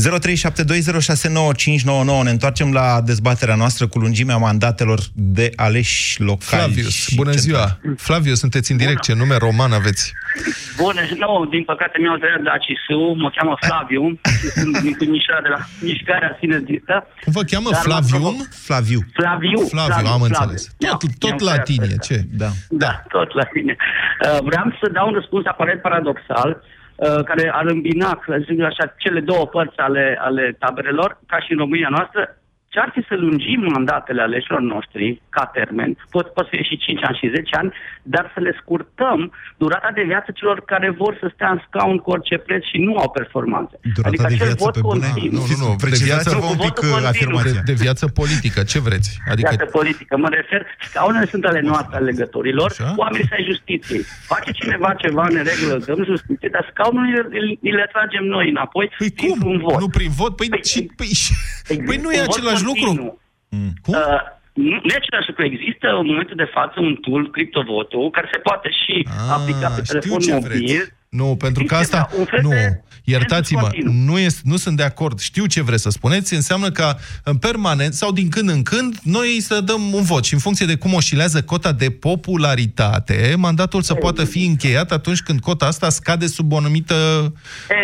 0372069599 0.00 2.22
ne 2.22 2.30
întoarcem 2.30 2.72
la 2.72 3.00
dezbaterea 3.04 3.54
noastră 3.54 3.86
cu 3.86 3.98
lungimea 3.98 4.36
mandatelor 4.36 5.00
de 5.14 5.52
aleși 5.56 6.20
locali. 6.20 6.62
Flavius, 6.62 6.92
și 6.92 7.14
bună 7.14 7.32
centrali. 7.32 7.78
ziua! 7.80 7.94
Flavius, 7.96 8.38
sunteți 8.38 8.70
în 8.70 8.76
direct, 8.76 9.02
ce 9.02 9.12
nume 9.12 9.36
roman 9.36 9.72
aveți? 9.72 10.12
Bună, 10.80 11.00
nu, 11.22 11.46
din 11.54 11.64
păcate 11.64 11.96
mi-au 11.98 12.16
tăiat 12.16 12.42
Dacisu, 12.48 13.00
mă 13.24 13.30
cheamă 13.36 13.54
Flaviu, 13.66 14.04
și 14.40 14.48
sunt 14.58 14.78
din 14.84 14.94
Timișoara 15.00 15.42
de 15.46 15.48
la 15.48 15.60
mișcarea 15.88 16.36
sinergistă. 16.40 16.94
Cum 17.24 17.32
vă 17.38 17.42
cheamă? 17.50 17.68
Dar 17.70 17.80
m-am 17.80 17.84
Flavium? 17.86 18.36
Flaviu. 18.68 19.00
Flaviu. 19.18 19.58
Flaviu, 19.74 20.06
am 20.16 20.22
înțeles. 20.22 20.62
Da, 20.78 20.88
Tot, 20.88 21.00
tot 21.24 21.40
mi-am 21.40 21.44
latinie, 21.50 21.96
tăiat 21.96 22.02
ce? 22.06 22.16
Da. 22.42 22.50
Da, 22.84 22.92
tot 23.08 23.30
la 23.34 23.46
mine. 23.54 23.74
Uh, 23.78 24.38
vreau 24.48 24.66
să 24.80 24.86
dau 24.96 25.06
un 25.06 25.14
răspuns 25.14 25.44
aparent 25.46 25.80
paradoxal, 25.80 26.50
uh, 26.56 27.22
care 27.28 27.44
ar 27.54 27.66
îmbina, 27.66 28.10
să 28.26 28.44
zic 28.46 28.62
așa, 28.62 28.94
cele 29.02 29.20
două 29.20 29.44
părți 29.46 29.78
ale, 29.86 30.18
ale 30.20 30.56
taberelor, 30.58 31.10
ca 31.26 31.38
și 31.40 31.52
în 31.52 31.58
România 31.58 31.88
noastră, 31.90 32.36
ce 32.72 32.78
ar 32.84 32.90
fi 32.94 33.02
să 33.08 33.14
lungim 33.24 33.60
mandatele 33.74 34.22
aleșilor 34.22 34.60
noștri 34.74 35.22
ca 35.36 35.44
termen, 35.56 35.90
pot, 36.14 36.26
pot 36.36 36.46
fi 36.52 36.56
și 36.68 36.76
5 36.76 37.04
ani 37.08 37.18
și 37.20 37.32
10 37.34 37.56
ani, 37.62 37.70
dar 38.02 38.24
să 38.34 38.40
le 38.40 38.52
scurtăm 38.60 39.20
durata 39.62 39.90
de 39.98 40.02
viață 40.12 40.28
celor 40.38 40.58
care 40.72 40.88
vor 41.02 41.12
să 41.20 41.26
stea 41.34 41.50
în 41.50 41.60
scaun 41.66 41.96
cu 41.98 42.10
orice 42.10 42.36
preț 42.46 42.62
și 42.70 42.78
nu 42.86 42.92
au 43.02 43.10
performanțe. 43.18 43.74
Durata 43.94 44.08
adică 44.08 44.26
de 44.28 44.34
acel 44.34 44.46
viață 44.46 44.64
vot 44.64 44.74
pe 44.74 44.80
bune? 44.88 45.06
continuu. 45.06 45.44
Nu, 45.50 45.56
nu, 45.62 45.68
nu. 45.68 45.90
De 45.96 46.04
viață, 46.10 46.34
Nu, 46.34 46.40
cu 46.40 46.52
votul 46.64 46.90
continuu. 47.06 47.42
de, 47.42 47.52
de 47.70 47.76
viață 47.84 48.04
politică, 48.20 48.60
ce 48.72 48.78
vreți? 48.86 49.10
Adică... 49.32 49.48
Adică 49.48 49.50
Viață 49.54 49.76
politică. 49.78 50.12
Mă 50.24 50.28
refer, 50.38 50.60
scaunele 50.88 51.26
sunt 51.32 51.44
ale 51.50 51.60
noastre, 51.70 51.94
ale 51.96 52.04
legătorilor, 52.10 52.68
oamenii 53.02 53.26
să 53.30 53.34
ai 53.38 53.44
justiției. 53.50 54.02
Face 54.32 54.50
cineva 54.60 54.90
ceva 55.04 55.24
în 55.30 55.38
regulă, 55.50 55.74
dăm 55.86 56.00
justiție, 56.12 56.48
dar 56.54 56.64
scaunul 56.70 57.04
ni 57.64 57.72
le 57.80 57.86
tragem 57.92 58.24
noi 58.36 58.46
înapoi 58.54 58.86
păi 58.98 59.12
cum? 59.20 59.38
un 59.52 59.58
vot. 59.58 59.80
Nu 59.80 59.88
prin 59.88 60.10
vot? 60.20 60.32
Păi, 60.36 60.48
păi, 60.48 60.62
și, 60.72 60.80
păi, 60.96 61.10
păi 61.86 61.98
nu 62.04 62.10
e 62.10 62.20
un 62.20 62.26
vot 62.26 62.61
același 62.62 62.70
lucru. 62.70 62.86
continuu. 62.86 63.20
Cum? 63.84 63.94
Uh, 63.94 64.20
nu 64.52 64.76
nu 64.84 64.88
e 64.94 65.02
același 65.02 65.28
lucru. 65.30 65.42
Există 65.52 65.86
în 66.00 66.06
momentul 66.12 66.36
de 66.44 66.48
față 66.56 66.76
un 66.88 66.94
tool, 67.04 67.30
criptovotul, 67.36 68.10
care 68.16 68.28
se 68.32 68.38
poate 68.48 68.68
și 68.82 68.94
aplica 69.36 69.68
pe 69.76 69.80
telefon 69.90 70.18
Ah, 70.20 70.24
ce 70.26 70.32
mobil. 70.32 70.48
vreți. 70.48 70.92
Nu, 71.20 71.36
pentru 71.44 71.64
că 71.64 71.74
Există, 71.74 71.96
asta... 71.96 72.08
da, 72.12 72.18
un 72.20 72.24
fel 72.32 72.40
Nu, 72.42 72.48
de 72.48 72.80
iertați-mă, 73.04 73.60
continuu. 73.60 73.92
nu, 73.92 74.18
este, 74.18 74.40
nu 74.44 74.56
sunt 74.56 74.76
de 74.76 74.82
acord. 74.82 75.18
Știu 75.20 75.46
ce 75.46 75.62
vreți 75.62 75.82
să 75.82 75.90
spuneți. 75.90 76.34
Înseamnă 76.34 76.70
că 76.70 76.94
în 77.24 77.36
permanent 77.36 77.92
sau 77.94 78.12
din 78.12 78.28
când 78.28 78.48
în 78.50 78.62
când 78.62 78.96
noi 79.02 79.36
să 79.40 79.60
dăm 79.60 79.92
un 79.92 80.02
vot 80.02 80.24
și 80.24 80.34
în 80.34 80.40
funcție 80.40 80.66
de 80.66 80.76
cum 80.76 80.94
oscilează 80.94 81.42
cota 81.42 81.72
de 81.72 81.90
popularitate, 81.90 83.34
mandatul 83.38 83.82
să 83.82 83.94
poată 83.94 84.24
fi 84.24 84.44
încheiat 84.44 84.92
atunci 84.92 85.20
când 85.22 85.40
cota 85.40 85.66
asta 85.66 85.88
scade 85.88 86.26
sub 86.26 86.52
o 86.52 86.56
anumită, 86.56 86.94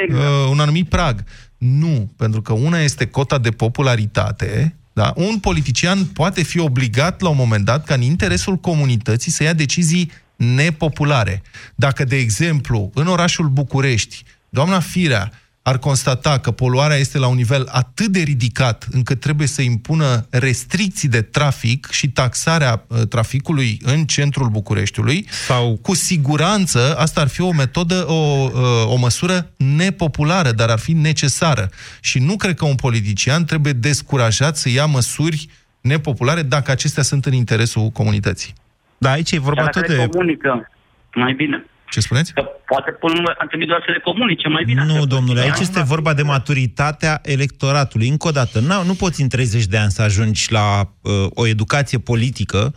Exact. 0.04 0.22
uh, 0.24 0.48
un 0.50 0.60
anumit 0.60 0.88
prag. 0.88 1.24
Nu, 1.58 2.10
pentru 2.16 2.42
că 2.42 2.52
una 2.52 2.78
este 2.80 3.06
cota 3.06 3.38
de 3.38 3.50
popularitate, 3.50 4.74
da? 4.92 5.12
Un 5.16 5.38
politician 5.38 6.04
poate 6.04 6.42
fi 6.42 6.58
obligat 6.58 7.20
la 7.20 7.28
un 7.28 7.36
moment 7.36 7.64
dat 7.64 7.84
ca 7.84 7.94
în 7.94 8.00
interesul 8.00 8.56
comunității 8.56 9.30
să 9.30 9.42
ia 9.42 9.52
decizii 9.52 10.10
nepopulare. 10.36 11.42
Dacă, 11.74 12.04
de 12.04 12.16
exemplu, 12.16 12.90
în 12.94 13.06
orașul 13.06 13.48
București, 13.48 14.24
doamna 14.48 14.80
Firea 14.80 15.32
ar 15.62 15.78
constata 15.78 16.38
că 16.38 16.50
poluarea 16.50 16.96
este 16.96 17.18
la 17.18 17.26
un 17.26 17.36
nivel 17.36 17.68
atât 17.70 18.06
de 18.06 18.20
ridicat 18.20 18.86
încât 18.90 19.20
trebuie 19.20 19.46
să 19.46 19.62
impună 19.62 20.26
restricții 20.30 21.08
de 21.08 21.22
trafic 21.22 21.88
și 21.90 22.10
taxarea 22.10 22.84
uh, 22.86 22.98
traficului 23.08 23.78
în 23.82 24.04
centrul 24.04 24.48
Bucureștiului, 24.48 25.26
Sau... 25.46 25.78
cu 25.82 25.94
siguranță 25.94 26.96
asta 26.98 27.20
ar 27.20 27.28
fi 27.28 27.40
o 27.40 27.52
metodă, 27.52 28.04
o, 28.08 28.12
uh, 28.12 28.50
o 28.86 28.96
măsură 28.96 29.50
nepopulară, 29.56 30.50
dar 30.50 30.68
ar 30.68 30.78
fi 30.78 30.92
necesară. 30.92 31.68
Și 32.00 32.18
nu 32.18 32.36
cred 32.36 32.54
că 32.54 32.64
un 32.64 32.74
politician 32.74 33.44
trebuie 33.44 33.72
descurajat 33.72 34.56
să 34.56 34.68
ia 34.68 34.86
măsuri 34.86 35.48
nepopulare 35.80 36.42
dacă 36.42 36.70
acestea 36.70 37.02
sunt 37.02 37.26
în 37.26 37.32
interesul 37.32 37.88
comunității. 37.88 38.52
Da, 38.98 39.10
aici 39.10 39.30
e 39.30 39.38
vorba 39.38 39.62
Dar 39.62 39.70
tot 39.70 39.80
dacă 39.80 39.92
le 39.92 39.98
de... 39.98 40.08
comunică 40.08 40.70
mai 41.14 41.32
bine. 41.32 41.66
Ce 41.90 42.00
spuneți? 42.00 42.32
Că 42.32 42.42
poate 42.66 42.90
până 42.90 43.12
la 43.12 43.18
urmă 43.18 43.34
ar 43.38 43.46
trebui 43.46 43.66
doar 43.66 43.82
să 43.86 43.90
le 43.90 43.98
comunice 43.98 44.48
mai 44.48 44.64
bine. 44.64 44.84
Nu, 44.84 45.06
domnule, 45.06 45.40
aici 45.40 45.58
este 45.58 45.82
vorba 45.82 46.14
de 46.14 46.22
maturitatea 46.22 47.20
electoratului. 47.22 48.08
Încă 48.08 48.28
o 48.28 48.30
dată, 48.30 48.60
nu, 48.60 48.84
nu 48.84 48.94
poți 48.94 49.22
în 49.22 49.28
30 49.28 49.64
de 49.64 49.76
ani 49.76 49.90
să 49.90 50.02
ajungi 50.02 50.52
la 50.52 50.80
uh, 51.00 51.12
o 51.34 51.46
educație 51.46 51.98
politică 51.98 52.74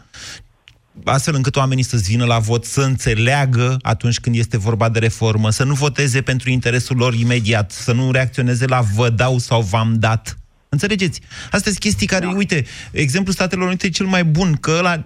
astfel 1.06 1.36
încât 1.36 1.56
oamenii 1.56 1.84
să-ți 1.84 2.10
vină 2.10 2.26
la 2.26 2.40
vot, 2.40 2.66
să 2.66 2.82
înțeleagă 2.82 3.78
atunci 3.82 4.20
când 4.20 4.36
este 4.36 4.58
vorba 4.58 4.90
de 4.90 5.00
reformă, 5.00 5.50
să 5.50 5.64
nu 5.64 5.74
voteze 5.74 6.22
pentru 6.22 6.50
interesul 6.50 6.98
lor 6.98 7.14
imediat, 7.14 7.72
să 7.72 7.94
nu 7.94 8.12
reacționeze 8.12 8.66
la 8.66 8.82
vă 8.96 9.10
dau 9.10 9.38
sau 9.38 9.62
v-am 9.62 9.96
dat. 10.00 10.41
Înțelegeți? 10.76 11.20
Astea 11.44 11.60
sunt 11.72 11.78
chestii 11.78 12.08
care, 12.08 12.26
da. 12.26 12.32
uite, 12.36 12.66
exemplul 12.92 13.34
Statelor 13.34 13.68
Unite 13.68 13.86
e 13.86 13.90
cel 13.90 14.06
mai 14.06 14.24
bun, 14.24 14.54
că 14.54 14.76
ăla, 14.78 15.06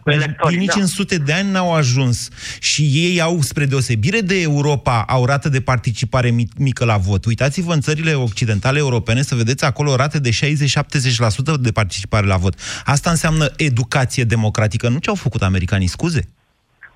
ei 0.51 0.57
nici 0.57 0.73
da. 0.75 0.81
în 0.81 0.87
sute 0.87 1.17
de 1.17 1.33
ani 1.33 1.51
n-au 1.51 1.73
ajuns. 1.73 2.27
Și 2.59 2.81
ei 2.93 3.21
au, 3.21 3.41
spre 3.41 3.65
deosebire 3.65 4.21
de 4.21 4.41
Europa, 4.41 5.01
au 5.07 5.25
rată 5.25 5.49
de 5.49 5.61
participare 5.61 6.29
mi- 6.29 6.47
mică 6.57 6.85
la 6.85 6.97
vot. 6.97 7.25
Uitați-vă 7.25 7.73
în 7.73 7.81
țările 7.81 8.13
occidentale 8.13 8.77
europene 8.77 9.21
să 9.21 9.35
vedeți 9.35 9.63
acolo 9.63 9.95
rate 9.95 10.19
de 10.19 10.29
60-70% 10.29 11.57
de 11.59 11.71
participare 11.71 12.25
la 12.25 12.37
vot. 12.37 12.59
Asta 12.85 13.09
înseamnă 13.09 13.51
educație 13.57 14.23
democratică. 14.23 14.89
Nu 14.89 14.97
ce 14.97 15.09
au 15.09 15.15
făcut 15.15 15.41
americanii, 15.43 15.87
scuze? 15.87 16.27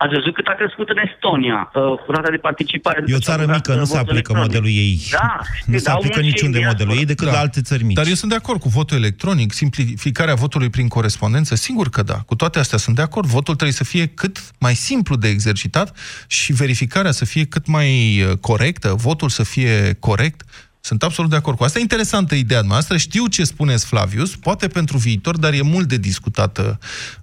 Ați 0.04 0.14
văzut 0.14 0.34
cât 0.34 0.48
a 0.48 0.54
crescut 0.54 0.90
în 0.90 0.98
Estonia 0.98 1.72
uh, 1.74 1.82
rata 2.08 2.30
de 2.30 2.38
participare. 2.38 3.04
E 3.08 3.16
o 3.16 3.20
țară 3.20 3.46
mică, 3.46 3.74
nu 3.76 3.86
se 3.86 3.98
aplică 3.98 4.34
modelul 4.36 4.68
ei. 4.68 5.02
Da, 5.12 5.40
nu 5.66 5.78
se 5.78 5.90
aplică 5.90 6.20
niciun 6.20 6.52
de 6.52 6.62
modelul 6.66 6.98
ei 6.98 7.06
decât 7.06 7.26
Da. 7.26 7.34
la 7.34 7.40
alte 7.40 7.62
țări 7.62 7.84
mici. 7.84 7.96
Dar 7.96 8.08
eu 8.08 8.14
sunt 8.14 8.32
de 8.32 8.38
acord 8.38 8.60
cu 8.60 8.70
votul 8.70 8.98
electronic, 8.98 9.54
simplificarea 9.54 10.34
votului 10.34 10.70
prin 10.70 10.88
corespondență, 10.88 11.56
sigur 11.56 11.90
că 11.90 12.02
da. 12.02 12.14
Cu 12.26 12.36
toate 12.36 12.60
astea 12.60 12.78
sunt 12.78 12.96
de 12.96 13.02
acord. 13.02 13.28
Votul 13.28 13.54
trebuie 13.56 13.76
să 13.76 13.84
fie 13.84 14.06
cât 14.08 14.38
mai 14.60 14.74
simplu 14.74 15.16
de 15.16 15.28
exercitat 15.28 15.98
și 16.28 16.54
verificarea 16.54 17.12
să 17.12 17.26
fie 17.26 17.46
cât 17.46 17.68
mai 17.68 18.22
uh, 18.22 18.38
corectă, 18.38 18.94
votul 18.94 19.30
să 19.30 19.44
fie 19.44 19.94
corect. 20.00 20.42
Sunt 20.82 21.04
absolut 21.04 21.30
de 21.30 21.36
acord 21.36 21.58
cu 21.58 21.64
asta. 21.64 21.80
E 21.80 21.82
interesantă 21.82 22.36
ideea 22.36 22.62
noastră. 22.62 22.98
Știu 22.98 23.28
ce 23.28 23.44
spuneți, 23.44 23.86
Flavius, 23.86 24.36
poate 24.36 24.68
pentru 24.68 24.98
viitor, 24.98 25.38
dar 25.38 25.54
e 25.54 25.62
mult 25.62 25.88
de 25.88 25.98
discutată 25.98 26.80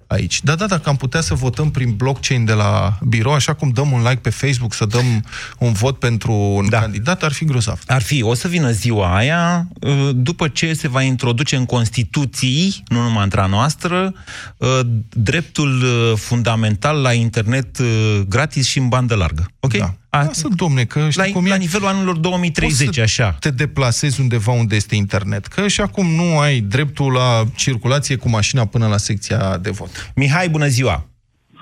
aici. 0.07 0.43
Da, 0.43 0.55
da, 0.55 0.65
dacă 0.65 0.89
am 0.89 0.95
putea 0.95 1.21
să 1.21 1.33
votăm 1.33 1.71
prin 1.71 1.95
blockchain 1.95 2.45
de 2.45 2.53
la 2.53 2.97
birou, 3.07 3.33
așa 3.33 3.53
cum 3.53 3.69
dăm 3.69 3.91
un 3.91 4.01
like 4.01 4.19
pe 4.21 4.29
Facebook, 4.29 4.73
să 4.73 4.85
dăm 4.85 5.25
un 5.57 5.73
vot 5.73 5.99
pentru 5.99 6.31
un 6.33 6.69
da. 6.69 6.79
candidat, 6.79 7.23
ar 7.23 7.31
fi 7.31 7.45
grozav. 7.45 7.83
Ar 7.87 8.01
fi, 8.01 8.23
o 8.23 8.33
să 8.33 8.47
vină 8.47 8.71
ziua 8.71 9.15
aia, 9.15 9.67
uh, 9.81 10.09
după 10.13 10.47
ce 10.47 10.73
se 10.73 10.87
va 10.87 11.01
introduce 11.01 11.55
în 11.55 11.65
Constituții, 11.65 12.83
nu 12.87 13.01
numai 13.01 13.23
între 13.23 13.41
a 13.41 13.45
noastră, 13.45 14.13
uh, 14.57 14.79
dreptul 15.09 15.81
uh, 15.83 16.17
fundamental 16.17 17.01
la 17.01 17.13
internet 17.13 17.77
uh, 17.79 18.21
gratis 18.27 18.67
și 18.67 18.77
în 18.77 18.87
bandă 18.87 19.15
largă. 19.15 19.51
Ok? 19.59 19.77
Da. 19.77 19.95
Lasă, 20.25 20.47
domne, 20.55 20.83
că 20.83 21.09
știi 21.09 21.23
la, 21.25 21.31
cum 21.33 21.45
e? 21.45 21.49
la 21.49 21.55
nivelul 21.55 21.87
anilor 21.87 22.17
2030, 22.17 22.85
Poți 22.85 22.95
să 22.95 23.01
așa. 23.21 23.35
te 23.39 23.49
deplasezi 23.51 24.21
undeva 24.21 24.51
unde 24.51 24.75
este 24.75 24.95
internet. 24.95 25.45
Că 25.45 25.67
și 25.67 25.81
acum 25.81 26.05
nu 26.15 26.39
ai 26.39 26.59
dreptul 26.59 27.11
la 27.11 27.43
circulație 27.55 28.15
cu 28.15 28.29
mașina 28.29 28.65
până 28.65 28.87
la 28.87 28.97
secția 28.97 29.57
de 29.57 29.69
vot. 29.69 30.11
Mihai, 30.15 30.49
bună 30.49 30.65
ziua! 30.65 31.05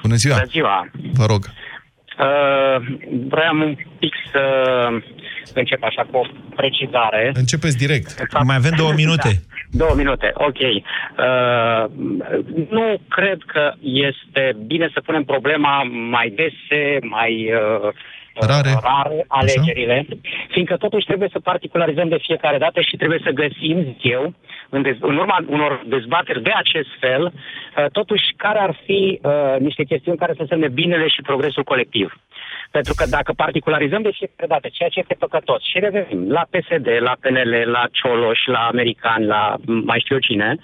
Bună 0.02 0.16
ziua! 0.16 0.36
Bună 0.36 0.48
ziua! 0.50 0.92
Vă 1.14 1.26
rog. 1.26 1.50
Uh, 2.20 2.98
vreau 3.28 3.58
un 3.58 3.76
pic 4.00 4.14
să 4.32 4.42
încep 5.54 5.84
așa 5.84 6.08
cu 6.12 6.18
o 6.18 6.26
precizare. 6.56 7.32
Începeți 7.34 7.78
direct. 7.78 8.16
Mai 8.44 8.56
avem 8.56 8.74
două 8.78 8.94
minute. 8.94 9.32
Da, 9.70 9.84
două 9.84 9.96
minute, 9.96 10.32
ok. 10.34 10.58
Uh, 10.60 11.92
nu 12.70 13.00
cred 13.08 13.38
că 13.46 13.74
este 13.82 14.58
bine 14.66 14.90
să 14.94 15.02
punem 15.02 15.24
problema 15.24 15.84
mai 16.10 16.34
dese, 16.36 16.98
mai 17.02 17.50
uh, 17.54 17.94
Rare. 18.40 18.80
rare 18.82 19.26
alegerile, 19.28 20.06
fiindcă 20.50 20.76
totuși 20.78 21.06
trebuie 21.06 21.30
să 21.32 21.40
particularizăm 21.40 22.08
de 22.08 22.18
fiecare 22.22 22.58
dată 22.58 22.82
și 22.82 22.96
trebuie 22.96 23.20
să 23.24 23.30
găsim, 23.30 23.84
zic 23.84 24.04
eu, 24.04 24.34
în, 24.70 24.84
dez- 24.84 25.00
în 25.00 25.18
urma 25.18 25.38
unor 25.48 25.84
dezbateri 25.86 26.42
de 26.42 26.52
acest 26.56 26.90
fel, 27.00 27.24
uh, 27.26 27.86
totuși 27.92 28.34
care 28.38 28.60
ar 28.60 28.78
fi 28.86 29.20
uh, 29.24 29.56
niște 29.60 29.84
chestiuni 29.84 30.18
care 30.18 30.34
să 30.38 30.46
semne 30.48 30.68
binele 30.68 31.08
și 31.08 31.22
progresul 31.22 31.64
colectiv. 31.64 32.14
Pentru 32.72 32.94
că 32.98 33.06
dacă 33.10 33.34
particularizăm 33.36 34.02
de 34.02 34.12
fiecare 34.14 34.48
dată 34.48 34.68
ceea 34.72 34.90
ce 34.90 35.00
este 35.00 35.16
păcătos 35.20 35.62
și 35.64 35.80
revenim 35.80 36.32
la 36.32 36.46
PSD, 36.50 36.88
la 37.00 37.16
PNL, 37.20 37.54
la 37.66 37.84
Cioloș, 37.92 38.40
la 38.46 38.60
American, 38.60 39.26
la 39.26 39.56
mai 39.66 40.00
știu 40.00 40.16
eu 40.16 40.22
cine, 40.22 40.56
uh, 40.58 40.64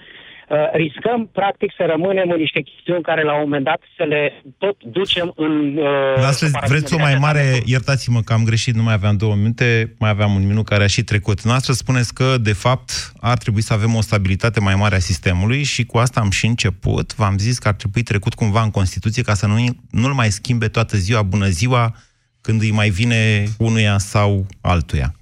riscăm 0.72 1.28
practic 1.32 1.72
să 1.76 1.84
rămânem 1.88 2.30
în 2.30 2.36
niște 2.36 2.60
chestiuni 2.60 3.02
care 3.02 3.22
la 3.22 3.34
un 3.34 3.40
moment 3.40 3.64
dat 3.64 3.80
să 3.96 4.04
le 4.04 4.42
tot 4.58 4.76
ducem 4.84 5.32
în... 5.36 5.76
Uh, 5.76 6.24
Astăzi 6.26 6.52
paradigme 6.52 6.78
vreți 6.78 6.94
o 6.94 6.96
de 6.96 7.02
mai 7.02 7.12
aceasta 7.12 7.26
mare, 7.26 7.62
iertați-mă 7.64 8.20
că 8.20 8.32
am 8.32 8.44
greșit, 8.44 8.74
nu 8.74 8.82
mai 8.82 8.92
aveam 8.92 9.16
două 9.16 9.34
minute, 9.34 9.94
mai 9.98 10.10
aveam 10.10 10.34
un 10.34 10.46
minut 10.46 10.64
care 10.64 10.84
a 10.84 10.86
și 10.86 11.02
trecut. 11.02 11.42
Noastră 11.42 11.72
spuneți 11.72 12.14
că, 12.14 12.38
de 12.38 12.52
fapt, 12.52 13.12
ar 13.20 13.38
trebui 13.38 13.62
să 13.62 13.72
avem 13.72 13.94
o 13.94 14.00
stabilitate 14.00 14.60
mai 14.60 14.74
mare 14.74 14.94
a 14.94 14.98
sistemului 14.98 15.62
și 15.62 15.84
cu 15.84 15.98
asta 15.98 16.20
am 16.20 16.30
și 16.30 16.46
început. 16.46 17.14
V-am 17.14 17.38
zis 17.38 17.58
că 17.58 17.68
ar 17.68 17.74
trebui 17.74 18.02
trecut 18.02 18.34
cumva 18.34 18.62
în 18.62 18.70
Constituție 18.70 19.22
ca 19.22 19.34
să 19.34 19.46
nu, 19.46 19.56
nu-l 19.90 20.12
mai 20.12 20.30
schimbe 20.30 20.68
toată 20.68 20.96
ziua, 20.96 21.22
bună 21.22 21.48
ziua, 21.48 21.94
când 22.40 22.60
îi 22.60 22.70
mai 22.70 22.88
vine 22.88 23.44
unuia 23.58 23.98
sau 23.98 24.46
altuia. 24.60 25.14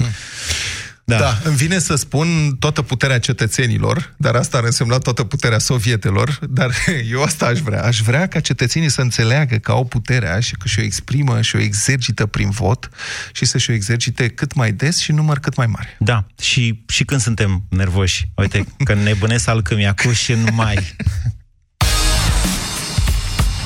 Da. 1.10 1.18
da, 1.18 1.38
îmi 1.44 1.56
vine 1.56 1.78
să 1.78 1.94
spun 1.94 2.56
toată 2.58 2.82
puterea 2.82 3.18
cetățenilor, 3.18 4.14
dar 4.16 4.34
asta 4.34 4.58
ar 4.58 4.64
însemna 4.64 4.98
toată 4.98 5.24
puterea 5.24 5.58
sovietelor, 5.58 6.38
dar 6.48 6.70
eu 7.12 7.22
asta 7.22 7.46
aș 7.46 7.58
vrea. 7.58 7.84
Aș 7.84 8.00
vrea 8.00 8.26
ca 8.26 8.40
cetățenii 8.40 8.90
să 8.90 9.00
înțeleagă 9.00 9.56
că 9.56 9.70
au 9.70 9.84
puterea 9.84 10.40
și 10.40 10.54
că 10.54 10.68
și-o 10.68 10.82
exprimă 10.82 11.40
și-o 11.40 11.58
exercită 11.58 12.26
prin 12.26 12.50
vot 12.50 12.88
și 13.32 13.44
să 13.44 13.58
și-o 13.58 13.72
exercite 13.74 14.28
cât 14.28 14.54
mai 14.54 14.72
des 14.72 14.98
și 14.98 15.10
în 15.10 15.16
număr 15.16 15.38
cât 15.38 15.56
mai 15.56 15.66
mare. 15.66 15.96
Da, 15.98 16.26
și, 16.40 16.84
și 16.88 17.04
când 17.04 17.20
suntem 17.20 17.62
nervoși. 17.68 18.30
Uite, 18.34 18.66
că 18.84 18.94
nebunesc 18.94 19.48
alcămia 19.48 19.94
cu 20.04 20.12
și 20.12 20.32
numai. 20.32 20.94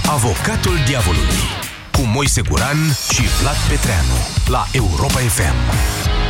Avocatul 0.07 0.79
diavolului 0.87 1.43
cu 1.93 2.01
Moise 2.01 2.41
Guran 2.41 2.77
și 3.13 3.23
Vlad 3.41 3.57
Petreanu 3.69 4.17
la 4.47 4.67
Europa 4.73 5.19
FM. 5.19 6.24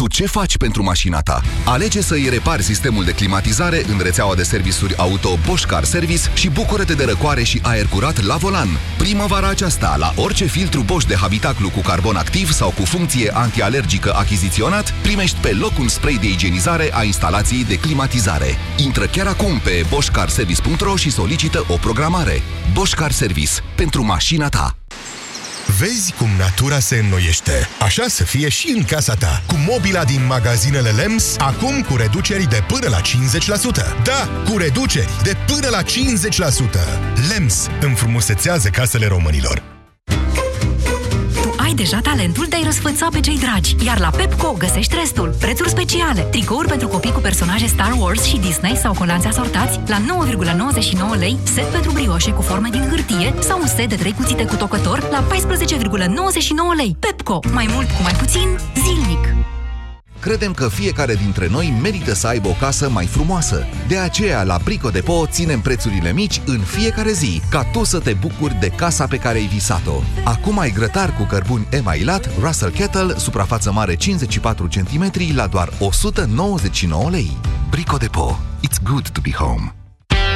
Tu 0.00 0.06
ce 0.06 0.26
faci 0.26 0.56
pentru 0.56 0.82
mașina 0.82 1.20
ta? 1.20 1.40
Alege 1.64 2.00
să 2.00 2.14
îi 2.14 2.28
repari 2.28 2.62
sistemul 2.62 3.04
de 3.04 3.12
climatizare 3.12 3.82
în 3.88 3.98
rețeaua 4.02 4.34
de 4.34 4.42
servisuri 4.42 4.96
auto 4.96 5.38
Bosch 5.46 5.66
Car 5.66 5.84
Service 5.84 6.22
și 6.34 6.48
bucură-te 6.48 6.94
de 6.94 7.04
răcoare 7.04 7.42
și 7.42 7.60
aer 7.62 7.86
curat 7.86 8.22
la 8.22 8.36
volan. 8.36 8.68
Primăvara 8.98 9.48
aceasta, 9.48 9.96
la 9.98 10.12
orice 10.16 10.44
filtru 10.44 10.82
Bosch 10.82 11.08
de 11.08 11.16
habitaclu 11.16 11.70
cu 11.70 11.80
carbon 11.80 12.16
activ 12.16 12.52
sau 12.52 12.70
cu 12.70 12.84
funcție 12.84 13.30
antialergică 13.34 14.14
achiziționat, 14.14 14.94
primești 15.02 15.40
pe 15.40 15.52
loc 15.52 15.78
un 15.78 15.88
spray 15.88 16.18
de 16.20 16.28
igienizare 16.28 16.90
a 16.94 17.02
instalației 17.02 17.64
de 17.64 17.78
climatizare. 17.78 18.56
Intră 18.76 19.06
chiar 19.06 19.26
acum 19.26 19.58
pe 19.58 19.86
boschcarservice.ro 19.88 20.96
și 20.96 21.10
solicită 21.10 21.64
o 21.68 21.76
programare. 21.76 22.42
Bosch 22.72 22.94
Car 22.94 23.12
Service. 23.12 23.52
Pentru 23.74 24.04
mașina 24.04 24.48
ta. 24.48 24.79
Vezi 25.80 26.14
cum 26.18 26.28
natura 26.38 26.78
se 26.78 26.96
înnoiește. 26.96 27.68
Așa 27.80 28.04
să 28.08 28.24
fie 28.24 28.48
și 28.48 28.72
în 28.76 28.84
casa 28.84 29.14
ta. 29.14 29.42
Cu 29.46 29.54
mobila 29.68 30.04
din 30.04 30.26
magazinele 30.26 30.90
LEMS, 30.90 31.36
acum 31.38 31.80
cu 31.82 31.96
reduceri 31.96 32.48
de 32.48 32.64
până 32.66 32.88
la 32.88 33.00
50%. 33.00 34.02
Da, 34.02 34.28
cu 34.50 34.58
reduceri 34.58 35.22
de 35.22 35.36
până 35.46 35.68
la 35.68 35.82
50%. 35.82 35.86
LEMS 37.28 37.66
înfrumusețează 37.80 38.68
casele 38.68 39.06
românilor. 39.06 39.79
Tu 41.70 41.76
ai 41.76 41.84
deja 41.84 42.00
talentul 42.00 42.46
de 42.48 42.56
a-i 42.56 42.62
răsfăța 42.64 43.08
pe 43.12 43.20
cei 43.20 43.38
dragi, 43.38 43.76
iar 43.84 43.98
la 43.98 44.10
Pepco 44.10 44.54
găsești 44.58 44.94
restul. 44.94 45.34
Prețuri 45.38 45.68
speciale, 45.68 46.20
tricouri 46.20 46.68
pentru 46.68 46.88
copii 46.88 47.12
cu 47.12 47.20
personaje 47.20 47.66
Star 47.66 47.92
Wars 47.98 48.22
și 48.22 48.38
Disney 48.38 48.76
sau 48.76 48.94
colanți 48.94 49.26
asortați 49.26 49.80
la 49.86 49.96
9,99 51.14 51.18
lei, 51.18 51.38
set 51.42 51.64
pentru 51.64 51.92
brioșe 51.92 52.30
cu 52.30 52.42
forme 52.42 52.68
din 52.70 52.88
hârtie 52.88 53.34
sau 53.38 53.60
un 53.60 53.66
set 53.66 53.88
de 53.88 53.94
trei 53.94 54.12
cuțite 54.12 54.44
cu 54.44 54.54
tocător 54.54 55.08
la 55.10 55.24
14,99 55.26 55.30
lei. 56.76 56.96
Pepco, 56.98 57.40
mai 57.52 57.68
mult 57.72 57.86
cu 57.86 58.02
mai 58.02 58.12
puțin, 58.12 58.58
zilnic. 58.84 59.34
Credem 60.20 60.52
că 60.52 60.68
fiecare 60.68 61.14
dintre 61.14 61.48
noi 61.48 61.78
merită 61.82 62.14
să 62.14 62.26
aibă 62.26 62.48
o 62.48 62.56
casă 62.60 62.90
mai 62.90 63.06
frumoasă. 63.06 63.66
De 63.88 63.96
aceea, 63.96 64.42
la 64.42 64.58
Brico 64.64 64.90
Depo 64.90 65.26
ținem 65.26 65.60
prețurile 65.60 66.12
mici 66.12 66.40
în 66.46 66.60
fiecare 66.60 67.12
zi, 67.12 67.42
ca 67.50 67.64
tu 67.64 67.84
să 67.84 67.98
te 67.98 68.12
bucuri 68.12 68.60
de 68.60 68.68
casa 68.68 69.06
pe 69.06 69.16
care 69.16 69.38
ai 69.38 69.46
visat-o. 69.46 70.02
Acum 70.24 70.58
ai 70.58 70.70
grătar 70.70 71.16
cu 71.16 71.22
cărbuni 71.22 71.66
emailat, 71.70 72.30
Russell 72.40 72.72
Kettle, 72.72 73.18
suprafață 73.18 73.72
mare 73.72 73.96
54 73.96 74.68
cm 74.68 75.34
la 75.34 75.46
doar 75.46 75.72
199 75.78 77.10
lei. 77.10 77.36
Brico 77.70 77.96
Depo. 77.96 78.38
It's 78.66 78.82
good 78.82 79.08
to 79.08 79.20
be 79.20 79.30
home. 79.30 79.79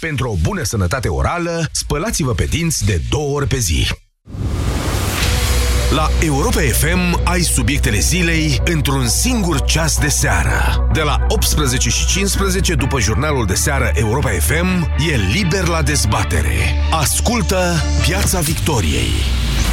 Pentru 0.00 0.30
o 0.30 0.34
bună 0.42 0.62
sănătate 0.62 1.08
orală, 1.08 1.68
spălați-vă 1.72 2.32
pe 2.32 2.44
dinți 2.44 2.84
de 2.84 3.00
două 3.10 3.34
ori 3.34 3.46
pe 3.46 3.58
zi. 3.58 3.86
La 5.90 6.10
Europa 6.20 6.60
FM 6.60 7.20
ai 7.24 7.40
subiectele 7.40 7.98
zilei 7.98 8.60
într-un 8.64 9.08
singur 9.08 9.64
ceas 9.64 9.98
de 9.98 10.08
seară. 10.08 10.88
De 10.92 11.00
la 11.00 11.16
18 11.28 11.88
și 11.88 12.06
15 12.06 12.74
după 12.74 13.00
jurnalul 13.00 13.46
de 13.46 13.54
seară 13.54 13.90
Europa 13.94 14.30
FM, 14.30 14.90
e 15.10 15.16
liber 15.32 15.66
la 15.66 15.82
dezbatere. 15.82 16.74
Ascultă 16.90 17.82
Piața 18.02 18.40
Victoriei. 18.40 19.12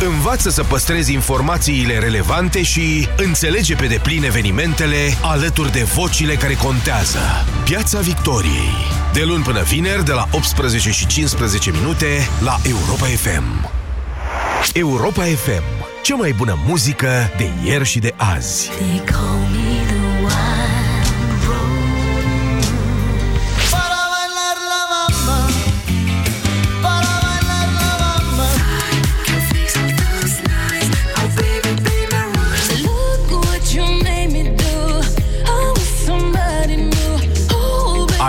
Învață 0.06 0.50
să 0.50 0.64
păstrezi 0.64 1.14
informațiile 1.14 2.00
relevante 2.00 2.64
și 2.64 3.08
înțelege 3.18 3.76
pe 3.76 3.88
deplin 3.88 4.24
evenimentele 4.24 5.18
alături 5.22 5.72
de 5.72 5.84
vocile 5.84 6.36
care 6.36 6.54
contează. 6.54 7.20
Piața 7.64 8.00
Victoriei. 8.00 9.05
De 9.16 9.24
luni 9.24 9.44
până 9.44 9.62
vineri, 9.62 10.06
de 10.06 10.12
la 10.12 10.28
18 10.32 10.92
și 10.92 11.08
15 11.08 11.72
minute, 11.72 12.28
la 12.44 12.56
Europa 12.68 13.06
FM. 13.06 13.70
Europa 14.74 15.24
FM. 15.24 15.64
Cea 16.04 16.16
mai 16.16 16.34
bună 16.38 16.58
muzică 16.66 17.30
de 17.38 17.50
ieri 17.64 17.86
și 17.86 18.00
de 18.00 18.14
azi. 18.18 18.70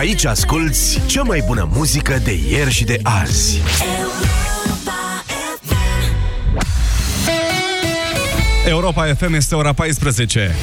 Aici 0.07 0.25
asculți 0.25 1.01
cea 1.07 1.23
mai 1.23 1.43
bună 1.47 1.69
muzică 1.73 2.21
de 2.25 2.39
ieri 2.51 2.71
și 2.71 2.85
de 2.85 2.99
azi. 3.03 3.61
Europa 8.69 9.15
FM 9.15 9.33
este 9.35 9.55
ora 9.55 9.73
14. 9.73 10.55